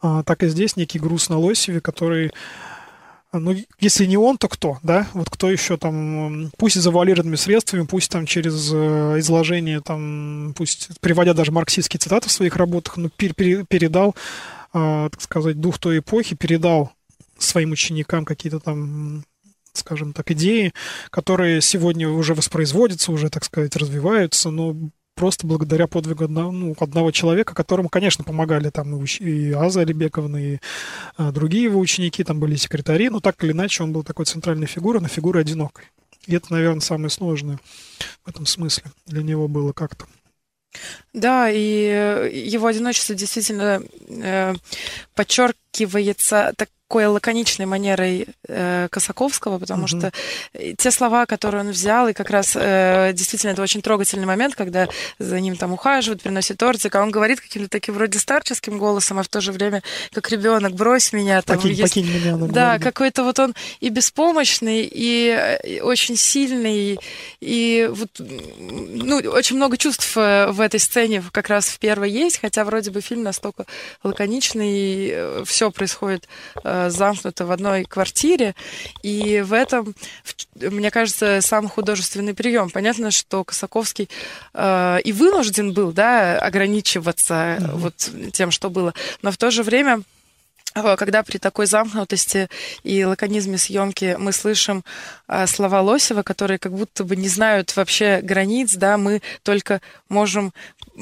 а, 0.00 0.22
так 0.22 0.42
и 0.42 0.48
здесь 0.48 0.76
некий 0.76 0.98
груз 0.98 1.28
на 1.28 1.38
Лосеве, 1.38 1.80
который 1.80 2.32
ну, 3.32 3.54
если 3.80 4.06
не 4.06 4.16
он, 4.16 4.38
то 4.38 4.48
кто, 4.48 4.78
да? 4.82 5.08
Вот 5.12 5.28
кто 5.28 5.50
еще 5.50 5.76
там, 5.76 6.50
пусть 6.56 6.76
завуалированными 6.76 7.36
средствами, 7.36 7.84
пусть 7.84 8.10
там 8.10 8.24
через 8.24 8.70
э, 8.72 9.16
изложение, 9.18 9.80
там, 9.80 10.54
пусть 10.56 10.88
приводя 11.00 11.34
даже 11.34 11.52
марксистские 11.52 11.98
цитаты 11.98 12.28
в 12.28 12.32
своих 12.32 12.56
работах, 12.56 12.96
но 12.96 13.08
пер, 13.08 13.34
пер, 13.34 13.66
передал, 13.66 14.14
э, 14.72 15.08
так 15.10 15.20
сказать, 15.20 15.60
дух 15.60 15.78
той 15.78 15.98
эпохи, 15.98 16.34
передал 16.34 16.92
своим 17.36 17.72
ученикам 17.72 18.24
какие-то 18.24 18.60
там 18.60 19.24
скажем 19.86 20.12
так, 20.12 20.28
идеи, 20.32 20.72
которые 21.10 21.60
сегодня 21.60 22.08
уже 22.08 22.34
воспроизводятся, 22.34 23.12
уже, 23.12 23.30
так 23.30 23.44
сказать, 23.44 23.76
развиваются, 23.76 24.50
но 24.50 24.74
просто 25.14 25.46
благодаря 25.46 25.86
подвигу 25.86 26.24
одного, 26.24 26.50
ну, 26.50 26.74
одного 26.78 27.12
человека, 27.12 27.54
которому, 27.54 27.88
конечно, 27.88 28.24
помогали 28.24 28.70
там 28.70 29.02
и, 29.02 29.06
и 29.20 29.52
Аза 29.52 29.82
Алибековна, 29.82 30.36
и 30.36 30.58
а, 31.16 31.30
другие 31.30 31.64
его 31.64 31.78
ученики, 31.78 32.24
там 32.24 32.40
были 32.40 32.56
секретари, 32.56 33.08
но 33.10 33.20
так 33.20 33.42
или 33.44 33.52
иначе 33.52 33.84
он 33.84 33.92
был 33.92 34.02
такой 34.02 34.26
центральной 34.26 34.66
фигурой, 34.66 35.00
но 35.00 35.08
фигурой 35.08 35.42
одинокой. 35.42 35.84
И 36.26 36.34
это, 36.34 36.52
наверное, 36.52 36.80
самое 36.80 37.08
сложное 37.08 37.60
в 38.24 38.28
этом 38.28 38.44
смысле 38.44 38.90
для 39.06 39.22
него 39.22 39.46
было 39.46 39.72
как-то. 39.72 40.06
Да, 41.12 41.48
и 41.48 42.28
его 42.34 42.66
одиночество 42.66 43.14
действительно 43.14 43.82
э, 44.08 44.54
подчеркивается 45.14 46.52
так, 46.56 46.68
такой 46.88 47.06
лаконичной 47.06 47.66
манерой 47.66 48.28
э, 48.46 48.86
Косаковского, 48.90 49.58
потому 49.58 49.82
угу. 49.82 49.88
что 49.88 50.12
э, 50.52 50.74
те 50.78 50.90
слова, 50.92 51.26
которые 51.26 51.62
он 51.62 51.70
взял, 51.70 52.06
и 52.08 52.12
как 52.12 52.30
раз 52.30 52.52
э, 52.54 53.10
действительно 53.12 53.50
это 53.50 53.62
очень 53.62 53.82
трогательный 53.82 54.26
момент, 54.26 54.54
когда 54.54 54.88
за 55.18 55.40
ним 55.40 55.56
там 55.56 55.72
ухаживают, 55.72 56.22
приносят 56.22 56.58
тортик, 56.58 56.94
а 56.94 57.02
он 57.02 57.10
говорит 57.10 57.40
каким-то 57.40 57.68
таким 57.68 57.94
вроде 57.94 58.20
старческим 58.20 58.78
голосом, 58.78 59.18
а 59.18 59.24
в 59.24 59.28
то 59.28 59.40
же 59.40 59.50
время 59.50 59.82
как 60.12 60.30
ребенок, 60.30 60.74
брось 60.74 61.12
меня. 61.12 61.42
Там, 61.42 61.56
покинь, 61.56 61.72
есть... 61.72 61.94
покинь 61.94 62.06
меня. 62.06 62.36
Да, 62.52 62.78
какой-то 62.78 63.24
вот 63.24 63.38
он 63.40 63.54
и 63.80 63.88
беспомощный, 63.88 64.88
и 64.90 65.28
э, 65.30 65.80
очень 65.80 66.16
сильный, 66.16 67.00
и 67.40 67.90
вот, 67.92 68.10
ну, 68.20 69.16
очень 69.16 69.56
много 69.56 69.76
чувств 69.76 70.16
э, 70.16 70.52
в 70.52 70.60
этой 70.60 70.78
сцене 70.78 71.22
как 71.32 71.48
раз 71.48 71.66
в 71.66 71.80
первой 71.80 72.12
есть, 72.12 72.40
хотя 72.40 72.64
вроде 72.64 72.92
бы 72.92 73.00
фильм 73.00 73.24
настолько 73.24 73.66
лаконичный, 74.04 75.44
все 75.44 75.72
происходит 75.72 76.28
Э, 76.75 76.75
замкнуто 76.88 77.46
в 77.46 77.50
одной 77.50 77.84
квартире, 77.84 78.54
и 79.02 79.42
в 79.44 79.52
этом, 79.52 79.94
мне 80.54 80.90
кажется, 80.90 81.40
самый 81.40 81.68
художественный 81.68 82.34
прием. 82.34 82.70
Понятно, 82.70 83.10
что 83.10 83.44
Косаковский 83.44 84.08
э, 84.54 84.98
и 85.04 85.12
вынужден 85.12 85.72
был, 85.72 85.92
да, 85.92 86.38
ограничиваться 86.38 87.34
mm-hmm. 87.34 87.76
вот 87.76 88.10
тем, 88.32 88.50
что 88.50 88.70
было, 88.70 88.94
но 89.22 89.30
в 89.30 89.36
то 89.36 89.50
же 89.50 89.62
время 89.62 90.02
Э, 90.76 90.96
когда 90.96 91.22
при 91.22 91.38
такой 91.38 91.66
замкнутости 91.66 92.48
и 92.84 93.04
лаконизме 93.04 93.58
съемки 93.58 94.16
мы 94.18 94.32
слышим 94.32 94.84
э, 95.26 95.46
слова 95.46 95.80
Лосева, 95.80 96.22
которые 96.22 96.58
как 96.58 96.72
будто 96.72 97.04
бы 97.04 97.16
не 97.16 97.28
знают 97.28 97.74
вообще 97.76 98.20
границ, 98.22 98.74
да, 98.74 98.98
мы 98.98 99.22
только 99.42 99.80
можем 100.08 100.52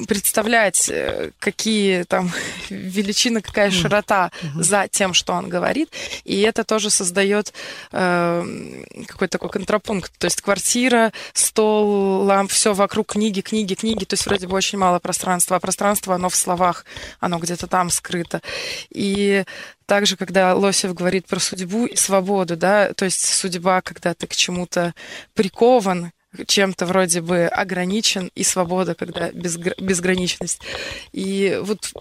представлять, 0.07 0.89
э, 0.89 1.31
какие 1.39 2.03
там 2.03 2.31
величины, 2.69 3.41
какая 3.41 3.71
широта 3.71 4.31
mm-hmm. 4.41 4.63
за 4.63 4.87
тем, 4.89 5.13
что 5.13 5.33
он 5.33 5.49
говорит, 5.49 5.89
и 6.23 6.41
это 6.41 6.63
тоже 6.63 6.89
создает 6.89 7.53
э, 7.91 8.83
какой-то 9.07 9.31
такой 9.31 9.49
контрапункт, 9.49 10.11
то 10.17 10.25
есть 10.25 10.41
квартира, 10.41 11.11
стол, 11.33 12.23
ламп, 12.23 12.51
все 12.51 12.73
вокруг 12.73 13.13
книги, 13.13 13.41
книги, 13.41 13.73
книги, 13.73 14.05
то 14.05 14.13
есть 14.13 14.25
вроде 14.25 14.47
бы 14.47 14.55
очень 14.55 14.77
мало 14.77 14.99
пространства, 14.99 15.57
а 15.57 15.59
пространство, 15.59 16.15
оно 16.15 16.29
в 16.29 16.35
словах, 16.35 16.85
оно 17.19 17.39
где-то 17.39 17.67
там 17.67 17.89
скрыто, 17.89 18.41
и 18.89 19.43
также, 19.85 20.17
когда 20.17 20.55
Лосев 20.55 20.93
говорит 20.93 21.27
про 21.27 21.39
судьбу 21.39 21.85
и 21.85 21.95
свободу, 21.95 22.57
да, 22.57 22.93
то 22.93 23.05
есть 23.05 23.23
судьба, 23.23 23.81
когда 23.81 24.13
ты 24.13 24.25
к 24.27 24.35
чему-то 24.35 24.93
прикован, 25.33 26.11
чем-то 26.45 26.85
вроде 26.85 27.21
бы 27.21 27.45
ограничен, 27.45 28.31
и 28.35 28.43
свобода, 28.43 28.95
когда 28.95 29.31
безгр... 29.31 29.73
безграничность. 29.79 30.59
И 31.13 31.59
вот 31.61 31.93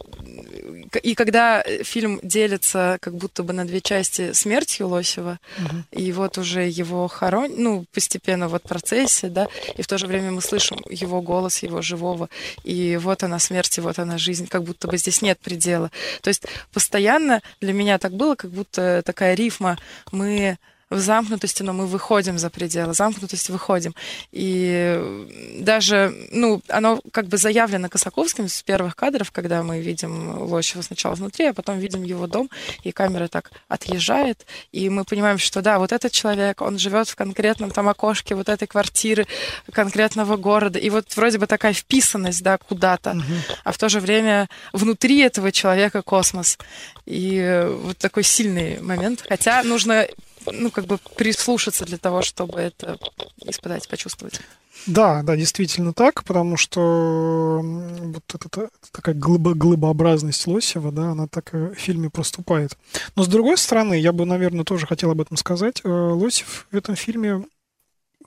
и 1.02 1.14
когда 1.14 1.62
фильм 1.82 2.20
делится 2.22 2.98
как 3.00 3.14
будто 3.16 3.42
бы 3.42 3.52
на 3.52 3.64
две 3.64 3.80
части 3.80 4.32
смертью 4.32 4.88
Лосева, 4.88 5.38
угу. 5.58 5.76
и 5.90 6.12
вот 6.12 6.38
уже 6.38 6.68
его 6.68 7.08
хорон, 7.08 7.52
ну, 7.56 7.84
постепенно 7.92 8.48
вот 8.48 8.62
процессе, 8.62 9.28
да, 9.28 9.48
и 9.76 9.82
в 9.82 9.86
то 9.86 9.98
же 9.98 10.06
время 10.06 10.30
мы 10.30 10.40
слышим 10.40 10.78
его 10.88 11.20
голос, 11.20 11.62
его 11.62 11.82
живого, 11.82 12.28
и 12.62 12.96
вот 12.96 13.22
она 13.22 13.38
смерть, 13.38 13.78
и 13.78 13.80
вот 13.80 13.98
она 13.98 14.18
жизнь, 14.18 14.46
как 14.46 14.62
будто 14.62 14.88
бы 14.88 14.96
здесь 14.98 15.22
нет 15.22 15.38
предела. 15.38 15.90
То 16.22 16.28
есть 16.28 16.44
постоянно 16.72 17.42
для 17.60 17.72
меня 17.72 17.98
так 17.98 18.12
было, 18.12 18.34
как 18.34 18.50
будто 18.50 19.02
такая 19.04 19.34
рифма, 19.34 19.78
мы 20.12 20.58
в 20.94 21.00
замкнутости, 21.00 21.62
но 21.62 21.72
мы 21.72 21.87
выходим 21.87 22.38
за 22.38 22.50
пределы 22.50 22.94
замкнутости, 22.94 23.50
выходим. 23.50 23.94
И 24.33 25.59
даже, 25.61 26.14
ну, 26.30 26.62
оно 26.68 27.00
как 27.12 27.26
бы 27.26 27.37
заявлено 27.37 27.88
Косаковским 27.88 28.48
с 28.48 28.62
первых 28.62 28.96
кадров, 28.96 29.30
когда 29.30 29.62
мы 29.62 29.80
видим 29.80 30.42
Лощева 30.42 30.83
сначала 30.83 31.14
внутри, 31.14 31.46
а 31.46 31.52
потом 31.54 31.78
видим 31.78 32.02
его 32.02 32.26
дом, 32.26 32.50
и 32.83 32.92
камера 32.92 33.28
так 33.28 33.50
отъезжает, 33.68 34.46
и 34.72 34.88
мы 34.88 35.04
понимаем, 35.04 35.38
что 35.38 35.62
да, 35.62 35.78
вот 35.78 35.92
этот 35.92 36.12
человек, 36.12 36.61
он 36.61 36.78
живет 36.78 37.09
в 37.09 37.16
конкретном 37.16 37.70
там 37.70 37.88
окошке 37.88 38.35
вот 38.35 38.48
этой 38.48 38.66
квартиры 38.66 39.26
конкретного 39.72 40.37
города, 40.37 40.78
и 40.78 40.90
вот 40.90 41.16
вроде 41.16 41.38
бы 41.38 41.46
такая 41.46 41.72
вписанность, 41.72 42.42
да, 42.42 42.59
куда-то, 42.59 43.11
угу. 43.11 43.22
а 43.64 43.72
в 43.72 43.78
то 43.78 43.88
же 43.88 44.00
время 44.00 44.48
внутри 44.72 45.20
этого 45.20 45.52
человека 45.52 46.02
космос. 46.02 46.59
И 47.07 47.68
вот 47.83 47.98
такой 47.98 48.22
сильный 48.22 48.80
момент. 48.80 49.24
Хотя 49.28 49.62
нужно 49.62 50.07
ну, 50.52 50.70
как 50.70 50.87
бы 50.87 50.98
прислушаться 51.16 51.85
для 51.85 51.98
того, 51.98 52.22
чтобы 52.22 52.61
это 52.61 52.98
испытать, 53.46 53.88
почувствовать. 53.88 54.40
Да, 54.87 55.22
да, 55.22 55.37
действительно 55.37 55.92
так, 55.92 56.24
потому 56.24 56.57
что 56.57 57.61
вот 57.62 58.24
эта 58.35 58.68
такая 58.90 59.14
глыбо, 59.14 59.54
глыбообразность 59.54 60.46
Лосева, 60.46 60.92
да, 60.92 61.12
она 61.12 61.26
так 61.26 61.52
в 61.52 61.74
фильме 61.74 62.11
проступает. 62.11 62.76
Но 63.16 63.22
с 63.22 63.28
другой 63.28 63.57
стороны, 63.57 63.94
я 63.94 64.12
бы, 64.12 64.24
наверное, 64.24 64.64
тоже 64.64 64.87
хотел 64.87 65.11
об 65.11 65.20
этом 65.20 65.37
сказать. 65.37 65.80
Э, 65.85 65.88
Лосев 65.88 66.66
в 66.70 66.76
этом 66.76 66.96
фильме 66.96 67.44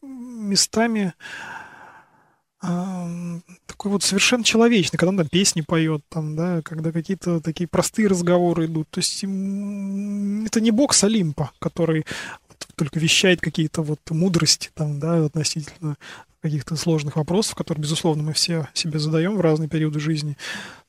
местами 0.02 1.14
такой 3.66 3.92
вот 3.92 4.04
совершенно 4.04 4.44
человечный, 4.44 4.98
когда 4.98 5.10
он 5.10 5.18
там 5.18 5.28
песни 5.28 5.62
поет, 5.62 6.02
там, 6.10 6.36
да, 6.36 6.62
когда 6.64 6.92
какие-то 6.92 7.40
такие 7.40 7.68
простые 7.68 8.08
разговоры 8.08 8.66
идут. 8.66 8.90
То 8.90 9.00
есть 9.00 9.24
это 9.24 10.62
не 10.62 10.72
бог 10.72 10.94
с 10.94 11.04
Олимпа, 11.04 11.52
который 11.60 12.06
только 12.76 13.00
вещает 13.00 13.42
какие-то 13.42 13.82
вот 13.82 14.00
мудрости 14.10 14.70
там, 14.74 15.00
да, 15.00 15.26
относительно 15.26 15.98
каких-то 16.42 16.76
сложных 16.76 17.16
вопросов, 17.16 17.56
которые, 17.56 17.82
безусловно, 17.82 18.24
мы 18.24 18.34
все 18.34 18.68
себе 18.74 19.00
задаем 19.00 19.36
в 19.36 19.42
разные 19.42 19.68
периоды 19.68 20.00
жизни. 20.00 20.38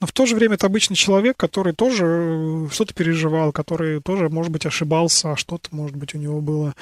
Но 0.01 0.07
в 0.07 0.13
то 0.13 0.27
же 0.27 0.37
время 0.37 0.55
это 0.55 0.67
обычный 0.67 0.95
человек, 0.95 1.37
который 1.37 1.73
тоже 1.73 2.05
э, 2.05 2.69
что-то 2.71 2.95
переживал, 2.95 3.53
который 3.53 4.01
тоже, 4.01 4.29
может 4.29 4.53
быть, 4.53 4.67
ошибался, 4.67 5.33
а 5.33 5.37
что-то, 5.37 5.69
может 5.73 5.97
быть, 5.97 6.15
у 6.15 6.19
него 6.19 6.41
было 6.41 6.75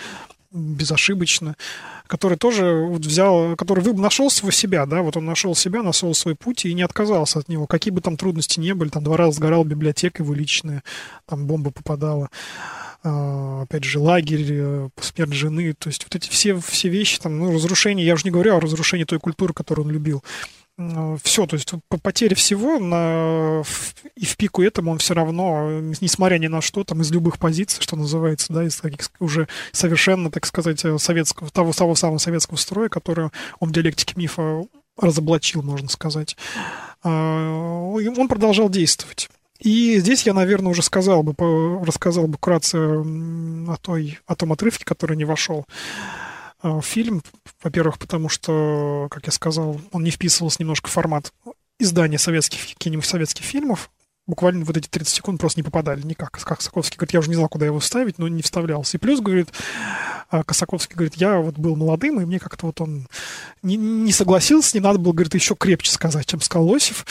безошибочно, 0.57 1.57
который 2.07 2.38
тоже 2.38 2.87
вот 2.88 3.05
взял, 3.05 3.57
который 3.57 3.83
вы 3.85 3.95
нашел 3.95 4.31
своего 4.31 4.51
себя, 4.51 4.87
да, 4.87 5.03
вот 5.03 5.16
он 5.16 5.25
нашел 5.25 5.55
себя, 5.55 5.83
нашел 5.83 6.14
свой 6.14 6.35
путь 6.35 6.64
и 6.64 6.75
не 6.75 6.83
отказался 6.83 7.38
от 7.38 7.49
него, 7.49 7.66
какие 7.66 7.92
бы 7.92 8.01
там 8.01 8.16
трудности 8.16 8.59
не 8.59 8.75
были, 8.75 8.88
там 8.88 9.05
два 9.05 9.16
раза 9.16 9.33
сгорала 9.33 9.64
библиотека 9.64 10.23
его 10.23 10.35
личная, 10.35 10.83
там 11.27 11.47
бомба 11.47 11.71
попадала, 11.71 12.31
а, 13.03 13.62
опять 13.62 13.85
же, 13.85 13.99
лагерь, 13.99 14.47
э, 14.49 14.88
смерть 15.01 15.33
жены, 15.33 15.75
то 15.75 15.88
есть 15.88 16.05
вот 16.05 16.14
эти 16.16 16.29
все, 16.29 16.59
все 16.59 16.88
вещи, 16.88 17.21
там, 17.21 17.38
ну, 17.38 17.53
разрушение, 17.53 18.07
я 18.07 18.14
уже 18.14 18.25
не 18.25 18.31
говорю 18.31 18.57
о 18.57 18.61
разрушении 18.61 19.05
той 19.05 19.21
культуры, 19.21 19.53
которую 19.53 19.87
он 19.87 19.92
любил, 19.92 20.25
все, 21.23 21.47
то 21.47 21.55
есть 21.55 21.73
по 21.89 21.99
потере 21.99 22.37
всего 22.37 22.79
на, 22.79 23.62
и 24.15 24.27
в 24.27 24.37
пику 24.37 24.62
этому 24.62 24.93
он 24.93 24.99
все 24.99 25.15
равно, 25.15 25.81
несмотря 26.01 26.37
ни 26.39 26.49
на 26.49 26.61
что, 26.61 26.85
там 26.85 27.01
из 27.01 27.11
любых 27.11 27.39
позиций, 27.39 27.83
что 27.83 27.97
называется, 27.97 28.53
да, 28.53 28.65
из 28.65 28.77
таких 28.77 29.11
уже 29.19 29.49
совершенно, 29.73 30.31
так 30.31 30.45
сказать, 30.45 30.81
советского, 30.99 31.51
того, 31.51 31.73
того 31.73 31.95
самого 31.95 32.19
советского 32.19 32.57
строя, 32.57 32.91
который 32.91 33.31
он 33.59 33.71
в 33.71 33.73
диалектике 33.73 34.15
мифа 34.17 34.65
разоблачил, 34.99 35.62
можно 35.62 35.89
сказать, 35.89 36.37
а, 37.03 37.91
он 37.91 38.29
продолжал 38.29 38.69
действовать. 38.69 39.31
И 39.59 39.99
здесь 39.99 40.27
я, 40.27 40.35
наверное, 40.35 40.71
уже 40.71 40.83
сказал 40.83 41.23
бы, 41.23 41.35
рассказал 41.85 42.27
бы 42.27 42.37
вкратце 42.37 42.77
о, 42.77 43.77
той, 43.81 44.19
о 44.27 44.35
том 44.35 44.53
отрывке, 44.53 44.85
который 44.85 45.17
не 45.17 45.25
вошел. 45.25 45.65
Э, 46.62 46.81
фильм. 46.83 47.23
Во-первых, 47.62 47.99
потому 47.99 48.29
что, 48.29 49.09
как 49.11 49.27
я 49.27 49.33
сказал, 49.33 49.81
он 49.92 50.03
не 50.03 50.11
вписывался 50.11 50.59
немножко 50.61 50.88
в 50.88 50.92
формат 50.92 51.33
издания 51.79 52.19
советских, 52.19 52.61
советских 53.05 53.45
фильмов. 53.45 53.90
буквально 54.27 54.64
вот 54.64 54.77
эти 54.77 54.88
30 54.88 55.14
секунд 55.14 55.40
просто 55.40 55.61
не 55.61 55.62
попадали 55.62 56.03
никак. 56.03 56.33
Как 56.33 56.59
Косаковский 56.59 56.97
говорит, 56.97 57.12
я 57.12 57.21
уже 57.21 57.29
не 57.29 57.37
знал, 57.37 57.49
куда 57.49 57.66
его 57.66 57.79
вставить, 57.79 58.19
но 58.19 58.27
не 58.27 58.42
вставлялся. 58.42 58.97
И 58.97 59.01
плюс, 59.01 59.21
говорит, 59.21 59.51
а, 60.31 60.42
Косаковский 60.42 60.97
говорит, 60.97 61.14
я 61.14 61.38
вот 61.38 61.59
был 61.59 61.77
молодым, 61.77 62.21
и 62.21 62.25
мне 62.25 62.40
как-то 62.40 62.66
вот 62.66 62.81
он 62.81 63.07
не, 63.62 63.77
не 63.77 64.11
согласился, 64.11 64.77
не 64.77 64.81
надо 64.81 64.99
было, 64.99 65.12
говорит, 65.12 65.35
еще 65.35 65.55
крепче 65.55 65.92
сказать, 65.92 66.27
чем 66.27 66.40
сказал 66.40 66.66
Лосев. 66.66 67.07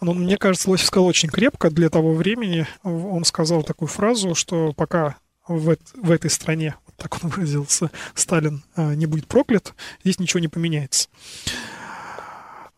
Но 0.00 0.12
мне 0.12 0.36
кажется, 0.36 0.68
Лосев 0.68 0.86
сказал 0.86 1.06
очень 1.06 1.28
крепко 1.28 1.70
для 1.70 1.88
того 1.88 2.14
времени. 2.14 2.66
Он 2.82 3.24
сказал 3.24 3.62
такую 3.62 3.88
фразу, 3.88 4.34
что 4.34 4.72
пока 4.72 5.16
в, 5.46 5.76
в 5.94 6.10
этой 6.10 6.30
стране, 6.30 6.74
так 6.96 7.22
он 7.22 7.30
выразился, 7.30 7.90
Сталин 8.14 8.62
а, 8.74 8.94
не 8.94 9.06
будет 9.06 9.26
проклят, 9.26 9.74
здесь 10.02 10.18
ничего 10.18 10.40
не 10.40 10.48
поменяется. 10.48 11.08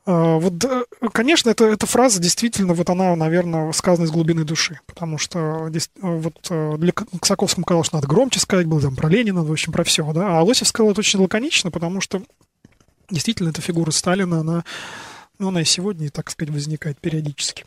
А, 0.07 0.39
вот, 0.39 0.65
конечно, 1.13 1.51
это, 1.51 1.67
эта 1.67 1.87
фраза 1.87 2.21
действительно, 2.21 2.73
вот 2.73 2.89
она, 2.89 3.15
наверное, 3.15 3.73
сказана 3.73 4.07
из 4.07 4.11
глубины 4.11 4.45
души, 4.45 4.81
потому 4.87 5.19
что 5.19 5.71
вот 6.01 6.47
э, 6.51 6.77
для 6.79 6.93
Ксаковскому 6.93 7.67
казалось, 7.67 7.89
что 7.89 7.97
надо 7.97 8.09
громче 8.09 8.41
сказать, 8.41 8.67
было 8.67 8.81
там 8.81 8.97
про 8.97 9.09
Ленина, 9.09 9.45
в 9.45 9.53
общем, 9.53 9.73
про 9.73 9.85
все, 9.85 10.11
да, 10.13 10.39
а 10.39 10.43
Лосев 10.43 10.67
сказал 10.67 10.93
это 10.93 11.01
очень 11.01 11.21
лаконично, 11.21 11.71
потому 11.71 12.01
что 12.01 12.23
действительно 13.11 13.51
эта 13.51 13.61
фигура 13.61 13.91
Сталина, 13.91 14.41
она 14.41 14.65
ну, 15.39 15.49
она 15.49 15.61
и 15.61 15.65
сегодня, 15.65 16.11
так 16.11 16.31
сказать, 16.31 16.53
возникает 16.53 16.99
периодически 16.99 17.65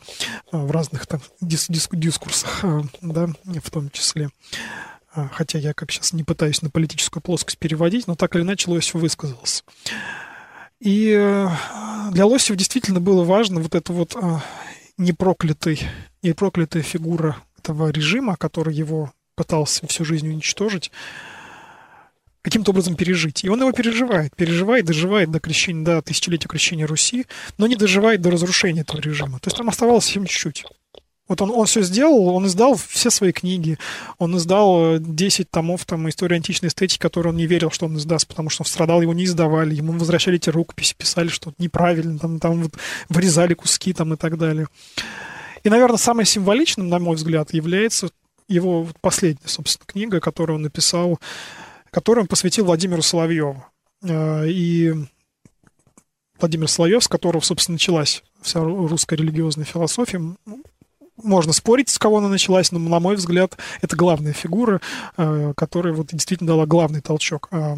а, 0.50 0.58
в 0.58 0.70
разных 0.70 1.06
там 1.06 1.20
дис 1.40 1.66
дис 1.68 1.88
дискурсах, 1.90 2.64
а, 2.64 2.82
да, 3.00 3.28
в 3.44 3.70
том 3.70 3.88
числе. 3.90 4.30
Хотя 5.32 5.58
я, 5.58 5.74
как 5.74 5.90
сейчас, 5.90 6.12
не 6.12 6.24
пытаюсь 6.24 6.62
на 6.62 6.70
политическую 6.70 7.22
плоскость 7.22 7.58
переводить, 7.58 8.06
но 8.06 8.14
так 8.14 8.34
или 8.34 8.42
иначе 8.42 8.70
Лосев 8.70 8.94
высказался. 8.94 9.62
И 10.80 11.14
э, 11.16 11.48
для 12.10 12.26
Лосева 12.26 12.56
действительно 12.56 12.98
было 12.98 13.22
важно 13.22 13.60
вот 13.60 13.74
эта 13.74 13.92
вот 13.92 14.16
а, 14.16 14.42
непроклятый, 14.98 15.80
непроклятая 16.22 16.82
фигура 16.82 17.36
этого 17.58 17.90
режима, 17.90 18.36
который 18.36 18.74
его 18.74 19.12
пытался 19.36 19.86
всю 19.86 20.04
жизнь 20.04 20.28
уничтожить, 20.28 20.90
каким-то 22.42 22.72
образом 22.72 22.96
пережить. 22.96 23.44
И 23.44 23.48
он 23.48 23.60
его 23.60 23.72
переживает, 23.72 24.34
переживает, 24.34 24.84
доживает 24.84 25.30
до 25.30 25.40
крещения, 25.40 25.84
до 25.84 26.02
тысячелетия 26.02 26.48
крещения 26.48 26.86
Руси, 26.86 27.26
но 27.58 27.66
не 27.66 27.76
доживает 27.76 28.20
до 28.20 28.30
разрушения 28.30 28.80
этого 28.80 29.00
режима. 29.00 29.38
То 29.38 29.48
есть 29.48 29.56
там 29.56 29.68
оставалось 29.68 30.04
совсем 30.04 30.26
чуть-чуть. 30.26 30.64
Вот 31.32 31.40
он, 31.40 31.50
он 31.50 31.64
все 31.64 31.80
сделал, 31.80 32.28
он 32.28 32.46
издал 32.46 32.74
все 32.74 33.08
свои 33.08 33.32
книги, 33.32 33.78
он 34.18 34.36
издал 34.36 34.98
10 34.98 35.40
э, 35.40 35.48
томов 35.50 35.86
там 35.86 36.06
истории 36.10 36.36
античной 36.36 36.68
эстетики, 36.68 36.98
которые 36.98 37.30
он 37.30 37.38
не 37.38 37.46
верил, 37.46 37.70
что 37.70 37.86
он 37.86 37.96
издаст, 37.96 38.28
потому 38.28 38.50
что 38.50 38.64
он 38.64 38.66
страдал, 38.66 39.00
его 39.00 39.14
не 39.14 39.24
издавали, 39.24 39.74
ему 39.74 39.94
возвращали 39.94 40.36
эти 40.36 40.50
рукописи, 40.50 40.94
писали, 40.94 41.28
что 41.28 41.54
неправильно, 41.56 42.18
там, 42.18 42.38
там 42.38 42.64
вот 42.64 42.74
вырезали 43.08 43.54
куски 43.54 43.94
там 43.94 44.12
и 44.12 44.18
так 44.18 44.36
далее. 44.36 44.66
И, 45.64 45.70
наверное, 45.70 45.96
самым 45.96 46.26
символичным, 46.26 46.90
на 46.90 46.98
мой 46.98 47.16
взгляд, 47.16 47.54
является 47.54 48.10
его 48.46 48.86
последняя, 49.00 49.48
собственно, 49.48 49.86
книга, 49.86 50.20
которую 50.20 50.56
он 50.56 50.62
написал, 50.64 51.18
которую 51.90 52.24
он 52.24 52.28
посвятил 52.28 52.66
Владимиру 52.66 53.00
Соловьеву. 53.00 53.64
Э, 54.02 54.46
и 54.46 54.92
Владимир 56.38 56.68
Соловьев, 56.68 57.02
с 57.02 57.08
которого, 57.08 57.40
собственно, 57.40 57.76
началась 57.76 58.22
вся 58.42 58.60
русская 58.60 59.16
религиозная 59.16 59.64
философия, 59.64 60.20
можно 61.16 61.52
спорить, 61.52 61.88
с 61.88 61.98
кого 61.98 62.18
она 62.18 62.28
началась, 62.28 62.72
но, 62.72 62.78
на 62.78 63.00
мой 63.00 63.16
взгляд, 63.16 63.56
это 63.80 63.96
главная 63.96 64.32
фигура, 64.32 64.80
э, 65.16 65.52
которая 65.56 65.92
вот 65.92 66.08
действительно 66.08 66.48
дала 66.48 66.66
главный 66.66 67.00
толчок 67.00 67.48
э, 67.50 67.74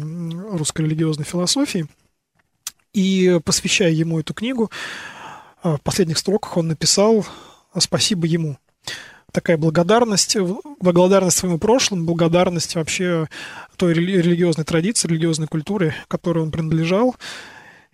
русской 0.51 0.83
религиозной 0.83 1.25
философии. 1.25 1.87
И 2.93 3.39
посвящая 3.43 3.91
ему 3.91 4.19
эту 4.19 4.33
книгу, 4.33 4.71
э, 5.63 5.75
в 5.75 5.81
последних 5.81 6.17
строках 6.17 6.57
он 6.57 6.67
написал 6.67 7.25
«Спасибо 7.77 8.25
ему». 8.25 8.57
Такая 9.31 9.57
благодарность, 9.57 10.37
благодарность 10.79 11.37
своему 11.37 11.59
прошлому, 11.59 12.05
благодарность 12.05 12.75
вообще 12.75 13.27
той 13.75 13.93
религиозной 13.93 14.63
традиции, 14.63 15.09
религиозной 15.09 15.47
культуре, 15.47 15.93
которой 16.07 16.41
он 16.41 16.51
принадлежал, 16.51 17.15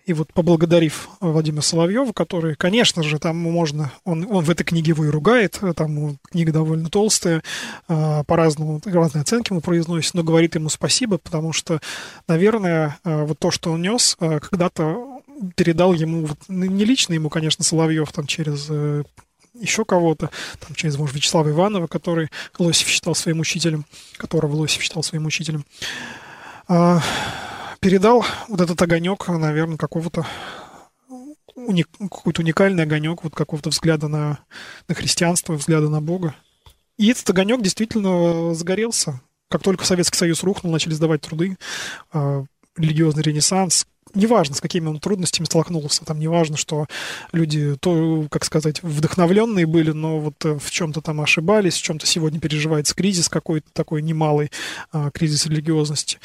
и 0.04 0.12
вот 0.12 0.32
поблагодарив 0.32 1.08
Владимира 1.20 1.62
Соловьева, 1.62 2.12
который, 2.12 2.56
конечно 2.56 3.02
же, 3.02 3.18
там 3.18 3.36
можно, 3.36 3.92
он, 4.04 4.26
он 4.28 4.44
в 4.44 4.50
этой 4.50 4.64
книге 4.64 4.90
его 4.90 5.04
и 5.04 5.08
ругает, 5.08 5.60
там 5.76 6.18
книга 6.30 6.52
довольно 6.52 6.88
толстая, 6.90 7.42
а, 7.88 8.24
по-разному, 8.24 8.80
разные 8.84 9.22
оценки 9.22 9.52
ему 9.52 9.60
произносит, 9.60 10.14
но 10.14 10.24
говорит 10.24 10.56
ему 10.56 10.68
спасибо, 10.70 11.18
потому 11.18 11.52
что, 11.52 11.80
наверное, 12.26 12.98
а, 13.04 13.24
вот 13.24 13.38
то, 13.38 13.50
что 13.50 13.72
он 13.72 13.82
нес, 13.82 14.16
а, 14.18 14.40
когда-то 14.40 15.20
передал 15.56 15.92
ему, 15.92 16.28
не 16.48 16.84
лично 16.84 17.14
ему, 17.14 17.28
конечно, 17.28 17.64
Соловьев, 17.64 18.12
там 18.12 18.26
через 18.26 18.66
э, 18.70 19.02
еще 19.54 19.84
кого-то, 19.84 20.30
там 20.60 20.74
через, 20.74 20.96
может, 20.98 21.16
Вячеслава 21.16 21.50
Иванова, 21.50 21.86
который 21.86 22.28
Лосев 22.58 22.88
считал 22.88 23.14
своим 23.14 23.40
учителем, 23.40 23.84
которого 24.16 24.56
Лосев 24.56 24.82
считал 24.82 25.02
своим 25.02 25.26
учителем 25.26 25.64
передал 27.82 28.24
вот 28.48 28.60
этот 28.60 28.80
огонек, 28.80 29.28
наверное, 29.28 29.76
какого-то 29.76 30.24
уник, 31.56 31.88
какой-то 31.98 32.40
уникальный 32.40 32.84
огонек 32.84 33.24
вот 33.24 33.34
какого-то 33.34 33.70
взгляда 33.70 34.06
на, 34.06 34.38
на 34.88 34.94
христианство, 34.94 35.54
взгляда 35.54 35.88
на 35.88 36.00
Бога. 36.00 36.34
И 36.96 37.10
этот 37.10 37.28
огонек 37.28 37.60
действительно 37.60 38.54
загорелся. 38.54 39.20
Как 39.50 39.62
только 39.62 39.84
Советский 39.84 40.16
Союз 40.16 40.44
рухнул, 40.44 40.72
начали 40.72 40.94
сдавать 40.94 41.22
труды, 41.22 41.58
э, 42.14 42.44
религиозный 42.76 43.24
ренессанс, 43.24 43.86
неважно, 44.14 44.54
с 44.54 44.60
какими 44.60 44.86
он 44.86 45.00
трудностями 45.00 45.46
столкнулся, 45.46 46.04
там 46.04 46.20
неважно, 46.20 46.56
что 46.56 46.86
люди, 47.32 47.76
то, 47.80 48.26
как 48.30 48.44
сказать, 48.44 48.82
вдохновленные 48.82 49.66
были, 49.66 49.90
но 49.90 50.20
вот 50.20 50.44
э, 50.44 50.56
в 50.56 50.70
чем-то 50.70 51.00
там 51.00 51.20
ошибались, 51.20 51.74
в 51.74 51.82
чем-то 51.82 52.06
сегодня 52.06 52.38
переживается 52.38 52.94
кризис 52.94 53.28
какой-то 53.28 53.66
такой 53.72 54.02
немалый, 54.02 54.52
э, 54.92 55.10
кризис 55.12 55.46
религиозности. 55.46 56.20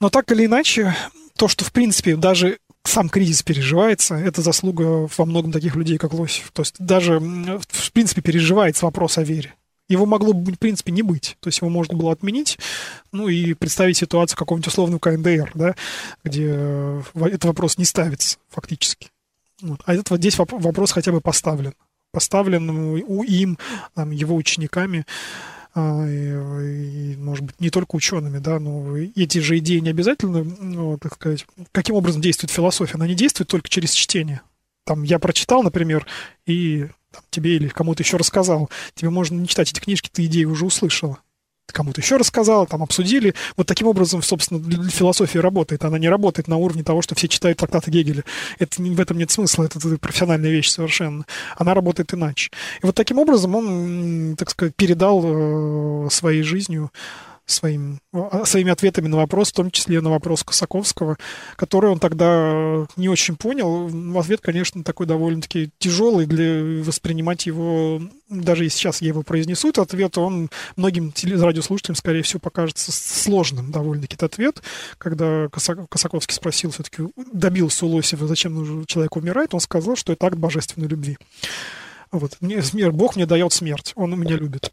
Но 0.00 0.10
так 0.10 0.30
или 0.32 0.46
иначе, 0.46 0.94
то, 1.36 1.48
что, 1.48 1.64
в 1.64 1.72
принципе, 1.72 2.16
даже 2.16 2.58
сам 2.84 3.08
кризис 3.08 3.42
переживается, 3.42 4.14
это 4.14 4.42
заслуга 4.42 5.08
во 5.16 5.24
многом 5.24 5.52
таких 5.52 5.76
людей, 5.76 5.98
как 5.98 6.14
Лосев. 6.14 6.50
То 6.52 6.62
есть 6.62 6.76
даже, 6.78 7.18
в 7.20 7.92
принципе, 7.92 8.22
переживается 8.22 8.84
вопрос 8.86 9.18
о 9.18 9.24
вере. 9.24 9.54
Его 9.88 10.04
могло 10.04 10.34
бы, 10.34 10.52
в 10.52 10.58
принципе, 10.58 10.92
не 10.92 11.02
быть. 11.02 11.36
То 11.40 11.48
есть 11.48 11.60
его 11.60 11.70
можно 11.70 11.96
было 11.96 12.12
отменить, 12.12 12.58
ну 13.10 13.28
и 13.28 13.54
представить 13.54 13.96
ситуацию 13.96 14.36
какого-нибудь 14.36 14.68
условного 14.68 14.98
КНДР, 14.98 15.52
да, 15.54 15.74
где 16.24 16.46
э, 16.50 17.02
этот 17.14 17.46
вопрос 17.46 17.78
не 17.78 17.86
ставится 17.86 18.38
фактически. 18.50 19.08
Вот. 19.62 19.80
А 19.86 19.94
этот 19.94 20.10
вот 20.10 20.20
здесь 20.20 20.38
вопрос 20.38 20.92
хотя 20.92 21.10
бы 21.10 21.20
поставлен. 21.20 21.74
Поставлен 22.12 22.70
у 22.70 23.22
им, 23.22 23.58
там, 23.94 24.10
его 24.10 24.34
учениками. 24.36 25.04
А, 25.80 26.04
и, 26.08 27.14
может 27.16 27.44
быть, 27.44 27.60
не 27.60 27.70
только 27.70 27.94
учеными, 27.94 28.38
да, 28.38 28.58
но 28.58 28.96
эти 28.96 29.38
же 29.38 29.58
идеи 29.58 29.78
не 29.78 29.90
обязательно, 29.90 30.42
ну, 30.42 30.98
так 30.98 31.14
сказать, 31.14 31.46
каким 31.70 31.94
образом 31.94 32.20
действует 32.20 32.50
философия, 32.50 32.96
она 32.96 33.06
не 33.06 33.14
действует 33.14 33.48
только 33.48 33.68
через 33.68 33.92
чтение. 33.92 34.40
Там 34.84 35.04
я 35.04 35.20
прочитал, 35.20 35.62
например, 35.62 36.04
и 36.46 36.88
там, 37.12 37.22
тебе 37.30 37.54
или 37.54 37.68
кому-то 37.68 38.02
еще 38.02 38.16
рассказал. 38.16 38.68
Тебе 38.94 39.10
можно 39.10 39.36
не 39.36 39.46
читать 39.46 39.70
эти 39.70 39.78
книжки, 39.78 40.10
ты 40.12 40.24
идеи 40.24 40.46
уже 40.46 40.66
услышала 40.66 41.20
кому-то 41.72 42.00
еще 42.00 42.16
рассказала, 42.16 42.66
там 42.66 42.82
обсудили. 42.82 43.34
Вот 43.56 43.66
таким 43.66 43.86
образом, 43.86 44.22
собственно, 44.22 44.60
философия 44.90 45.40
работает. 45.40 45.84
Она 45.84 45.98
не 45.98 46.08
работает 46.08 46.48
на 46.48 46.56
уровне 46.56 46.82
того, 46.82 47.02
что 47.02 47.14
все 47.14 47.28
читают 47.28 47.58
трактаты 47.58 47.90
Гегеля. 47.90 48.24
Это, 48.58 48.82
в 48.82 49.00
этом 49.00 49.18
нет 49.18 49.30
смысла, 49.30 49.64
это, 49.64 49.78
это 49.78 49.98
профессиональная 49.98 50.50
вещь 50.50 50.70
совершенно. 50.70 51.24
Она 51.56 51.74
работает 51.74 52.12
иначе. 52.14 52.50
И 52.82 52.86
вот 52.86 52.94
таким 52.94 53.18
образом 53.18 53.54
он, 53.54 54.36
так 54.36 54.50
сказать, 54.50 54.74
передал 54.76 55.22
э, 55.24 56.10
своей 56.10 56.42
жизнью 56.42 56.90
своим, 57.50 58.00
а, 58.12 58.44
своими 58.44 58.70
ответами 58.70 59.08
на 59.08 59.16
вопрос, 59.16 59.50
в 59.50 59.54
том 59.54 59.70
числе 59.70 60.00
на 60.00 60.10
вопрос 60.10 60.44
Косаковского, 60.44 61.16
который 61.56 61.90
он 61.90 61.98
тогда 61.98 62.86
не 62.96 63.08
очень 63.08 63.36
понял. 63.36 63.88
В 63.88 64.18
ответ, 64.18 64.40
конечно, 64.40 64.84
такой 64.84 65.06
довольно-таки 65.06 65.70
тяжелый 65.78 66.26
для 66.26 66.82
воспринимать 66.82 67.46
его, 67.46 68.00
даже 68.28 68.66
и 68.66 68.68
сейчас 68.68 69.00
я 69.00 69.08
его 69.08 69.22
произнесу, 69.22 69.68
этот 69.68 69.88
ответ, 69.88 70.18
он 70.18 70.50
многим 70.76 71.12
радиослушателям, 71.24 71.96
скорее 71.96 72.22
всего, 72.22 72.40
покажется 72.40 72.92
сложным 72.92 73.70
довольно-таки 73.70 74.16
этот 74.16 74.34
ответ, 74.34 74.62
когда 74.98 75.48
Косаковский 75.48 76.34
спросил 76.34 76.70
все-таки, 76.70 77.04
добился 77.32 77.86
у 77.86 77.88
Лосева, 77.88 78.26
зачем 78.26 78.84
человек 78.86 79.16
умирает, 79.16 79.54
он 79.54 79.60
сказал, 79.60 79.96
что 79.96 80.12
это 80.12 80.26
акт 80.26 80.36
божественной 80.36 80.88
любви. 80.88 81.18
Вот. 82.10 82.36
Мне, 82.40 82.60
Бог 82.90 83.16
мне 83.16 83.26
дает 83.26 83.52
смерть, 83.52 83.92
он 83.94 84.18
меня 84.18 84.36
любит. 84.36 84.72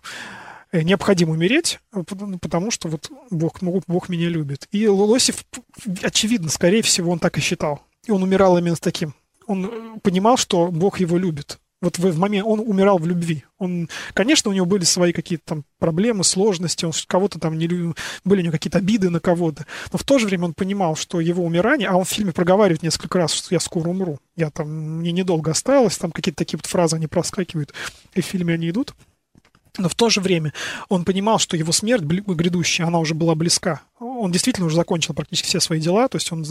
Э, 0.76 0.82
необходимо 0.82 1.32
умереть, 1.32 1.80
э, 1.94 2.04
ну, 2.20 2.38
потому 2.38 2.70
что 2.70 2.90
вот 2.90 3.10
Бог, 3.32 3.60
Бог 3.62 4.10
меня 4.10 4.28
любит. 4.28 4.68
И 4.72 4.88
Лосев, 4.88 5.46
очевидно, 6.02 6.50
скорее 6.50 6.82
всего, 6.82 7.12
он 7.14 7.20
так 7.20 7.38
и 7.38 7.42
считал. 7.42 7.82
И 8.06 8.12
он 8.12 8.24
умирал 8.24 8.58
именно 8.58 8.76
с 8.76 8.82
таким. 8.82 9.14
Он 9.48 9.66
э, 9.66 10.00
понимал, 10.02 10.36
что 10.36 10.68
Бог 10.68 11.00
его 11.00 11.18
любит. 11.18 11.60
Вот 11.82 11.98
в, 11.98 12.12
в 12.12 12.18
момент 12.18 12.46
он 12.46 12.60
умирал 12.60 12.98
в 12.98 13.08
любви. 13.08 13.46
Он, 13.58 13.88
конечно, 14.14 14.52
у 14.52 14.54
него 14.54 14.66
были 14.66 14.84
свои 14.84 15.14
какие-то 15.14 15.46
там 15.46 15.66
проблемы, 15.80 16.26
сложности, 16.26 16.84
он 16.84 16.92
кого-то 17.08 17.40
там 17.40 17.58
не 17.58 17.68
были 17.68 18.42
у 18.42 18.44
него 18.44 18.52
какие-то 18.52 18.80
обиды 18.80 19.10
на 19.10 19.22
кого-то, 19.22 19.66
но 19.94 19.98
в 19.98 20.04
то 20.04 20.18
же 20.18 20.26
время 20.28 20.46
он 20.46 20.54
понимал, 20.54 20.98
что 20.98 21.22
его 21.22 21.46
умирание, 21.46 21.88
а 21.88 21.96
он 21.96 22.04
в 22.04 22.10
фильме 22.10 22.34
проговаривает 22.34 22.84
несколько 22.84 23.18
раз, 23.20 23.32
что 23.34 23.54
я 23.56 23.60
скоро 23.60 23.90
умру, 23.90 24.20
я 24.36 24.50
там 24.50 25.00
мне 25.00 25.12
недолго 25.12 25.52
осталось, 25.52 25.98
там 25.98 26.12
какие-то 26.12 26.40
такие 26.40 26.58
вот 26.58 26.66
фразы 26.66 26.96
они 26.96 27.08
проскакивают, 27.08 27.74
и 28.14 28.22
в 28.22 28.26
фильме 28.26 28.56
они 28.56 28.70
идут. 28.70 28.94
Но 29.78 29.90
в 29.90 29.96
то 29.96 30.10
же 30.10 30.22
время 30.22 30.54
он 30.90 31.04
понимал, 31.06 31.40
что 31.40 31.58
его 31.58 31.72
смерть 31.72 32.04
грядущая, 32.04 32.88
она 32.88 33.00
уже 33.00 33.14
была 33.14 33.36
близка. 33.36 33.82
Он 34.00 34.32
действительно 34.32 34.68
уже 34.68 34.76
закончил 34.76 35.14
практически 35.14 35.48
все 35.48 35.60
свои 35.60 35.80
дела, 35.80 36.08
то 36.08 36.18
есть 36.18 36.32
он 36.32 36.46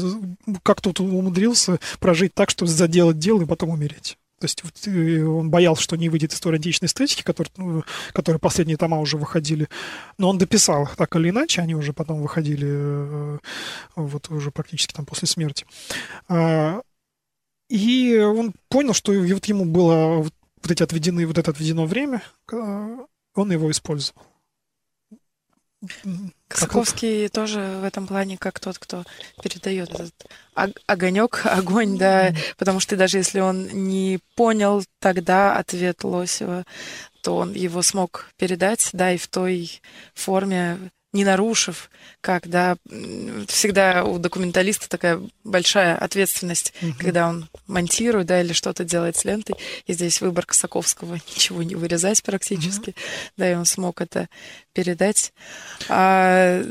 как-то 0.63 0.93
умудрился 1.03 1.79
прожить 2.01 2.35
так, 2.35 2.51
чтобы 2.51 2.71
заделать 2.71 3.19
дело 3.19 3.43
и 3.43 3.47
потом 3.47 3.71
умереть. 3.71 4.19
То 4.41 4.47
есть 4.47 4.63
э, 4.89 5.23
он 5.23 5.49
боялся, 5.49 5.83
что 5.83 5.97
не 5.97 6.09
выйдет 6.09 6.33
история 6.33 6.57
античной 6.57 6.87
эстетики, 6.87 7.23
которые, 7.23 7.51
ну, 7.57 7.85
которые 8.13 8.41
последние 8.41 8.77
тома 8.77 8.99
уже 8.99 9.17
выходили. 9.17 9.69
Но 10.19 10.29
он 10.29 10.39
дописал 10.39 10.89
так 10.97 11.17
или 11.17 11.31
иначе, 11.31 11.63
они 11.63 11.75
уже 11.75 11.93
потом 11.93 12.21
выходили 12.21 12.67
э, 12.69 13.39
вот 13.97 14.31
уже 14.31 14.51
практически 14.51 14.93
там 14.93 15.07
после 15.07 15.29
смерти. 15.29 15.65
А, 16.29 16.83
и 17.71 18.19
он 18.19 18.53
понял, 18.69 18.93
что 18.93 19.13
вот 19.13 19.47
ему 19.47 19.65
было 19.65 20.23
вот 20.65 20.71
эти 20.71 20.83
отведены, 20.83 21.27
вот 21.27 21.39
это 21.39 21.51
отведено 21.51 21.87
время, 21.87 22.23
он 23.35 23.53
его 23.53 23.71
использовал. 23.71 24.23
Косаковский 26.49 27.29
тоже 27.29 27.79
в 27.81 27.85
этом 27.85 28.07
плане 28.07 28.39
как 28.39 28.61
тот, 28.61 28.79
кто 28.79 29.05
передает 29.43 29.91
этот 29.91 30.15
огонек, 30.87 31.43
огонь, 31.45 31.99
да, 31.99 32.33
потому 32.57 32.81
что 32.81 32.97
даже 32.97 33.19
если 33.19 33.41
он 33.41 33.69
не 33.69 34.21
понял 34.35 34.83
тогда 34.99 35.57
ответ 35.57 36.05
Лосева, 36.05 36.65
то 37.23 37.37
он 37.37 37.53
его 37.53 37.83
смог 37.83 38.31
передать, 38.37 38.91
да, 38.93 39.13
и 39.13 39.19
в 39.19 39.29
той 39.29 39.81
форме, 40.15 40.91
не 41.15 41.25
нарушив, 41.25 41.91
как, 42.21 42.49
да, 42.49 42.77
всегда 43.47 44.05
у 44.05 44.19
документалиста 44.19 44.89
такая 44.89 45.21
большая 45.45 45.97
ответственность, 45.97 46.75
угу. 46.83 46.93
когда 46.99 47.29
он 47.29 47.49
монтирует, 47.69 48.27
да, 48.27 48.41
или 48.41 48.53
что-то 48.53 48.85
делает 48.85 49.17
с 49.17 49.25
лентой. 49.25 49.57
И 49.87 49.95
здесь 49.95 50.21
выбор 50.21 50.45
Косаковского 50.45 51.15
ничего 51.15 51.63
не 51.63 51.77
вырезать 51.77 52.23
практически, 52.23 52.91
угу. 52.91 52.99
да, 53.37 53.53
и 53.53 53.55
он 53.55 53.65
смог 53.65 54.01
это 54.01 54.29
передать. 54.75 55.33
А, 55.89 56.63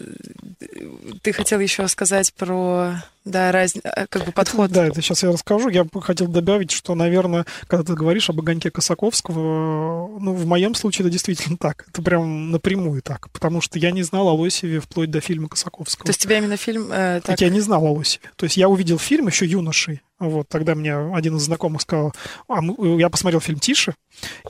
ты 1.21 1.33
хотел 1.33 1.59
еще 1.59 1.87
сказать 1.87 2.33
про 2.33 2.95
да, 3.25 3.53
раз, 3.53 3.73
э, 3.81 4.05
как 4.09 4.25
бы 4.25 4.31
подход. 4.31 4.69
Да, 4.71 4.85
это 4.85 5.01
сейчас 5.01 5.23
я 5.23 5.31
расскажу. 5.31 5.69
Я 5.69 5.85
бы 5.85 6.01
хотел 6.01 6.27
добавить, 6.27 6.71
что, 6.71 6.93
наверное, 6.93 7.45
когда 7.67 7.83
ты 7.83 7.93
говоришь 7.93 8.29
об 8.29 8.39
огоньке 8.39 8.69
Косаковского, 8.69 10.19
ну, 10.19 10.33
в 10.33 10.45
моем 10.45 10.75
случае 10.75 11.05
это 11.05 11.11
действительно 11.11 11.57
так. 11.57 11.85
Это 11.89 12.01
прям 12.01 12.51
напрямую 12.51 13.01
так. 13.01 13.29
Потому 13.31 13.61
что 13.61 13.79
я 13.79 13.91
не 13.91 14.03
знал 14.03 14.27
о 14.27 14.33
Лосеве 14.33 14.81
вплоть 14.81 15.09
до 15.09 15.21
фильма 15.21 15.47
Косаковского. 15.47 16.05
То 16.05 16.09
есть 16.09 16.21
тебя 16.21 16.37
именно 16.37 16.57
фильм... 16.57 16.91
Э, 16.91 17.21
так... 17.23 17.39
Я 17.39 17.49
не 17.49 17.61
знал 17.61 17.85
о 17.85 17.93
Лосеве. 17.93 18.29
То 18.35 18.43
есть 18.43 18.57
я 18.57 18.67
увидел 18.67 18.99
фильм 18.99 19.27
еще 19.27 19.45
юношей. 19.45 20.01
Вот, 20.19 20.47
тогда 20.47 20.75
мне 20.75 20.95
один 20.95 21.37
из 21.37 21.41
знакомых 21.41 21.81
сказал, 21.81 22.13
а, 22.47 22.59
я 22.97 23.09
посмотрел 23.09 23.41
фильм 23.41 23.59
«Тише» 23.59 23.95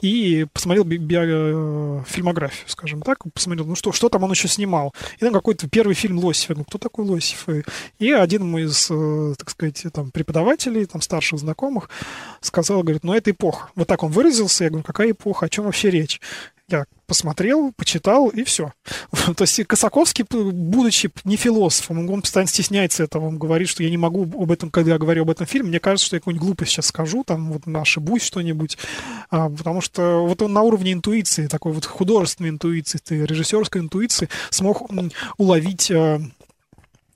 и 0.02 0.45
посмотрел 0.54 0.84
би- 0.84 0.97
би- 0.97 1.15
э, 1.17 2.04
фильмографию, 2.06 2.67
скажем 2.67 3.02
так, 3.02 3.19
посмотрел, 3.34 3.65
ну 3.65 3.76
что, 3.76 3.91
что 3.91 4.10
там 4.10 4.23
он 4.23 4.32
еще 4.32 4.47
снимал. 4.47 4.93
И 5.17 5.19
там 5.19 5.34
какой-то 5.34 5.67
первый 5.69 5.95
фильм 5.95 6.19
Лосев. 6.19 6.58
Ну, 6.58 6.63
кто 6.65 6.78
такой 6.78 7.06
Лосев? 7.06 7.47
И 7.97 8.12
один 8.12 8.45
мой 8.45 8.63
из, 8.63 8.88
э, 8.91 9.36
так 9.38 9.49
сказать, 9.49 9.84
там, 9.93 10.12
преподавателей, 10.12 10.86
там, 10.86 11.02
старших 11.02 11.39
знакомых 11.39 11.89
сказал, 12.41 12.84
говорит, 12.84 13.04
ну, 13.04 13.13
это 13.13 13.32
эпоха. 13.32 13.69
Вот 13.76 13.88
так 13.88 14.04
он 14.04 14.12
выразился. 14.12 14.65
Я 14.65 14.69
говорю, 14.69 14.84
какая 14.84 15.12
эпоха, 15.12 15.45
о 15.45 15.49
чем 15.49 15.65
вообще 15.65 15.89
речь? 15.89 16.19
Я 16.69 16.86
посмотрел, 17.08 17.73
почитал, 17.76 18.30
и 18.30 18.43
все. 18.43 18.71
То 19.36 19.43
есть 19.43 19.65
Косаковский, 19.65 20.26
будучи 20.30 21.12
не 21.26 21.36
философом, 21.36 22.10
он 22.10 22.21
постоянно 22.21 22.47
стесняется 22.47 23.04
этого, 23.04 23.28
он 23.28 23.38
говорит, 23.38 23.67
что 23.67 23.84
я 23.84 23.89
не 23.89 23.97
могу 23.97 24.23
об 24.23 24.52
этом, 24.52 24.71
когда 24.71 24.91
я 24.91 24.97
говорю 24.97 25.23
об 25.23 25.30
этом 25.30 25.45
фильме, 25.45 25.69
мне 25.69 25.80
кажется, 25.80 26.08
что 26.08 26.15
я 26.15 26.21
какую-нибудь 26.21 26.45
глупость 26.45 26.71
сейчас 26.71 26.88
скажу, 26.88 27.23
там, 27.26 27.52
вот, 27.52 27.63
ошибусь 27.67 28.23
что-нибудь, 28.23 28.78
а, 29.30 29.49
потому 29.49 29.82
что 29.82 30.26
вот 30.26 30.41
он 30.41 30.54
на 30.54 30.62
уровне 30.62 30.93
интуиции, 30.93 31.47
такой 31.47 31.73
вот 31.73 31.86
художественной 31.86 32.52
интуиции, 32.52 32.99
режиссерской 33.10 33.82
интуиции 33.82 34.30
смог 34.49 34.89
уловить 35.38 35.91
а, 35.91 36.21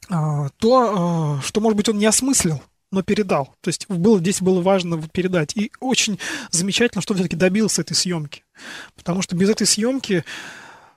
а, 0.09 0.49
то, 0.57 1.37
а, 1.39 1.41
что, 1.41 1.61
может 1.61 1.77
быть, 1.77 1.89
он 1.89 1.97
не 1.97 2.05
осмыслил, 2.05 2.61
но 2.91 3.01
передал. 3.01 3.55
То 3.61 3.69
есть 3.69 3.87
было, 3.89 4.19
здесь 4.19 4.41
было 4.41 4.61
важно 4.61 5.01
передать. 5.11 5.55
И 5.55 5.71
очень 5.79 6.19
замечательно, 6.51 7.01
что 7.01 7.13
все-таки 7.13 7.35
добился 7.35 7.81
этой 7.81 7.95
съемки. 7.95 8.43
Потому 8.95 9.21
что 9.21 9.35
без 9.35 9.49
этой 9.49 9.67
съемки 9.67 10.23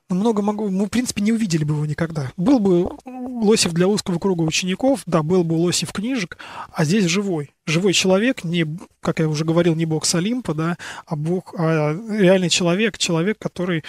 много 0.08 0.42
могу, 0.42 0.68
мы, 0.70 0.86
в 0.86 0.88
принципе, 0.88 1.22
не 1.22 1.32
увидели 1.32 1.64
бы 1.64 1.74
его 1.74 1.86
никогда. 1.86 2.32
Был 2.36 2.58
бы 2.58 2.90
Лосев 3.04 3.72
для 3.72 3.86
узкого 3.86 4.18
круга 4.18 4.42
учеников, 4.42 5.02
да, 5.06 5.22
был 5.22 5.44
бы 5.44 5.54
Лосев 5.54 5.92
книжек, 5.92 6.38
а 6.72 6.84
здесь 6.84 7.04
живой. 7.04 7.54
Живой 7.66 7.92
человек, 7.92 8.44
не, 8.44 8.66
как 9.00 9.20
я 9.20 9.28
уже 9.28 9.44
говорил, 9.44 9.74
не 9.74 9.86
бог 9.86 10.04
с 10.04 10.14
Олимпа, 10.14 10.54
да, 10.54 10.76
а 11.06 11.16
бог, 11.16 11.54
а 11.56 11.96
реальный 12.10 12.50
человек, 12.50 12.98
человек, 12.98 13.38
который 13.38 13.84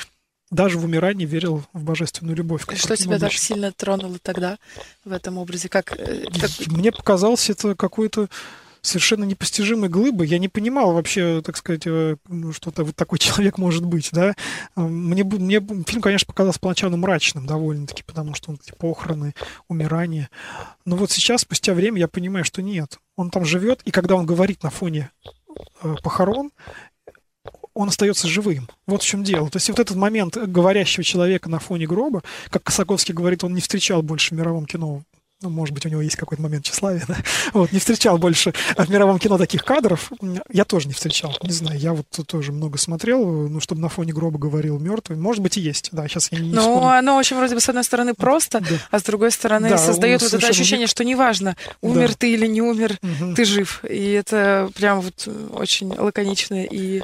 даже 0.51 0.77
в 0.77 0.83
умирании 0.85 1.25
верил 1.25 1.63
в 1.73 1.83
божественную 1.83 2.35
любовь. 2.35 2.65
Что 2.75 2.95
тебя 2.95 3.17
так 3.17 3.31
сильно 3.31 3.71
тронуло 3.71 4.17
тогда 4.21 4.59
в 5.03 5.11
этом 5.11 5.37
образе? 5.37 5.69
Как, 5.69 5.97
э, 5.97 6.25
как... 6.39 6.51
Мне 6.67 6.91
показалось 6.91 7.49
это 7.49 7.73
какой-то 7.73 8.27
совершенно 8.81 9.23
непостижимой 9.23 9.89
глыбы. 9.89 10.25
Я 10.25 10.39
не 10.39 10.49
понимал 10.49 10.93
вообще, 10.93 11.41
так 11.41 11.55
сказать, 11.55 11.83
э, 11.85 12.17
ну, 12.27 12.51
что-то 12.51 12.83
вот 12.83 12.95
такой 12.95 13.19
человек 13.19 13.57
может 13.57 13.85
быть, 13.85 14.09
да. 14.11 14.35
Мне, 14.75 15.23
мне 15.23 15.59
фильм, 15.87 16.01
конечно, 16.01 16.27
показался 16.27 16.59
поначалу 16.59 16.97
мрачным 16.97 17.45
довольно-таки, 17.45 18.03
потому 18.03 18.33
что 18.33 18.51
он 18.51 18.59
эти 18.61 18.75
похороны, 18.75 19.33
умирание. 19.67 20.29
Но 20.85 20.95
вот 20.95 21.11
сейчас, 21.11 21.41
спустя 21.41 21.73
время, 21.73 21.99
я 21.99 22.07
понимаю, 22.07 22.43
что 22.43 22.61
нет. 22.61 22.99
Он 23.15 23.29
там 23.29 23.45
живет, 23.45 23.81
и 23.85 23.91
когда 23.91 24.15
он 24.15 24.25
говорит 24.25 24.63
на 24.63 24.69
фоне 24.69 25.11
э, 25.83 25.95
похорон, 26.03 26.51
он 27.73 27.89
остается 27.89 28.27
живым. 28.27 28.69
Вот 28.87 29.03
в 29.03 29.05
чем 29.05 29.23
дело. 29.23 29.49
То 29.49 29.57
есть 29.57 29.69
вот 29.69 29.79
этот 29.79 29.95
момент 29.95 30.37
говорящего 30.37 31.03
человека 31.03 31.49
на 31.49 31.59
фоне 31.59 31.87
гроба, 31.87 32.23
как 32.49 32.63
Косаковский 32.63 33.13
говорит, 33.13 33.43
он 33.43 33.53
не 33.53 33.61
встречал 33.61 34.01
больше 34.01 34.33
в 34.33 34.37
мировом 34.37 34.65
кино 34.65 35.03
ну, 35.41 35.49
может 35.49 35.73
быть, 35.73 35.85
у 35.85 35.89
него 35.89 36.01
есть 36.01 36.15
какой-то 36.15 36.41
момент 36.41 36.65
тщеславия, 36.65 37.03
да? 37.07 37.17
Вот, 37.53 37.71
не 37.71 37.79
встречал 37.79 38.17
больше 38.17 38.53
в 38.77 38.89
мировом 38.89 39.17
кино 39.19 39.37
таких 39.37 39.63
кадров. 39.63 40.11
Я 40.51 40.65
тоже 40.65 40.87
не 40.87 40.93
встречал, 40.93 41.35
не 41.41 41.51
знаю, 41.51 41.79
я 41.79 41.93
вот 41.93 42.05
тоже 42.27 42.51
много 42.51 42.77
смотрел, 42.77 43.49
ну, 43.49 43.59
чтобы 43.59 43.81
на 43.81 43.89
фоне 43.89 44.13
гроба 44.13 44.37
говорил 44.37 44.79
мертвый. 44.79 45.17
Может 45.17 45.41
быть, 45.41 45.57
и 45.57 45.61
есть, 45.61 45.89
да, 45.91 46.07
сейчас 46.07 46.31
я 46.31 46.39
не 46.39 46.51
Ну, 46.51 46.61
вспомню. 46.61 46.89
оно 46.89 47.15
очень, 47.17 47.37
вроде 47.37 47.55
бы, 47.55 47.61
с 47.61 47.69
одной 47.69 47.83
стороны, 47.83 48.13
просто, 48.13 48.59
да. 48.59 48.67
а 48.91 48.99
с 48.99 49.03
другой 49.03 49.31
стороны, 49.31 49.69
да, 49.69 49.77
создает 49.77 50.21
вот 50.21 50.33
это 50.33 50.47
ощущение, 50.47 50.87
что 50.87 51.03
неважно, 51.03 51.55
умер 51.81 52.09
да. 52.09 52.15
ты 52.19 52.33
или 52.33 52.45
не 52.45 52.61
умер, 52.61 52.97
угу. 53.01 53.33
ты 53.33 53.45
жив. 53.45 53.83
И 53.85 54.11
это 54.11 54.69
прям 54.75 55.01
вот 55.01 55.27
очень 55.53 55.93
лаконично 55.97 56.63
и 56.63 57.01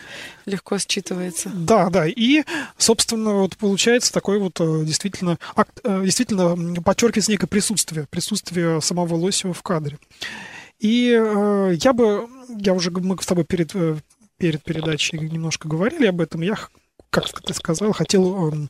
легко 0.48 0.76
считывается. 0.76 1.52
Да, 1.54 1.90
да. 1.90 2.08
И, 2.08 2.44
собственно, 2.78 3.34
вот 3.34 3.58
получается 3.58 4.12
такой 4.12 4.40
вот 4.40 4.60
э, 4.60 4.84
действительно, 4.86 5.38
э, 5.56 6.02
действительно 6.04 6.82
подчеркивается 6.82 7.32
некое 7.32 7.48
присутствие, 7.48 8.08
присутствие 8.10 8.82
самого 8.82 9.16
Лосева 9.16 9.54
в 9.54 9.62
кадре. 9.62 10.00
И 10.80 11.12
э, 11.12 11.76
я 11.82 11.94
бы, 11.94 12.28
я 12.58 12.74
уже, 12.74 12.92
мы 12.92 13.22
с 13.22 13.26
тобой 13.26 13.44
перед, 13.44 13.74
перед 14.38 14.64
передачей 14.64 15.20
немножко 15.20 15.68
говорили 15.68 16.08
об 16.08 16.22
этом, 16.22 16.42
я, 16.42 16.56
как 17.10 17.42
ты 17.42 17.54
сказал, 17.54 17.92
хотел 17.92 18.54
э, 18.54 18.68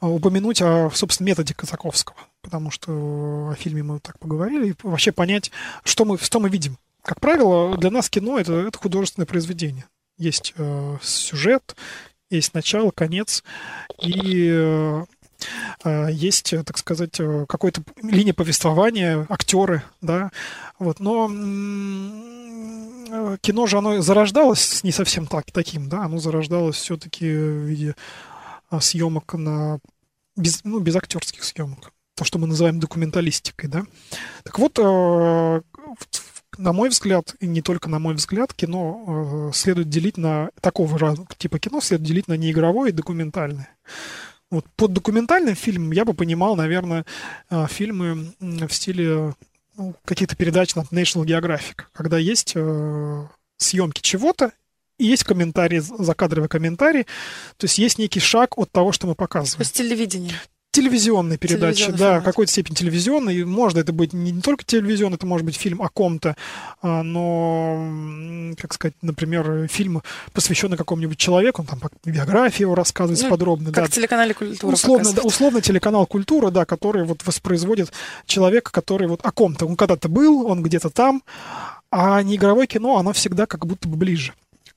упомянуть 0.00 0.60
о, 0.60 0.90
собственно, 0.92 1.28
методе 1.28 1.54
Казаковского, 1.54 2.18
потому 2.42 2.70
что 2.70 2.92
о 2.92 3.54
фильме 3.58 3.82
мы 3.82 3.98
так 4.00 4.18
поговорили, 4.18 4.70
и 4.70 4.74
вообще 4.82 5.10
понять, 5.10 5.50
что 5.84 6.04
мы, 6.04 6.18
что 6.18 6.38
мы 6.38 6.50
видим. 6.50 6.76
Как 7.02 7.20
правило, 7.20 7.76
для 7.76 7.90
нас 7.90 8.10
кино 8.10 8.38
это, 8.38 8.54
это 8.54 8.78
художественное 8.78 9.26
произведение. 9.26 9.86
Есть 10.16 10.54
э, 10.56 10.96
сюжет, 11.02 11.74
есть 12.30 12.54
начало, 12.54 12.90
конец, 12.90 13.42
и 14.00 14.48
э, 14.50 15.04
э 15.84 16.08
есть, 16.12 16.52
э, 16.52 16.62
так 16.64 16.78
сказать, 16.78 17.18
э, 17.20 17.46
какой-то 17.48 17.82
линия 18.02 18.32
повествования, 18.32 19.26
актеры, 19.28 19.82
да, 20.00 20.30
вот, 20.78 21.00
но 21.00 21.28
кино 23.40 23.66
же 23.66 23.78
оно 23.78 24.00
зарождалось 24.02 24.82
не 24.82 24.92
совсем 24.92 25.26
так, 25.26 25.50
таким, 25.52 25.88
да, 25.88 26.04
оно 26.04 26.18
зарождалось 26.18 26.76
все-таки 26.76 27.26
в 27.26 27.64
виде 27.66 27.94
съемок 28.80 29.34
на 29.34 29.78
без, 30.36 30.64
ну, 30.64 30.80
без 30.80 30.96
актерских 30.96 31.44
съемок, 31.44 31.92
то, 32.16 32.24
что 32.24 32.38
мы 32.38 32.46
называем 32.46 32.80
документалистикой, 32.80 33.68
да. 33.68 33.84
Так 34.42 34.58
вот, 34.58 34.78
на 36.58 36.72
мой 36.72 36.88
взгляд, 36.88 37.34
и 37.40 37.46
не 37.46 37.62
только 37.62 37.88
на 37.88 37.98
мой 37.98 38.14
взгляд, 38.14 38.52
кино 38.54 39.50
э, 39.50 39.54
следует 39.54 39.88
делить 39.88 40.16
на 40.16 40.50
такого 40.60 40.98
же 40.98 41.14
типа 41.38 41.58
кино 41.58 41.80
следует 41.80 42.08
делить 42.08 42.28
на 42.28 42.34
неигровое 42.34 42.90
и 42.90 42.92
документальное. 42.92 43.68
Вот 44.50 44.66
под 44.76 44.92
документальным 44.92 45.54
фильмом 45.54 45.92
я 45.92 46.04
бы 46.04 46.14
понимал, 46.14 46.56
наверное, 46.56 47.04
э, 47.50 47.66
фильмы 47.68 48.34
в 48.40 48.70
стиле 48.70 49.34
ну, 49.76 49.94
каких-то 50.04 50.36
передач 50.36 50.74
на 50.74 50.82
National 50.82 51.24
Geographic, 51.24 51.84
когда 51.92 52.18
есть 52.18 52.52
э, 52.54 53.26
съемки 53.56 54.00
чего-то, 54.00 54.52
и 54.98 55.06
есть 55.06 55.24
комментарий, 55.24 55.80
закадровый 55.80 56.48
комментарий, 56.48 57.04
то 57.56 57.64
есть 57.64 57.78
есть 57.78 57.98
некий 57.98 58.20
шаг 58.20 58.56
от 58.58 58.70
того, 58.70 58.92
что 58.92 59.06
мы 59.06 59.14
показываем. 59.14 59.58
То 59.58 59.62
есть 59.62 59.76
телевидение. 59.76 60.34
Телевизионные 60.74 61.38
передачи, 61.38 61.92
да, 61.92 62.18
в 62.18 62.24
какой-то 62.24 62.50
степени 62.50 62.74
телевизионные. 62.74 63.46
Можно 63.46 63.78
это 63.78 63.92
быть 63.92 64.12
не, 64.12 64.32
не 64.32 64.40
только 64.40 64.64
телевизион, 64.64 65.14
это 65.14 65.24
может 65.24 65.46
быть 65.46 65.54
фильм 65.54 65.80
о 65.80 65.88
ком-то, 65.88 66.36
а, 66.82 67.04
но, 67.04 68.54
как 68.58 68.74
сказать, 68.74 68.94
например, 69.00 69.68
фильм, 69.68 70.02
посвященный 70.32 70.76
какому-нибудь 70.76 71.16
человеку, 71.16 71.62
он 71.62 71.68
там 71.68 71.80
биографии 72.04 72.62
его 72.62 72.74
рассказывается 72.74 73.26
ну, 73.26 73.30
подробно. 73.30 73.72
Как 73.72 73.84
да. 73.84 73.90
телеканале 73.90 74.34
«Культура» 74.34 74.72
условно, 74.72 75.12
да, 75.12 75.22
условно 75.22 75.60
телеканал 75.60 76.06
«Культура», 76.06 76.50
да, 76.50 76.64
который 76.64 77.04
вот 77.04 77.24
воспроизводит 77.24 77.92
человека, 78.26 78.72
который 78.72 79.06
вот 79.06 79.20
о 79.22 79.30
ком-то. 79.30 79.66
Он 79.66 79.76
когда-то 79.76 80.08
был, 80.08 80.44
он 80.46 80.62
где-то 80.62 80.90
там, 80.90 81.22
а 81.92 82.20
не 82.24 82.34
игровое 82.34 82.66
кино, 82.66 82.98
оно 82.98 83.12
всегда 83.12 83.46
как 83.46 83.64
будто 83.64 83.86
бы 83.86 83.96
ближе 83.96 84.34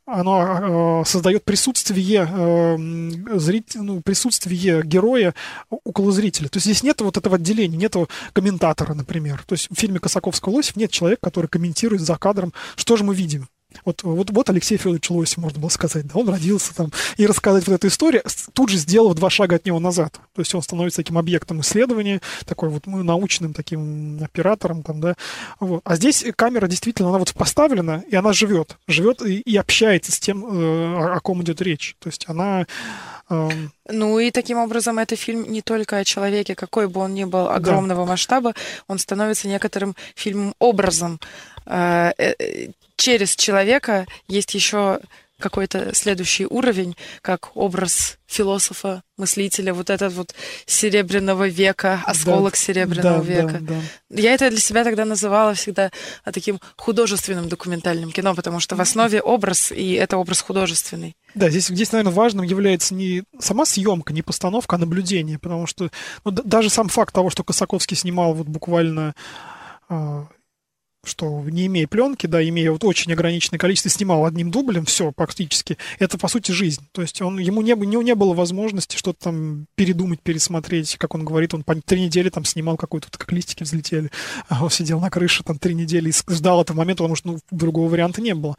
оно 0.08 1.02
э, 1.02 1.06
создает 1.06 1.44
присутствие, 1.44 2.28
э, 2.28 3.38
зритель, 3.38 3.82
ну, 3.82 4.02
присутствие 4.02 4.82
героя 4.84 5.36
около 5.70 6.12
зрителя. 6.14 6.48
То 6.48 6.58
есть 6.58 6.66
здесь 6.66 6.82
нет 6.82 7.02
вот 7.02 7.18
этого 7.18 7.36
отделения, 7.36 7.78
нет 7.78 7.96
комментатора, 8.32 8.94
например. 8.94 9.44
То 9.46 9.54
есть 9.54 9.68
в 9.70 9.76
фильме 9.76 10.00
Косаковского 10.00 10.54
Лосев 10.54 10.78
нет 10.78 10.92
человека, 10.92 11.22
который 11.24 11.48
комментирует 11.48 12.02
за 12.02 12.16
кадром, 12.16 12.54
что 12.76 12.96
же 12.96 13.04
мы 13.04 13.14
видим. 13.14 13.50
Вот, 13.86 14.04
вот, 14.04 14.30
вот 14.32 14.50
Алексей 14.50 14.78
Федорович 14.78 15.10
Лосев, 15.10 15.38
можно 15.38 15.60
было 15.60 15.70
сказать, 15.70 16.06
да, 16.08 16.20
он 16.20 16.30
родился 16.30 16.76
там, 16.76 16.92
и 17.18 17.26
рассказать 17.26 17.68
вот 17.68 17.76
эту 17.76 17.88
историю, 17.88 18.24
тут 18.54 18.70
же 18.70 18.78
сделав 18.78 19.16
два 19.16 19.30
шага 19.30 19.56
от 19.56 19.66
него 19.66 19.80
назад. 19.80 20.14
То 20.36 20.42
есть 20.42 20.54
он 20.54 20.62
становится 20.62 20.98
таким 20.98 21.18
объектом 21.18 21.62
исследования, 21.62 22.22
такой 22.46 22.70
вот 22.70 22.86
ну, 22.86 23.04
научным 23.04 23.54
таким 23.54 24.24
оператором 24.24 24.84
там, 24.84 25.00
да. 25.02 25.16
Вот. 25.60 25.82
А 25.84 25.96
здесь 25.96 26.26
камера 26.36 26.68
действительно, 26.68 27.10
она 27.10 27.20
вот 27.20 27.34
поставлена, 27.34 28.04
и 28.10 28.16
она 28.16 28.34
живет, 28.34 28.78
живет 28.88 29.22
и, 29.22 29.40
и 29.40 29.58
общается 29.58 30.12
с 30.12 30.20
тем, 30.20 30.46
э, 30.46 31.16
о 31.16 31.20
ком 31.20 31.42
идет 31.44 31.62
речь. 31.62 31.96
То 32.00 32.10
есть 32.10 32.26
она 32.28 32.66
эм, 33.30 33.72
ну 33.90 34.20
и 34.20 34.32
таким 34.32 34.58
образом 34.58 35.00
это 35.00 35.16
фильм 35.16 35.50
не 35.52 35.62
только 35.62 35.98
о 35.98 36.04
человеке, 36.04 36.56
какой 36.56 36.88
бы 36.88 37.02
он 37.02 37.14
ни 37.14 37.24
был 37.24 37.50
огромного 37.50 38.06
да. 38.06 38.12
масштаба, 38.12 38.54
он 38.88 39.00
становится 39.00 39.48
некоторым 39.48 39.96
фильмом-образом. 40.16 41.20
Через 42.98 43.36
человека 43.36 44.06
есть 44.28 44.54
еще 44.54 45.00
какой-то 45.40 45.94
следующий 45.94 46.48
уровень, 46.48 46.96
как 47.22 47.56
образ 47.56 48.18
философа, 48.26 49.04
мыслителя, 49.18 49.74
вот 49.74 49.90
этот 49.90 50.14
вот 50.14 50.34
серебряного 50.66 51.48
века, 51.48 52.02
осколок 52.06 52.54
да, 52.54 52.58
серебряного 52.58 53.24
да, 53.24 53.34
века. 53.34 53.58
Да, 53.62 53.76
да. 54.10 54.22
Я 54.22 54.34
это 54.34 54.50
для 54.50 54.60
себя 54.60 54.84
тогда 54.84 55.06
называла 55.06 55.54
всегда 55.54 55.92
таким 56.24 56.60
художественным 56.76 57.50
документальным 57.50 58.12
кино, 58.12 58.34
потому 58.34 58.60
что 58.60 58.76
в 58.76 58.82
основе 58.82 59.22
образ, 59.22 59.72
и 59.72 59.94
это 59.94 60.18
образ 60.18 60.42
художественный. 60.42 61.16
Да, 61.36 61.50
здесь, 61.50 61.68
здесь, 61.68 61.92
наверное, 61.92 62.14
важным 62.14 62.44
является 62.44 62.96
не 62.96 63.24
сама 63.40 63.66
съемка, 63.66 64.14
не 64.14 64.24
постановка, 64.24 64.76
а 64.76 64.80
наблюдение, 64.80 65.38
потому 65.38 65.68
что 65.68 65.92
ну, 66.26 66.32
даже 66.32 66.72
сам 66.72 66.90
факт 66.90 67.14
того, 67.14 67.30
что 67.30 67.44
Косаковский 67.44 67.96
снимал 67.96 68.34
вот 68.34 68.48
буквально 68.48 69.14
а, 69.88 70.28
что 71.04 71.42
не 71.42 71.68
имея 71.68 71.88
пленки, 71.88 72.28
да, 72.28 72.48
имея 72.48 72.72
вот 72.72 72.84
очень 72.84 73.14
ограниченное 73.14 73.60
количество, 73.60 73.90
снимал 73.90 74.26
одним 74.26 74.52
дублем, 74.52 74.86
все 74.86 75.12
практически, 75.12 75.78
это 76.00 76.18
по 76.18 76.28
сути 76.28 76.52
жизнь. 76.52 76.88
То 76.92 77.02
есть 77.02 77.22
он, 77.22 77.40
ему 77.40 77.62
не, 77.62 77.74
не, 77.74 78.04
не 78.04 78.16
было 78.16 78.34
возможности 78.34 78.98
что-то 78.98 79.26
там 79.26 79.68
передумать, 79.76 80.22
пересмотреть, 80.22 80.98
как 80.98 81.16
он 81.16 81.24
говорит, 81.24 81.54
он 81.54 81.64
по 81.64 81.76
три 81.76 82.02
недели 82.02 82.30
там 82.30 82.46
снимал 82.46 82.78
какой-то, 82.78 83.08
как 83.12 83.32
листики 83.32 83.64
взлетели, 83.64 84.12
а 84.50 84.64
он 84.64 84.70
сидел 84.70 85.00
на 85.00 85.10
крыше 85.10 85.44
там 85.44 85.60
три 85.60 85.74
недели 85.74 86.10
и 86.10 86.34
ждал 86.34 86.62
этого 86.62 86.78
момента, 86.78 87.04
потому 87.04 87.16
что 87.16 87.30
ну, 87.30 87.40
другого 87.52 87.90
варианта 87.90 88.22
не 88.22 88.36
было. 88.36 88.56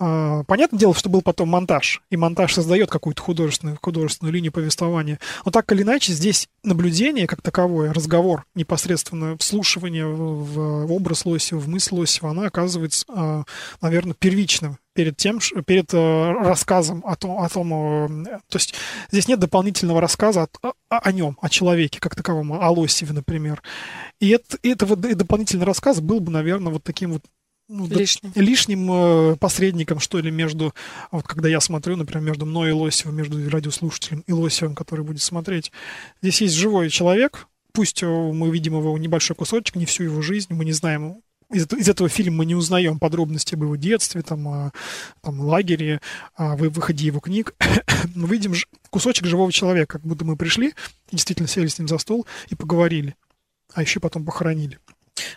А, 0.00 0.44
понятное 0.44 0.78
дело, 0.78 0.94
что 0.94 1.08
был 1.08 1.22
потом 1.22 1.48
монтаж, 1.48 2.02
и 2.10 2.16
монтаж 2.16 2.54
создает 2.54 2.90
какую-то 2.90 3.20
художественную, 3.20 3.78
художественную 3.80 4.32
линию 4.32 4.52
повествования. 4.52 5.18
Но 5.44 5.50
так 5.50 5.70
или 5.72 5.82
иначе, 5.82 6.12
здесь 6.12 6.48
наблюдение 6.62 7.26
как 7.26 7.42
таковое, 7.42 7.92
разговор, 7.92 8.44
непосредственно 8.54 9.36
вслушивание 9.38 10.06
в, 10.06 10.92
образ 10.92 11.26
Лосева, 11.26 11.58
в 11.58 11.68
мысль 11.68 11.96
Лосева, 11.96 12.30
она 12.30 12.46
оказывается, 12.46 13.04
а, 13.08 13.42
наверное, 13.80 14.14
первичным 14.14 14.78
перед 14.94 15.16
тем, 15.16 15.38
перед 15.64 15.94
э, 15.94 16.32
рассказом 16.32 17.04
о 17.06 17.14
том, 17.14 17.38
о 17.38 17.48
том, 17.48 18.24
э, 18.24 18.24
то 18.48 18.56
есть 18.56 18.74
здесь 19.12 19.28
нет 19.28 19.38
дополнительного 19.38 20.00
рассказа 20.00 20.48
о, 20.60 20.72
о, 20.90 20.98
о 20.98 21.12
нем, 21.12 21.38
о 21.40 21.48
человеке 21.48 22.00
как 22.00 22.16
таковом, 22.16 22.52
о 22.52 22.70
Лосеве, 22.70 23.12
например. 23.12 23.62
И 24.18 24.30
это, 24.30 24.58
это 24.64 24.86
вот 24.86 25.04
и 25.04 25.14
дополнительный 25.14 25.66
рассказ 25.66 26.00
был 26.00 26.18
бы, 26.18 26.32
наверное, 26.32 26.72
вот 26.72 26.82
таким 26.82 27.12
вот 27.12 27.22
ну, 27.68 27.86
лишним, 27.86 28.32
да, 28.34 28.40
лишним 28.40 28.90
э, 28.90 29.36
посредником, 29.36 30.00
что 30.00 30.18
ли, 30.18 30.30
между, 30.30 30.74
вот 31.10 31.26
когда 31.26 31.48
я 31.48 31.60
смотрю, 31.60 31.96
например, 31.96 32.24
между 32.24 32.46
мной 32.46 32.70
и 32.70 32.72
Лосевым, 32.72 33.16
между 33.16 33.48
радиослушателем 33.48 34.24
и 34.26 34.32
Лосевым, 34.32 34.74
который 34.74 35.04
будет 35.04 35.22
смотреть. 35.22 35.70
Здесь 36.22 36.40
есть 36.40 36.54
живой 36.54 36.88
человек, 36.88 37.46
пусть 37.72 38.02
э, 38.02 38.06
мы 38.06 38.50
видим 38.50 38.74
его 38.74 38.96
небольшой 38.96 39.36
кусочек, 39.36 39.76
не 39.76 39.86
всю 39.86 40.04
его 40.04 40.22
жизнь, 40.22 40.52
мы 40.54 40.64
не 40.64 40.72
знаем 40.72 41.20
из, 41.50 41.66
из 41.72 41.88
этого 41.88 42.08
фильма 42.08 42.38
мы 42.38 42.46
не 42.46 42.54
узнаем 42.54 42.98
подробности 42.98 43.54
об 43.54 43.62
его 43.62 43.76
детстве, 43.76 44.22
там, 44.22 44.46
о 44.48 44.72
там, 45.22 45.40
лагере, 45.40 46.00
о 46.34 46.56
выходе 46.56 47.06
его 47.06 47.20
книг. 47.20 47.54
мы 48.14 48.28
видим 48.28 48.54
кусочек 48.90 49.26
живого 49.26 49.52
человека, 49.52 49.98
как 49.98 50.02
будто 50.02 50.24
мы 50.24 50.36
пришли, 50.36 50.74
действительно 51.10 51.48
сели 51.48 51.66
с 51.66 51.78
ним 51.78 51.88
за 51.88 51.98
стол 51.98 52.26
и 52.48 52.54
поговорили, 52.54 53.14
а 53.72 53.82
еще 53.82 54.00
потом 54.00 54.24
похоронили. 54.24 54.78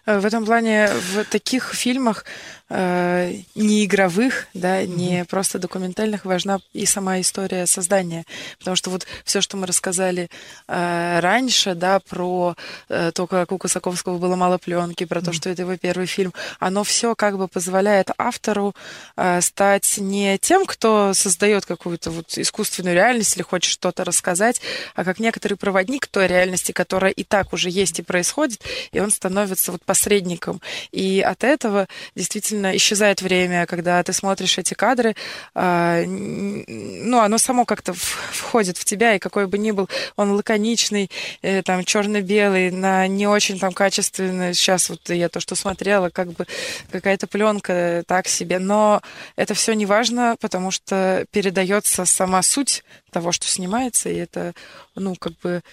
Э, 0.06 0.20
в 0.20 0.26
этом 0.26 0.46
плане 0.46 0.88
в 0.88 1.24
таких 1.26 1.74
фильмах 1.74 2.26
э, 2.72 3.34
не 3.56 3.86
игровых, 3.86 4.48
да, 4.54 4.86
не 4.86 5.20
mm-hmm. 5.20 5.26
просто 5.26 5.60
документальных 5.60 6.26
важна 6.26 6.60
и 6.74 6.86
сама 6.86 7.20
история 7.20 7.66
создания, 7.66 8.26
потому 8.60 8.76
что 8.76 8.90
вот 8.90 9.06
все, 9.26 9.42
что 9.42 9.58
мы 9.58 9.68
рассказали 9.68 10.30
э, 10.68 11.20
раньше, 11.20 11.76
да, 11.76 12.00
про 12.00 12.56
э, 12.90 13.12
то, 13.14 13.28
как 13.28 13.52
у 13.52 13.58
Кусаковского 13.58 14.18
было 14.18 14.36
мало 14.36 14.58
пленки, 14.58 15.06
про 15.06 15.20
mm-hmm. 15.20 15.26
то, 15.26 15.34
что 15.34 15.50
это 15.50 15.64
его 15.64 15.76
первый 15.78 16.08
фильм, 16.08 16.34
оно 16.60 16.84
все 16.84 17.14
как 17.16 17.38
бы 17.38 17.48
позволяет 17.48 18.10
автору 18.18 18.74
э, 19.18 19.42
стать 19.42 19.98
не 19.98 20.38
тем, 20.38 20.66
кто 20.66 21.14
создает 21.14 21.66
какую-то 21.66 22.12
вот 22.12 22.38
искусственную 22.38 22.96
реальность 22.96 23.36
или 23.36 23.44
хочет 23.44 23.72
что-то 23.72 24.04
рассказать, 24.06 24.62
а 24.96 25.04
как 25.04 25.20
некоторый 25.20 25.56
проводник 25.56 26.08
той 26.08 26.28
реальности, 26.28 26.72
которая 26.72 27.12
и 27.12 27.24
так 27.24 27.54
уже 27.54 27.70
есть 27.70 28.00
и 28.00 28.04
происходит, 28.04 28.62
и 28.92 29.00
он 29.00 29.12
становится 29.12 29.72
вот 29.72 29.84
посредником. 29.92 30.62
И 30.94 31.20
от 31.20 31.44
этого 31.44 31.86
действительно 32.16 32.78
исчезает 32.78 33.22
время, 33.22 33.66
когда 33.66 34.02
ты 34.04 34.14
смотришь 34.14 34.58
эти 34.58 34.74
кадры, 34.74 35.18
э, 35.54 36.06
ну, 36.06 37.20
оно 37.20 37.38
само 37.38 37.66
как-то 37.66 37.92
входит 37.94 38.78
в 38.78 38.86
тебя, 38.86 39.16
и 39.16 39.20
какой 39.20 39.48
бы 39.48 39.58
ни 39.58 39.72
был 39.72 39.90
он 40.16 40.32
лаконичный, 40.32 41.12
э, 41.42 41.62
там, 41.62 41.84
черно-белый, 41.84 42.72
на 42.72 43.06
не 43.08 43.28
очень 43.28 43.60
там 43.60 43.74
качественный, 43.74 44.54
сейчас 44.54 44.90
вот 44.90 45.10
я 45.10 45.28
то, 45.28 45.42
что 45.42 45.56
смотрела, 45.56 46.10
как 46.10 46.32
бы 46.32 46.48
какая-то 46.90 47.28
пленка 47.28 48.06
так 48.08 48.30
себе, 48.30 48.60
но 48.60 49.02
это 49.36 49.54
все 49.56 49.74
не 49.74 49.86
важно, 49.86 50.38
потому 50.40 50.72
что 50.72 51.26
передается 51.32 52.06
сама 52.06 52.42
суть 52.44 52.86
того, 53.12 53.34
что 53.34 53.46
снимается, 53.46 54.08
и 54.08 54.16
это, 54.16 54.54
ну, 54.96 55.16
как 55.16 55.34
бы 55.44 55.64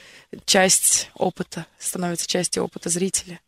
часть 0.44 1.10
опыта, 1.14 1.66
становится 1.78 2.26
частью 2.26 2.64
опыта 2.64 2.88
зрителя. 2.88 3.38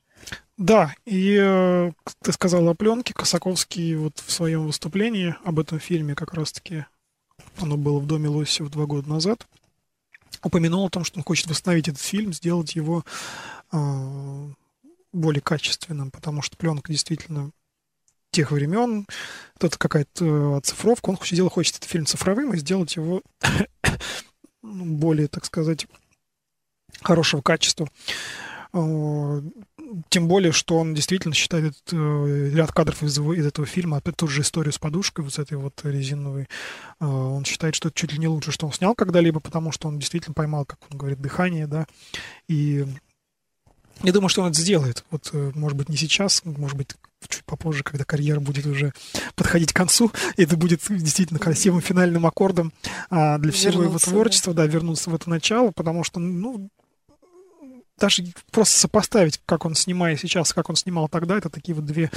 Да, 0.60 0.94
и 1.06 1.38
э, 1.40 1.90
ты 2.20 2.32
сказал 2.32 2.68
о 2.68 2.74
пленке. 2.74 3.14
Косаковский 3.14 3.94
вот 3.94 4.18
в 4.18 4.30
своем 4.30 4.66
выступлении 4.66 5.34
об 5.42 5.58
этом 5.58 5.80
фильме 5.80 6.14
как 6.14 6.34
раз-таки, 6.34 6.84
оно 7.56 7.78
было 7.78 7.98
в 7.98 8.06
Доме 8.06 8.28
Лосев 8.28 8.68
два 8.68 8.84
года 8.84 9.08
назад, 9.08 9.46
упомянул 10.42 10.84
о 10.84 10.90
том, 10.90 11.02
что 11.02 11.18
он 11.18 11.24
хочет 11.24 11.46
восстановить 11.46 11.88
этот 11.88 12.02
фильм, 12.02 12.34
сделать 12.34 12.76
его 12.76 13.06
э, 13.72 14.48
более 15.14 15.40
качественным, 15.40 16.10
потому 16.10 16.42
что 16.42 16.58
пленка 16.58 16.92
действительно 16.92 17.52
тех 18.30 18.50
времен, 18.50 19.06
это 19.58 19.78
какая-то 19.78 20.26
э, 20.26 20.56
оцифровка, 20.58 21.08
он 21.08 21.16
хочет, 21.16 21.40
хочет 21.50 21.76
этот 21.76 21.88
фильм 21.88 22.04
цифровым 22.04 22.52
и 22.52 22.58
сделать 22.58 22.96
его 22.96 23.22
более, 24.62 25.28
так 25.28 25.46
сказать, 25.46 25.86
хорошего 27.00 27.40
качества. 27.40 27.88
Тем 30.08 30.28
более, 30.28 30.52
что 30.52 30.78
он 30.78 30.94
действительно 30.94 31.34
считает 31.34 31.74
э, 31.92 32.50
ряд 32.54 32.72
кадров 32.72 33.02
из, 33.02 33.18
из 33.18 33.46
этого 33.46 33.66
фильма, 33.66 33.96
опять 33.96 34.16
ту 34.16 34.26
же 34.28 34.42
историю 34.42 34.72
с 34.72 34.78
подушкой, 34.78 35.24
вот 35.24 35.34
с 35.34 35.38
этой 35.38 35.56
вот 35.56 35.80
резиновой, 35.84 36.42
э, 37.00 37.04
он 37.04 37.44
считает, 37.44 37.74
что 37.74 37.88
это 37.88 37.98
чуть 37.98 38.12
ли 38.12 38.18
не 38.18 38.28
лучше, 38.28 38.52
что 38.52 38.66
он 38.66 38.72
снял 38.72 38.94
когда-либо, 38.94 39.40
потому 39.40 39.72
что 39.72 39.88
он 39.88 39.98
действительно 39.98 40.34
поймал, 40.34 40.64
как 40.64 40.78
он 40.90 40.98
говорит, 40.98 41.20
дыхание, 41.20 41.66
да, 41.66 41.86
и 42.48 42.86
я 44.02 44.12
думаю, 44.12 44.30
что 44.30 44.42
он 44.42 44.50
это 44.50 44.60
сделает. 44.60 45.04
Вот, 45.10 45.30
э, 45.32 45.52
может 45.54 45.76
быть, 45.76 45.88
не 45.88 45.96
сейчас, 45.96 46.42
может 46.44 46.76
быть, 46.76 46.96
чуть 47.28 47.44
попозже, 47.44 47.82
когда 47.82 48.04
карьера 48.04 48.40
будет 48.40 48.66
уже 48.66 48.92
подходить 49.34 49.72
к 49.72 49.76
концу, 49.76 50.10
и 50.36 50.44
это 50.44 50.56
будет 50.56 50.80
действительно 50.88 51.38
красивым 51.38 51.82
финальным 51.82 52.26
аккордом 52.26 52.72
а, 53.10 53.36
для 53.38 53.52
всего 53.52 53.82
вернуться, 53.82 54.10
его 54.10 54.16
творчества, 54.16 54.54
да. 54.54 54.62
да, 54.62 54.72
вернуться 54.72 55.10
в 55.10 55.14
это 55.14 55.28
начало, 55.28 55.70
потому 55.70 56.02
что, 56.02 56.18
ну, 56.18 56.70
даже 58.00 58.24
просто 58.50 58.80
сопоставить, 58.80 59.40
как 59.46 59.64
он 59.64 59.74
снимает 59.74 60.18
сейчас, 60.20 60.52
как 60.52 60.70
он 60.70 60.76
снимал 60.76 61.08
тогда, 61.08 61.36
это 61.36 61.50
такие 61.50 61.74
вот 61.74 61.84
две 61.84 62.10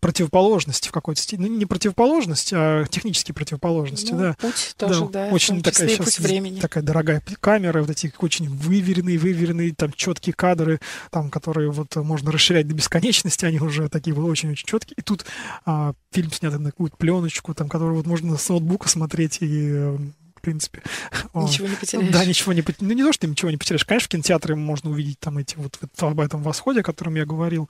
противоположности 0.00 0.88
в 0.88 0.92
какой-то 0.92 1.20
степени. 1.20 1.48
Ну, 1.48 1.56
не 1.56 1.66
противоположность, 1.66 2.52
а 2.54 2.84
технические 2.84 3.34
противоположности, 3.34 4.12
ну, 4.12 4.18
да. 4.18 4.36
Путь 4.38 4.74
тоже, 4.76 5.06
да. 5.06 5.28
да 5.28 5.34
очень 5.34 5.62
такая 5.62 5.88
сейчас 5.88 6.18
времени. 6.18 6.60
такая 6.60 6.84
дорогая 6.84 7.22
камера, 7.40 7.80
вот 7.80 7.90
эти 7.90 8.12
очень 8.18 8.48
выверенные, 8.48 9.18
выверенные, 9.18 9.74
там 9.74 9.92
четкие 9.92 10.34
кадры, 10.34 10.80
там, 11.10 11.30
которые 11.30 11.70
вот 11.70 11.96
можно 11.96 12.30
расширять 12.30 12.68
до 12.68 12.74
бесконечности, 12.74 13.46
они 13.46 13.58
уже 13.60 13.88
такие 13.88 14.14
вот 14.14 14.28
очень-очень 14.28 14.66
четкие. 14.66 14.96
И 14.98 15.02
тут 15.02 15.24
а, 15.64 15.94
фильм 16.12 16.30
снят 16.30 16.58
на 16.58 16.70
какую-то 16.70 16.96
пленочку, 16.96 17.54
там, 17.54 17.68
которую 17.68 17.96
вот 17.96 18.06
можно 18.06 18.36
с 18.36 18.48
ноутбука 18.50 18.88
смотреть 18.88 19.38
и 19.40 19.68
э, 19.70 19.98
принципе. 20.44 20.82
Ничего 21.34 21.66
не 21.66 21.76
потеряешь. 21.76 22.12
Да, 22.12 22.24
ничего 22.24 22.52
не 22.52 22.62
потеряешь. 22.62 22.88
Ну, 22.88 22.94
не 22.94 23.02
то, 23.02 23.12
что 23.12 23.22
ты 23.22 23.26
ничего 23.28 23.50
не 23.50 23.56
потеряешь. 23.56 23.84
Конечно, 23.84 24.06
в 24.06 24.08
кинотеатре 24.10 24.54
можно 24.54 24.90
увидеть 24.90 25.18
там 25.18 25.38
эти 25.38 25.56
вот 25.56 25.78
об 25.98 26.20
этом 26.20 26.42
восходе, 26.42 26.80
о 26.80 26.82
котором 26.82 27.14
я 27.14 27.24
говорил. 27.24 27.68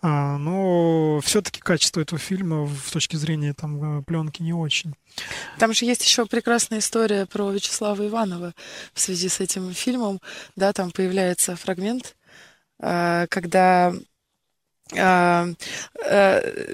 А, 0.00 0.38
но 0.38 1.20
все-таки 1.24 1.60
качество 1.60 2.00
этого 2.00 2.18
фильма 2.20 2.66
в 2.66 2.90
точке 2.92 3.16
зрения 3.18 3.52
там 3.52 4.00
э, 4.00 4.02
пленки 4.02 4.42
не 4.42 4.52
очень. 4.52 4.94
Там 5.58 5.72
же 5.72 5.84
есть 5.86 6.04
еще 6.04 6.24
прекрасная 6.26 6.78
история 6.78 7.26
про 7.26 7.50
Вячеслава 7.50 8.06
Иванова 8.06 8.54
в 8.94 9.00
связи 9.00 9.28
с 9.28 9.40
этим 9.40 9.74
фильмом. 9.74 10.20
Да, 10.54 10.72
там 10.72 10.92
появляется 10.92 11.56
фрагмент, 11.56 12.16
когда 12.78 13.88
а, 13.88 13.92
э, 13.92 14.00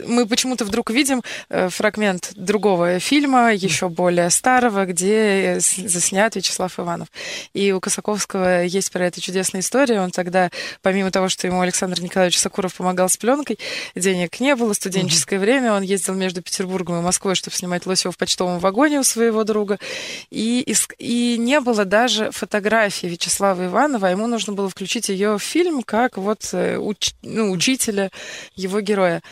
мы 0.06 0.26
почему-то 0.28 0.64
вдруг 0.64 0.90
видим 0.90 1.22
э, 1.48 1.68
фрагмент 1.68 2.32
другого 2.36 2.98
фильма, 3.00 3.52
еще 3.52 3.88
более 3.88 4.30
старого, 4.30 4.86
где 4.86 5.56
заснят 5.58 6.34
Вячеслав 6.36 6.78
Иванов. 6.78 7.08
И 7.52 7.72
у 7.72 7.80
Косаковского 7.80 8.64
есть 8.64 8.92
про 8.92 9.06
это 9.06 9.20
чудесная 9.20 9.60
история. 9.60 10.00
Он 10.00 10.10
тогда, 10.10 10.50
помимо 10.82 11.10
того, 11.10 11.28
что 11.28 11.46
ему 11.46 11.60
Александр 11.60 12.00
Николаевич 12.00 12.38
Сакуров 12.38 12.74
помогал 12.74 13.08
с 13.08 13.16
пленкой, 13.16 13.58
денег 13.94 14.38
не 14.40 14.54
было, 14.54 14.72
студенческое 14.72 15.38
время, 15.38 15.72
он 15.72 15.82
ездил 15.82 16.14
между 16.14 16.42
Петербургом 16.42 17.00
и 17.00 17.02
Москвой, 17.02 17.34
чтобы 17.34 17.56
снимать 17.56 17.86
Лосева 17.86 18.12
в 18.12 18.16
почтовом 18.16 18.58
вагоне 18.58 19.00
у 19.00 19.04
своего 19.04 19.44
друга. 19.44 19.78
И, 20.30 20.60
и, 20.60 20.74
и 20.98 21.38
не 21.38 21.60
было 21.60 21.84
даже 21.84 22.30
фотографии 22.30 23.06
Вячеслава 23.06 23.66
Иванова, 23.66 24.08
а 24.08 24.10
ему 24.10 24.26
нужно 24.26 24.52
было 24.52 24.68
включить 24.68 25.08
ее 25.08 25.38
в 25.38 25.42
фильм 25.42 25.82
как 25.82 26.16
вот 26.16 26.50
э, 26.52 26.76
уч, 26.76 27.12
ну, 27.22 27.50
учителя 27.50 28.03
его 28.54 28.80
героя. 28.80 29.22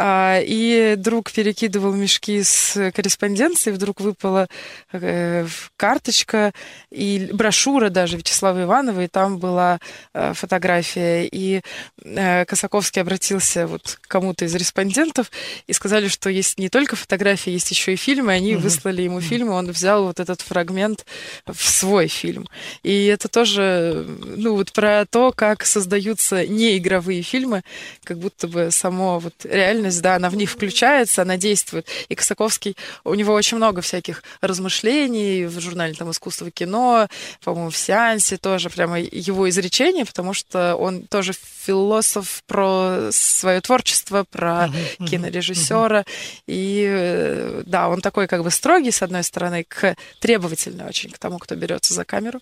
А, 0.00 0.40
и 0.40 0.94
друг 0.96 1.32
перекидывал 1.32 1.92
мешки 1.92 2.44
с 2.44 2.92
корреспонденцией, 2.92 3.74
вдруг 3.74 4.00
выпала 4.00 4.46
э, 4.92 5.44
карточка 5.76 6.52
и 6.92 7.28
брошюра 7.32 7.88
даже 7.88 8.16
Вячеслава 8.16 8.62
Иванова, 8.62 9.02
и 9.02 9.08
там 9.08 9.38
была 9.38 9.80
э, 10.14 10.34
фотография. 10.34 11.26
И 11.26 11.62
э, 12.04 12.44
Косаковский 12.44 13.02
обратился 13.02 13.66
вот 13.66 13.98
к 14.00 14.06
кому-то 14.06 14.44
из 14.44 14.54
респондентов 14.54 15.32
и 15.66 15.72
сказали, 15.72 16.06
что 16.06 16.30
есть 16.30 16.60
не 16.60 16.68
только 16.68 16.94
фотографии, 16.94 17.50
есть 17.50 17.72
еще 17.72 17.94
и 17.94 17.96
фильмы. 17.96 18.34
Они 18.34 18.54
угу. 18.54 18.62
выслали 18.62 19.02
ему 19.02 19.20
фильмы, 19.20 19.50
он 19.54 19.68
взял 19.72 20.04
вот 20.04 20.20
этот 20.20 20.42
фрагмент 20.42 21.06
в 21.44 21.60
свой 21.60 22.06
фильм. 22.06 22.46
И 22.84 23.06
это 23.06 23.26
тоже, 23.26 24.06
ну 24.36 24.54
вот 24.54 24.70
про 24.70 25.06
то, 25.10 25.32
как 25.32 25.66
создаются 25.66 26.46
неигровые 26.46 27.22
фильмы, 27.22 27.62
как 28.04 28.18
будто 28.18 28.46
бы 28.46 28.70
само 28.70 29.18
вот 29.18 29.34
реально 29.44 29.87
реальность, 29.88 30.02
да, 30.02 30.16
она 30.16 30.30
в 30.30 30.36
них 30.36 30.50
включается, 30.50 31.22
она 31.22 31.36
действует. 31.36 31.86
И 32.08 32.14
Косаковский, 32.14 32.76
у 33.04 33.14
него 33.14 33.34
очень 33.34 33.56
много 33.56 33.80
всяких 33.80 34.22
размышлений 34.40 35.46
в 35.46 35.60
журнале 35.60 35.94
там 35.94 36.10
«Искусство 36.10 36.50
кино», 36.50 37.08
по-моему, 37.44 37.70
в 37.70 37.76
«Сеансе» 37.76 38.36
тоже 38.36 38.70
прямо 38.70 38.98
его 38.98 39.48
изречение, 39.48 40.04
потому 40.04 40.34
что 40.34 40.76
он 40.76 41.02
тоже 41.02 41.32
философ 41.66 42.42
про 42.46 43.10
свое 43.10 43.60
творчество, 43.60 44.24
про 44.30 44.68
uh-huh, 44.68 45.06
кинорежиссера. 45.06 46.00
Uh-huh. 46.00 46.06
И 46.46 46.86
э, 46.88 47.62
да, 47.66 47.88
он 47.88 48.00
такой 48.00 48.26
как 48.26 48.42
бы 48.42 48.50
строгий, 48.50 48.90
с 48.90 49.02
одной 49.02 49.22
стороны, 49.22 49.64
к 49.64 49.96
требовательный 50.20 50.86
очень 50.86 51.10
к 51.10 51.18
тому, 51.18 51.38
кто 51.38 51.54
берется 51.54 51.94
за 51.94 52.04
камеру, 52.04 52.40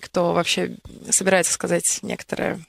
кто 0.00 0.32
вообще 0.32 0.76
собирается 1.10 1.52
сказать 1.52 1.98
некоторое 2.02 2.60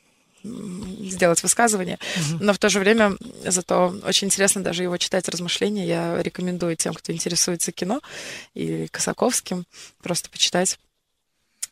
сделать 1.10 1.42
высказывание, 1.44 1.98
угу. 2.16 2.44
но 2.44 2.54
в 2.54 2.60
то 2.60 2.70
же 2.70 2.80
время 2.80 3.18
зато 3.46 3.96
очень 4.04 4.28
интересно 4.28 4.64
даже 4.64 4.84
его 4.84 4.98
читать 4.98 5.28
размышления. 5.30 5.88
Я 5.88 6.22
рекомендую 6.22 6.76
тем, 6.76 6.94
кто 6.94 7.12
интересуется 7.12 7.72
кино 7.72 8.02
и 8.54 8.88
Косаковским, 8.88 9.66
просто 10.02 10.30
почитать. 10.30 10.80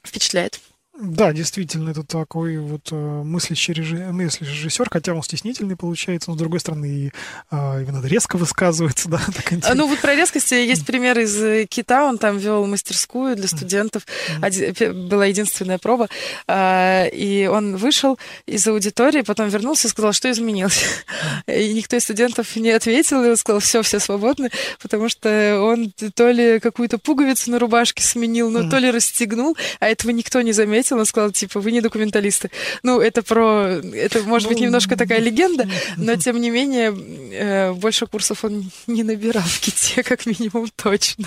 Впечатляет. 0.04 0.60
Да, 0.98 1.34
действительно, 1.34 1.90
это 1.90 2.04
такой 2.04 2.58
вот 2.58 2.88
э, 2.92 2.96
мыслящий 2.96 3.74
режиссер, 3.74 4.14
мыслящий 4.14 4.54
режиссер, 4.54 4.88
хотя 4.90 5.14
он 5.14 5.24
стеснительный 5.24 5.76
получается, 5.76 6.30
но 6.30 6.38
с 6.38 6.40
другой 6.40 6.62
стороны 6.62 6.86
и 6.86 7.12
э, 7.52 7.82
именно 7.82 8.06
резко 8.06 8.38
высказывается, 8.38 9.10
да. 9.10 9.20
Так 9.36 9.52
а, 9.66 9.76
ну 9.76 9.88
вот 9.88 10.00
про 10.00 10.16
резкость 10.16 10.52
есть 10.52 10.86
пример 10.86 11.20
из 11.20 11.36
э, 11.42 11.66
Кита, 11.66 12.06
он 12.06 12.18
там 12.18 12.38
вел 12.38 12.66
мастерскую 12.66 13.36
для 13.36 13.48
студентов, 13.50 14.06
была 14.40 15.26
единственная 15.26 15.80
проба, 15.80 16.08
э, 16.48 17.10
и 17.10 17.48
он 17.48 17.76
вышел 17.76 18.18
из 18.46 18.66
аудитории, 18.66 19.22
потом 19.22 19.50
вернулся 19.50 19.88
и 19.88 19.92
сказал, 19.92 20.14
что 20.14 20.32
изменилось. 20.32 20.82
И 21.48 21.74
никто 21.74 21.96
из 21.98 22.04
студентов 22.04 22.56
не 22.56 22.72
ответил, 22.72 23.24
и 23.24 23.30
он 23.30 23.38
сказал, 23.38 23.60
все, 23.60 23.82
все 23.82 24.00
свободны, 24.00 24.50
потому 24.82 25.10
что 25.10 25.62
он 25.62 25.92
то 25.92 26.32
ли 26.32 26.60
какую-то 26.60 26.98
пуговицу 26.98 27.52
на 27.52 27.60
рубашке 27.60 28.04
сменил, 28.04 28.52
mm-hmm. 28.52 28.70
то 28.70 28.78
ли 28.78 28.92
расстегнул, 28.92 29.56
а 29.80 29.88
этого 29.88 30.12
никто 30.12 30.42
не 30.42 30.54
заметил 30.54 30.85
ответил, 30.86 31.00
он 31.00 31.06
сказал, 31.06 31.32
типа, 31.32 31.60
вы 31.60 31.72
не 31.72 31.82
документалисты. 31.82 32.52
Ну, 32.84 33.00
это 33.00 33.24
про... 33.24 33.82
Это, 33.94 34.24
может 34.24 34.48
быть, 34.48 34.60
ну, 34.60 34.66
немножко 34.66 34.96
такая 34.96 35.20
легенда, 35.20 35.68
но, 35.98 36.16
тем 36.16 36.40
не 36.40 36.50
менее, 36.50 36.94
э, 37.32 37.74
больше 37.74 38.08
курсов 38.08 38.46
он 38.46 38.72
не 38.88 39.04
набирал 39.04 39.44
в 39.44 39.60
КИТе, 39.60 40.04
как 40.04 40.26
минимум, 40.26 40.68
точно. 40.76 41.26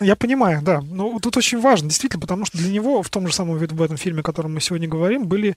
Я 0.00 0.16
понимаю, 0.16 0.62
да. 0.62 0.80
Но 0.80 1.18
тут 1.18 1.36
очень 1.36 1.60
важно, 1.60 1.88
действительно, 1.88 2.20
потому 2.20 2.46
что 2.46 2.58
для 2.58 2.70
него 2.70 3.02
в 3.02 3.08
том 3.08 3.26
же 3.26 3.34
самом 3.34 3.58
в 3.58 3.82
этом 3.82 3.96
фильме, 3.96 4.20
о 4.20 4.22
котором 4.22 4.54
мы 4.54 4.60
сегодня 4.60 4.88
говорим, 4.88 5.26
были 5.26 5.50
э, 5.50 5.54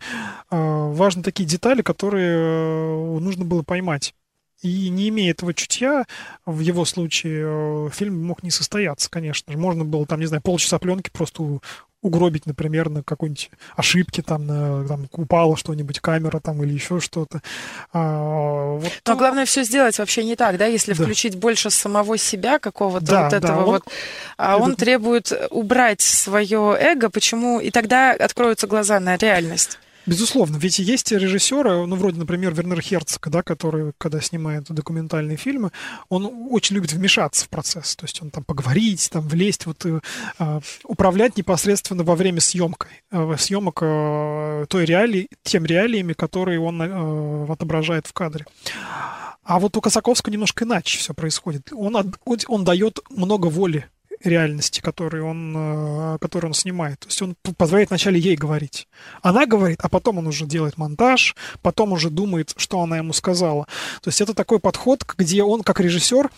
важны 0.50 1.24
такие 1.24 1.48
детали, 1.48 1.82
которые 1.82 2.38
э, 2.38 3.20
нужно 3.20 3.46
было 3.46 3.62
поймать. 3.62 4.14
И 4.62 4.90
не 4.90 5.10
имея 5.10 5.32
этого 5.32 5.54
чутья, 5.54 6.06
в 6.46 6.62
его 6.62 6.86
случае 6.86 7.90
фильм 7.90 8.26
мог 8.26 8.44
не 8.44 8.52
состояться, 8.52 9.10
конечно 9.10 9.52
же. 9.52 9.60
Можно 9.60 9.84
было 9.84 10.06
там, 10.06 10.22
не 10.22 10.26
знаю, 10.26 10.42
полчаса 10.42 10.80
пленки 10.80 11.10
просто 11.12 11.60
угробить, 12.04 12.46
например, 12.46 12.90
на 12.90 13.02
какой-нибудь 13.02 13.50
ошибке, 13.76 14.22
там, 14.22 14.46
на, 14.46 14.88
там 14.88 15.08
упала 15.14 15.58
что-нибудь, 15.58 16.00
камера 16.00 16.40
там 16.40 16.62
или 16.64 16.74
еще 16.74 17.00
что-то. 17.00 17.42
А, 17.92 18.76
вот 18.76 18.92
Но 19.08 19.16
главное 19.16 19.46
все 19.46 19.64
сделать 19.64 19.98
вообще 19.98 20.24
не 20.24 20.36
так, 20.36 20.58
да, 20.58 20.66
если 20.66 20.94
да. 20.94 21.04
включить 21.04 21.36
больше 21.38 21.70
самого 21.70 22.18
себя 22.18 22.60
какого-то 22.60 23.06
да, 23.06 23.24
вот 23.24 23.34
этого 23.34 23.54
да, 23.54 23.60
он... 23.60 23.66
вот, 23.66 23.84
а 24.38 24.58
он 24.58 24.76
требует 24.76 25.32
убрать 25.50 26.02
свое 26.02 26.78
эго, 26.80 27.10
почему, 27.10 27.60
и 27.60 27.72
тогда 27.72 28.12
откроются 28.12 28.68
глаза 28.68 29.00
на 29.00 29.18
реальность. 29.18 29.80
Безусловно, 30.06 30.58
ведь 30.58 30.80
есть 30.80 31.12
режиссеры, 31.12 31.86
ну, 31.86 31.96
вроде, 31.96 32.20
например, 32.20 32.54
Вернер 32.54 32.82
Херцог, 32.82 33.30
да, 33.30 33.42
который, 33.42 33.94
когда 33.98 34.20
снимает 34.20 34.66
документальные 34.66 35.38
фильмы, 35.38 35.72
он 36.10 36.30
очень 36.50 36.76
любит 36.76 36.92
вмешаться 36.92 37.46
в 37.46 37.50
процесс, 37.50 37.96
то 37.96 38.04
есть 38.04 38.22
он 38.22 38.30
там 38.30 38.44
поговорить, 38.44 39.10
там 39.12 39.26
влезть, 39.28 39.66
вот 39.66 39.86
э, 39.86 40.02
а, 40.40 40.60
управлять 40.84 41.38
непосредственно 41.38 42.04
во 42.04 42.16
время 42.16 42.42
съемки, 42.42 42.88
э, 43.12 43.36
съемок 43.38 43.80
э, 43.82 44.66
той 44.68 44.86
реалии, 44.86 45.30
тем 45.44 45.66
реалиями, 45.66 46.14
которые 46.14 46.60
он 46.60 46.82
э, 46.82 47.52
отображает 47.52 48.06
в 48.08 48.14
кадре. 48.14 48.46
А 49.44 49.60
вот 49.60 49.76
у 49.78 49.82
Косаковского 49.82 50.32
немножко 50.32 50.64
иначе 50.64 50.98
все 50.98 51.14
происходит. 51.14 51.72
Он, 51.74 51.96
он, 51.96 52.14
он 52.48 52.64
дает 52.64 53.00
много 53.10 53.48
воли 53.48 53.90
реальности, 54.24 54.82
которую 54.82 55.26
он, 55.26 55.54
э, 55.56 56.18
которую 56.20 56.50
он 56.50 56.54
снимает. 56.54 57.00
То 57.00 57.08
есть 57.08 57.22
он 57.22 57.36
позволяет 57.58 57.90
вначале 57.90 58.20
ей 58.20 58.36
говорить. 58.36 58.88
Она 59.22 59.46
говорит, 59.46 59.80
а 59.82 59.90
потом 59.90 60.18
он 60.18 60.28
уже 60.28 60.46
делает 60.46 60.78
монтаж, 60.78 61.36
потом 61.62 61.92
уже 61.92 62.10
думает, 62.10 62.54
что 62.58 62.82
она 62.82 62.98
ему 62.98 63.14
сказала. 63.14 63.66
То 64.02 64.10
есть 64.10 64.22
это 64.22 64.34
такой 64.34 64.60
подход, 64.60 65.04
где 65.18 65.44
он, 65.44 65.64
как 65.64 65.80
режиссер, 65.80 66.30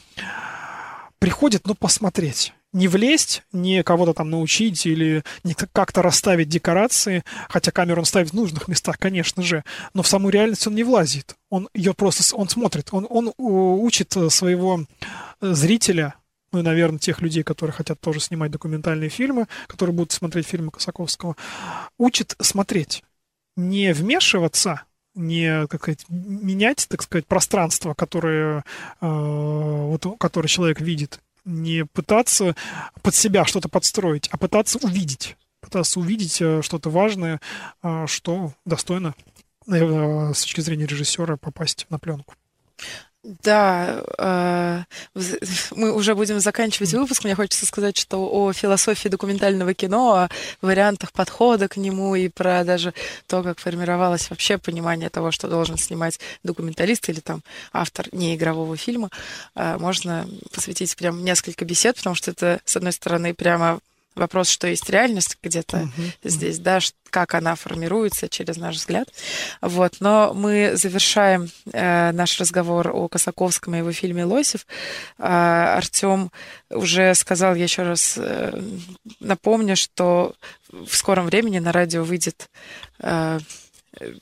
приходит, 1.20 1.66
ну, 1.68 1.76
посмотреть. 1.76 2.54
Не 2.74 2.90
влезть, 2.90 3.44
не 3.54 3.84
кого-то 3.84 4.14
там 4.14 4.30
научить 4.30 4.86
или 4.86 5.24
не 5.46 5.54
как-то 5.54 6.02
расставить 6.02 6.50
декорации, 6.50 7.24
хотя 7.48 7.72
камеру 7.72 8.02
он 8.02 8.06
ставит 8.06 8.32
в 8.32 8.34
нужных 8.34 8.68
местах, 8.68 8.98
конечно 9.00 9.42
же, 9.42 9.64
но 9.94 10.04
в 10.04 10.08
саму 10.08 10.30
реальность 10.30 10.68
он 10.68 10.76
не 10.76 10.84
влазит. 10.84 11.36
Он 11.50 11.70
ее 11.74 11.94
просто, 11.94 12.36
он 12.36 12.50
смотрит, 12.50 12.90
он, 12.92 13.08
он 13.10 13.32
учит 13.38 14.14
своего 14.30 14.86
зрителя 15.40 16.16
ну 16.56 16.62
и, 16.62 16.64
наверное, 16.64 17.00
тех 17.00 17.22
людей, 17.22 17.44
которые 17.44 17.74
хотят 17.74 18.00
тоже 18.00 18.22
снимать 18.22 18.50
документальные 18.50 19.10
фильмы, 19.10 19.48
которые 19.68 19.94
будут 19.94 20.14
смотреть 20.14 20.48
фильмы 20.48 20.72
Косаковского, 20.72 21.36
учит 21.98 22.34
смотреть, 22.40 23.04
не 23.58 23.94
вмешиваться, 23.94 24.84
не 25.16 25.68
как 25.68 25.82
сказать, 25.82 26.06
менять, 26.08 26.88
так 26.88 27.02
сказать, 27.02 27.26
пространство, 27.26 27.94
которое, 27.94 28.64
э, 29.02 29.06
вот, 29.06 30.06
которое 30.18 30.48
человек 30.48 30.80
видит, 30.80 31.20
не 31.44 31.84
пытаться 31.86 32.56
под 33.02 33.14
себя 33.14 33.44
что-то 33.44 33.68
подстроить, 33.68 34.30
а 34.32 34.38
пытаться 34.38 34.80
увидеть. 34.82 35.36
Пытаться 35.60 36.00
увидеть 36.00 36.36
что-то 36.36 36.90
важное, 36.90 37.42
что 38.06 38.54
достойно, 38.64 39.14
наверное, 39.66 40.32
с 40.34 40.42
точки 40.44 40.62
зрения 40.62 40.86
режиссера 40.86 41.36
попасть 41.36 41.86
на 41.90 42.00
пленку. 42.00 42.36
Да, 43.26 44.04
э, 44.20 44.84
мы 45.76 45.92
уже 45.94 46.14
будем 46.14 46.40
заканчивать 46.40 46.94
выпуск. 46.94 47.24
Мне 47.24 47.34
хочется 47.34 47.66
сказать, 47.66 47.98
что 47.98 48.30
о 48.32 48.54
философии 48.54 49.10
документального 49.10 49.74
кино, 49.74 50.14
о 50.14 50.30
вариантах 50.62 51.12
подхода 51.12 51.68
к 51.68 51.78
нему 51.78 52.16
и 52.16 52.30
про 52.30 52.64
даже 52.64 52.94
то, 53.26 53.42
как 53.42 53.58
формировалось 53.58 54.30
вообще 54.30 54.60
понимание 54.60 55.10
того, 55.10 55.32
что 55.32 55.48
должен 55.48 55.78
снимать 55.78 56.20
документалист 56.44 57.10
или 57.10 57.20
там 57.20 57.42
автор 57.74 58.08
неигрового 58.12 58.78
фильма, 58.78 59.10
э, 59.56 59.78
можно 59.80 60.30
посвятить 60.54 60.96
прям 60.96 61.24
несколько 61.24 61.66
бесед, 61.66 61.96
потому 61.96 62.14
что 62.16 62.30
это, 62.30 62.62
с 62.64 62.76
одной 62.76 62.92
стороны, 62.92 63.34
прямо 63.34 63.80
вопрос, 64.16 64.50
что 64.50 64.68
есть 64.68 64.90
реальность 64.90 65.38
где-то 65.42 65.78
uh-huh. 65.78 66.12
здесь, 66.24 66.60
да, 66.60 66.80
как 67.10 67.34
она 67.34 67.56
формируется 67.56 68.28
через 68.28 68.58
наш 68.58 68.76
взгляд. 68.76 69.08
Вот. 69.62 69.98
Но 70.00 70.34
мы 70.34 70.72
завершаем 70.76 71.50
э, 71.72 72.12
наш 72.12 72.40
разговор 72.40 72.90
о 72.94 73.08
Косаковском 73.08 73.76
и 73.76 73.78
его 73.80 73.92
фильме 73.92 74.26
«Лосев». 74.26 74.66
Э, 75.18 75.76
Артем 75.78 76.32
уже 76.70 77.14
сказал, 77.16 77.56
я 77.56 77.64
еще 77.64 77.84
раз 77.84 78.16
э, 78.18 78.62
напомню, 79.20 79.76
что 79.76 80.36
в 80.72 80.96
скором 80.96 81.26
времени 81.28 81.60
на 81.60 81.72
радио 81.72 82.04
выйдет 82.04 82.50
э, 83.00 83.40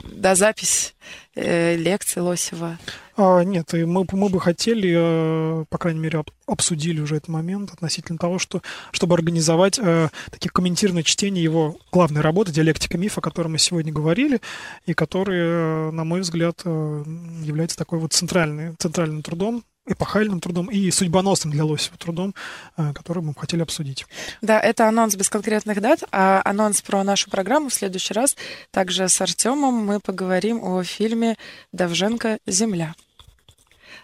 да, 0.03 0.35
запись 0.35 0.95
э, 1.35 1.75
лекции 1.75 2.19
Лосева. 2.19 2.77
А, 3.15 3.41
нет, 3.43 3.73
мы, 3.73 4.05
мы 4.11 4.29
бы 4.29 4.39
хотели, 4.39 4.93
э, 4.95 5.65
по 5.69 5.77
крайней 5.77 5.99
мере, 5.99 6.19
об, 6.19 6.29
обсудили 6.47 6.99
уже 6.99 7.17
этот 7.17 7.29
момент 7.29 7.71
относительно 7.71 8.17
того, 8.17 8.39
что, 8.39 8.61
чтобы 8.91 9.15
организовать 9.15 9.79
э, 9.79 10.09
такие 10.31 10.49
комментированные 10.49 11.03
чтения 11.03 11.41
его 11.41 11.77
главной 11.91 12.21
работы 12.21 12.51
«Диалектика 12.51 12.97
мифа», 12.97 13.19
о 13.19 13.21
которой 13.21 13.49
мы 13.49 13.59
сегодня 13.59 13.93
говорили, 13.93 14.41
и 14.85 14.93
который, 14.93 15.37
э, 15.37 15.91
на 15.91 16.03
мой 16.03 16.21
взгляд, 16.21 16.61
э, 16.65 17.03
является 17.43 17.77
такой 17.77 17.99
вот 17.99 18.13
центральный, 18.13 18.75
центральным 18.79 19.21
трудом 19.21 19.63
эпохальным 19.85 20.39
трудом 20.39 20.67
и 20.67 20.89
судьбоносным 20.91 21.51
для 21.51 21.65
Лосева 21.65 21.97
трудом, 21.97 22.33
э, 22.77 22.93
который 22.93 23.21
мы 23.23 23.33
хотели 23.35 23.61
обсудить. 23.61 24.05
Да, 24.41 24.59
это 24.59 24.87
анонс 24.87 25.15
без 25.15 25.29
конкретных 25.29 25.81
дат, 25.81 26.03
а 26.11 26.41
анонс 26.45 26.81
про 26.81 27.03
нашу 27.03 27.29
программу 27.29 27.69
в 27.69 27.73
следующий 27.73 28.13
раз. 28.13 28.35
Также 28.71 29.09
с 29.09 29.19
Артемом 29.21 29.73
мы 29.85 29.99
поговорим 29.99 30.63
о 30.63 30.83
фильме 30.83 31.37
«Давженко. 31.71 32.39
Земля». 32.45 32.95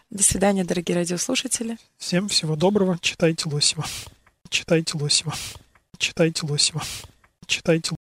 До 0.09 0.23
свидания, 0.23 0.63
дорогие 0.63 0.97
радиослушатели. 0.97 1.77
Всем 1.97 2.29
всего 2.29 2.55
доброго. 2.55 2.97
Читайте 2.99 3.47
Лосева. 3.47 3.85
Читайте 4.49 4.97
Лосева. 4.97 5.33
Читайте 5.97 6.45
Лосева. 6.47 6.81
Читайте 7.45 7.93